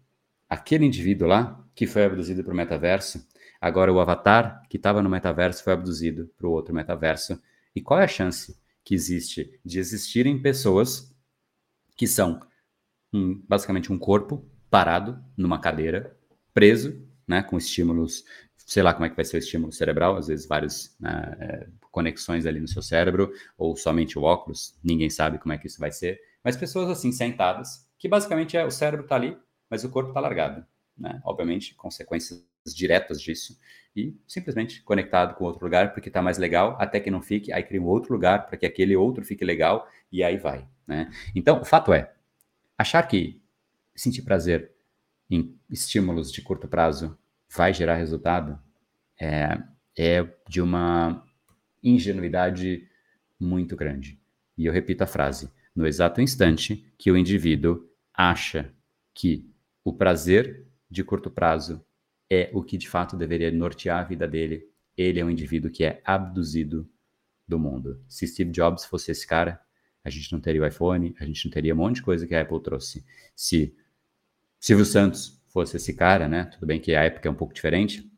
[0.50, 3.26] aquele indivíduo lá, que foi abduzido para o metaverso,
[3.60, 7.42] agora o avatar que estava no metaverso foi abduzido para o outro metaverso.
[7.76, 11.16] E qual é a chance que existe de existirem pessoas
[11.96, 12.40] que são
[13.14, 16.18] um, basicamente um corpo parado numa cadeira,
[16.54, 18.24] preso, né, com estímulos,
[18.58, 21.68] sei lá como é que vai ser o estímulo cerebral, às vezes várias né, é,
[21.92, 25.80] conexões ali no seu cérebro, ou somente o óculos, ninguém sabe como é que isso
[25.80, 29.38] vai ser mas pessoas assim, sentadas, que basicamente é o cérebro está ali,
[29.70, 30.66] mas o corpo está largado.
[30.98, 31.22] Né?
[31.24, 32.44] Obviamente, consequências
[32.76, 33.58] diretas disso.
[33.96, 37.62] E simplesmente conectado com outro lugar, porque está mais legal, até que não fique, aí
[37.64, 40.66] cria um outro lugar para que aquele outro fique legal, e aí vai.
[40.88, 41.12] Né?
[41.36, 42.14] Então, o fato é,
[42.78, 43.42] achar que
[43.96, 44.72] sentir prazer
[45.30, 47.18] em estímulos de curto prazo
[47.50, 48.60] vai gerar resultado
[49.20, 49.62] é,
[49.98, 51.24] é de uma
[51.84, 52.88] ingenuidade
[53.40, 54.20] muito grande.
[54.58, 58.72] E eu repito a frase: no exato instante que o indivíduo acha
[59.14, 59.50] que
[59.84, 61.84] o prazer de curto prazo
[62.32, 65.84] é o que de fato deveria nortear a vida dele, ele é um indivíduo que
[65.84, 66.90] é abduzido
[67.48, 68.02] do mundo.
[68.08, 69.60] Se Steve Jobs fosse esse cara,
[70.04, 72.34] a gente não teria o iPhone, a gente não teria um monte de coisa que
[72.34, 73.06] a Apple trouxe.
[73.36, 73.76] Se
[74.60, 76.46] Silvio Santos fosse esse cara, né?
[76.46, 78.10] Tudo bem que a época é um pouco diferente,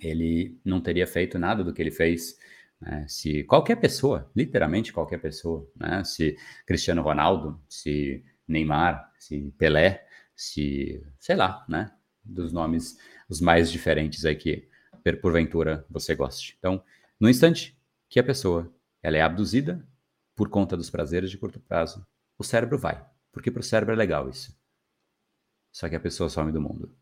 [0.00, 2.36] ele não teria feito nada do que ele fez
[2.80, 3.04] né?
[3.08, 6.02] Se qualquer pessoa, literalmente qualquer pessoa, né?
[6.04, 6.36] se
[6.66, 11.92] Cristiano Ronaldo, se Neymar, se Pelé, se sei lá, né?
[12.24, 12.98] dos nomes
[13.30, 14.68] os mais diferentes aí que
[15.22, 16.56] porventura você goste.
[16.58, 16.82] Então,
[17.18, 17.78] no instante
[18.08, 18.70] que a pessoa
[19.02, 19.86] ela é abduzida
[20.34, 23.96] por conta dos prazeres de curto prazo, o cérebro vai, porque para o cérebro é
[23.96, 24.58] legal isso.
[25.72, 26.94] Só que a pessoa some do mundo.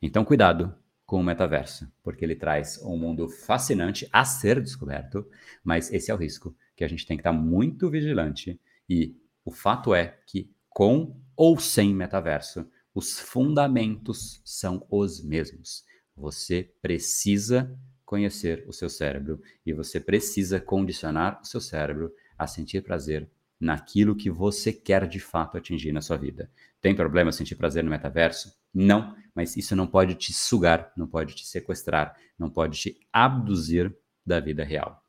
[0.00, 0.74] Então, cuidado
[1.04, 5.28] com o metaverso, porque ele traz um mundo fascinante a ser descoberto,
[5.62, 8.58] mas esse é o risco que a gente tem que estar muito vigilante.
[8.88, 15.84] E o fato é que, com ou sem metaverso, os fundamentos são os mesmos.
[16.16, 22.82] Você precisa conhecer o seu cérebro e você precisa condicionar o seu cérebro a sentir
[22.82, 26.50] prazer naquilo que você quer de fato atingir na sua vida.
[26.80, 28.54] Tem problema sentir prazer no metaverso?
[28.72, 33.94] Não, mas isso não pode te sugar, não pode te sequestrar, não pode te abduzir
[34.24, 35.02] da vida real.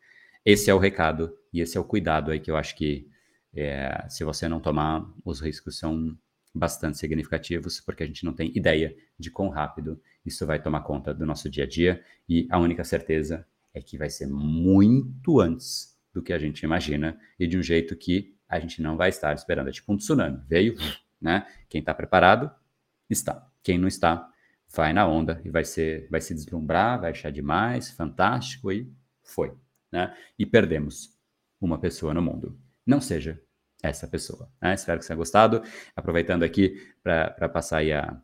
[0.44, 3.10] Esse é o recado e esse é o cuidado aí que eu acho que
[3.54, 6.18] é, se você não tomar, os riscos são
[6.56, 11.14] bastante significativos, porque a gente não tem ideia de quão rápido isso vai tomar conta
[11.14, 15.96] do nosso dia a dia, e a única certeza é que vai ser muito antes
[16.14, 19.34] do que a gente imagina e de um jeito que a gente não vai estar
[19.34, 19.68] esperando.
[19.68, 20.42] É tipo um tsunami.
[20.48, 20.76] Veio,
[21.22, 21.46] né?
[21.68, 22.50] Quem está preparado,
[23.10, 23.46] está.
[23.62, 24.32] Quem não está,
[24.74, 28.90] vai na onda e vai, ser, vai se deslumbrar, vai achar demais, fantástico e
[29.24, 29.54] foi.
[29.92, 30.16] Né?
[30.40, 31.14] E perdemos
[31.60, 32.58] uma pessoa no mundo.
[32.86, 33.42] Não seja
[33.90, 34.50] essa pessoa.
[34.62, 34.74] Né?
[34.74, 35.64] Espero que você tenha gostado.
[35.96, 38.20] Aproveitando aqui para passar aí a,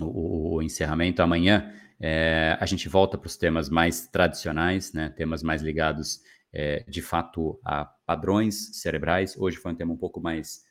[0.00, 5.10] o, o encerramento, amanhã é, a gente volta para os temas mais tradicionais, né?
[5.10, 6.20] temas mais ligados
[6.52, 9.36] é, de fato a padrões cerebrais.
[9.36, 10.64] Hoje foi um tema um pouco mais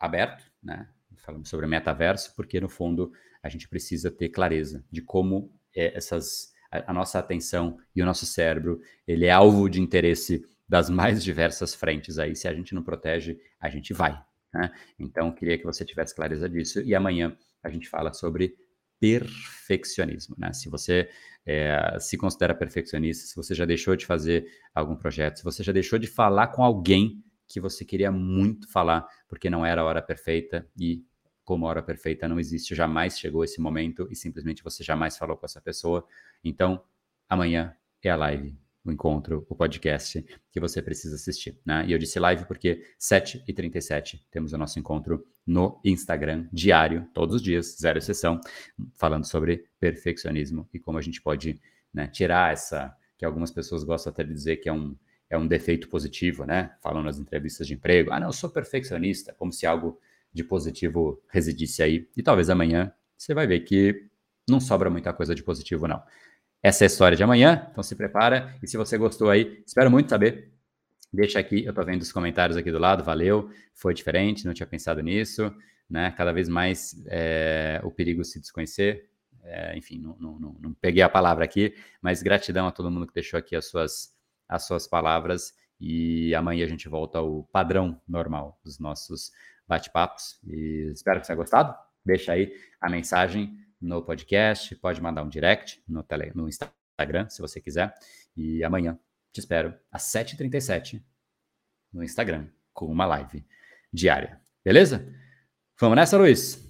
[0.00, 0.88] aberto, né?
[1.16, 3.12] Falamos sobre metaverso, porque no fundo
[3.42, 8.06] a gente precisa ter clareza de como é, essas a, a nossa atenção e o
[8.06, 12.36] nosso cérebro ele é alvo de interesse das mais diversas frentes aí.
[12.36, 14.20] Se a gente não protege, a gente vai.
[14.52, 14.70] Né?
[14.98, 16.80] Então, queria que você tivesse clareza disso.
[16.82, 18.54] E amanhã a gente fala sobre
[19.00, 20.36] perfeccionismo.
[20.38, 20.52] Né?
[20.52, 21.08] Se você
[21.46, 25.72] é, se considera perfeccionista, se você já deixou de fazer algum projeto, se você já
[25.72, 30.02] deixou de falar com alguém que você queria muito falar, porque não era a hora
[30.02, 31.02] perfeita e
[31.44, 35.34] como a hora perfeita não existe, jamais chegou esse momento e simplesmente você jamais falou
[35.34, 36.06] com essa pessoa.
[36.44, 36.84] Então,
[37.26, 41.58] amanhã é a live o encontro, o podcast que você precisa assistir.
[41.64, 41.84] Né?
[41.86, 47.42] E eu disse live porque 7h37 temos o nosso encontro no Instagram diário, todos os
[47.42, 48.40] dias, zero exceção,
[48.94, 51.60] falando sobre perfeccionismo e como a gente pode
[51.92, 54.96] né, tirar essa, que algumas pessoas gostam até de dizer que é um,
[55.30, 56.74] é um defeito positivo, né?
[56.82, 59.98] Falam nas entrevistas de emprego, ah, não, eu sou perfeccionista, como se algo
[60.32, 62.08] de positivo residisse aí.
[62.16, 64.08] E talvez amanhã você vai ver que
[64.48, 66.02] não sobra muita coisa de positivo, não.
[66.62, 68.54] Essa é a história de amanhã, então se prepara.
[68.62, 70.52] E se você gostou aí, espero muito saber.
[71.12, 74.66] Deixa aqui, eu tô vendo os comentários aqui do lado, valeu, foi diferente, não tinha
[74.66, 75.54] pensado nisso,
[75.88, 76.10] né?
[76.10, 79.08] Cada vez mais é, o perigo se desconhecer.
[79.44, 83.06] É, enfim, não, não, não, não, peguei a palavra aqui, mas gratidão a todo mundo
[83.06, 84.14] que deixou aqui as suas,
[84.48, 85.54] as suas palavras.
[85.80, 89.30] E amanhã a gente volta ao padrão normal dos nossos
[89.66, 90.38] bate-papos.
[90.44, 91.74] E espero que você tenha gostado.
[92.04, 97.40] Deixa aí a mensagem no podcast, pode mandar um direct no, tele, no Instagram, se
[97.40, 97.94] você quiser.
[98.36, 98.98] E amanhã
[99.32, 101.02] te espero às 7h37
[101.92, 103.44] no Instagram, com uma live
[103.92, 104.40] diária.
[104.64, 105.06] Beleza?
[105.80, 106.64] Vamos nessa, Luiz?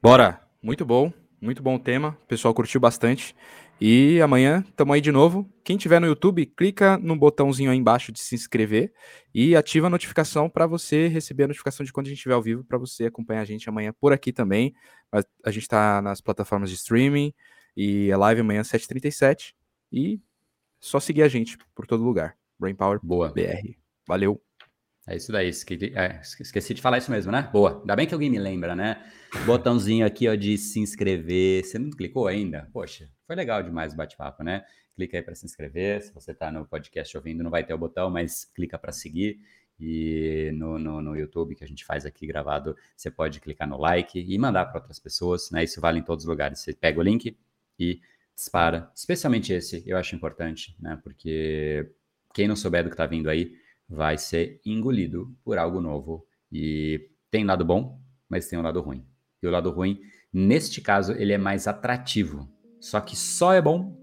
[0.00, 0.46] Bora!
[0.62, 2.18] Muito bom, muito bom tema.
[2.22, 3.34] O pessoal curtiu bastante.
[3.80, 5.48] E amanhã estamos aí de novo.
[5.62, 8.92] Quem tiver no YouTube, clica no botãozinho aí embaixo de se inscrever
[9.32, 12.42] e ativa a notificação para você receber a notificação de quando a gente estiver ao
[12.42, 14.74] vivo, para você acompanhar a gente amanhã por aqui também.
[15.44, 17.32] A gente está nas plataformas de streaming
[17.76, 19.54] e é live amanhã às 7h37.
[19.92, 20.20] E
[20.80, 22.36] só seguir a gente por todo lugar.
[22.58, 23.32] Brain Power Boa.
[23.32, 23.76] BR.
[24.06, 24.42] Valeu.
[25.08, 27.48] É isso daí, esqueci, é, esqueci de falar isso mesmo, né?
[27.50, 27.80] Boa.
[27.80, 29.02] Ainda bem que alguém me lembra, né?
[29.46, 31.64] Botãozinho aqui, ó, de se inscrever.
[31.64, 32.68] Você não clicou ainda?
[32.74, 34.66] Poxa, foi legal demais o bate-papo, né?
[34.94, 36.02] Clica aí para se inscrever.
[36.02, 39.40] Se você está no podcast ouvindo, não vai ter o botão, mas clica para seguir.
[39.80, 43.78] E no, no, no, YouTube que a gente faz aqui gravado, você pode clicar no
[43.78, 45.64] like e mandar para outras pessoas, né?
[45.64, 46.58] Isso vale em todos os lugares.
[46.58, 47.34] Você pega o link
[47.78, 48.00] e
[48.34, 48.90] dispara.
[48.94, 51.00] Especialmente esse, eu acho importante, né?
[51.02, 51.90] Porque
[52.34, 53.56] quem não souber do que está vindo aí
[53.88, 56.26] vai ser engolido por algo novo.
[56.52, 59.04] E tem lado bom, mas tem um lado ruim.
[59.42, 60.00] E o lado ruim,
[60.32, 62.48] neste caso, ele é mais atrativo.
[62.80, 63.96] Só que só é bom,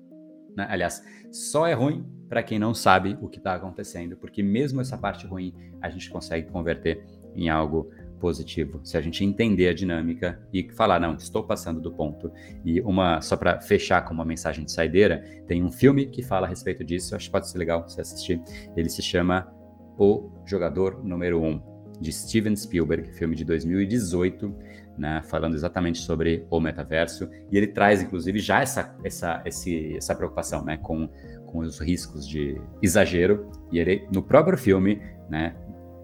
[0.55, 0.65] né?
[0.69, 4.97] aliás, só é ruim para quem não sabe o que está acontecendo, porque mesmo essa
[4.97, 7.05] parte ruim a gente consegue converter
[7.35, 8.79] em algo positivo.
[8.83, 12.31] Se a gente entender a dinâmica e falar, não, estou passando do ponto.
[12.63, 16.47] E uma, só para fechar com uma mensagem de saideira, tem um filme que fala
[16.47, 18.41] a respeito disso, acho que pode ser legal você assistir.
[18.75, 19.47] Ele se chama
[19.97, 24.53] o Jogador Número 1, de Steven Spielberg, filme de 2018,
[24.97, 27.29] né, falando exatamente sobre o metaverso.
[27.51, 31.09] E ele traz, inclusive, já essa, essa, esse, essa preocupação né, com,
[31.45, 33.49] com os riscos de exagero.
[33.71, 35.55] E ele, no próprio filme, né,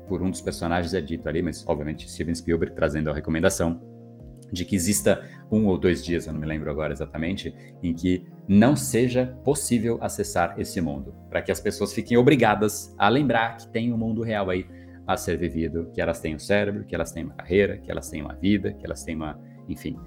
[0.08, 3.82] por um dos personagens é dito ali, mas obviamente Steven Spielberg trazendo a recomendação
[4.52, 7.54] de que exista um ou dois dias, eu não me lembro agora exatamente,
[7.84, 13.10] em que não seja possível acessar esse mundo, para que as pessoas fiquem obrigadas a
[13.10, 14.66] lembrar que tem um mundo real aí
[15.06, 18.10] a ser vivido, que elas têm um cérebro, que elas têm uma carreira, que elas
[18.10, 19.98] têm uma vida, que elas têm uma, enfim,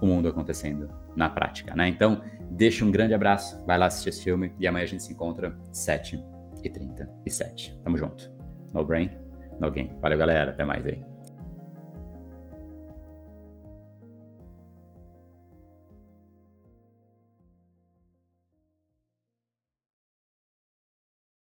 [0.00, 1.88] o mundo acontecendo na prática, né?
[1.88, 5.12] Então, deixa um grande abraço, vai lá assistir esse filme e amanhã a gente se
[5.12, 6.22] encontra 7
[6.62, 7.78] e 37.
[7.82, 8.30] Tamo junto.
[8.72, 9.10] No brain,
[9.60, 9.90] no game.
[10.00, 10.50] Valeu, galera.
[10.50, 11.15] Até mais aí.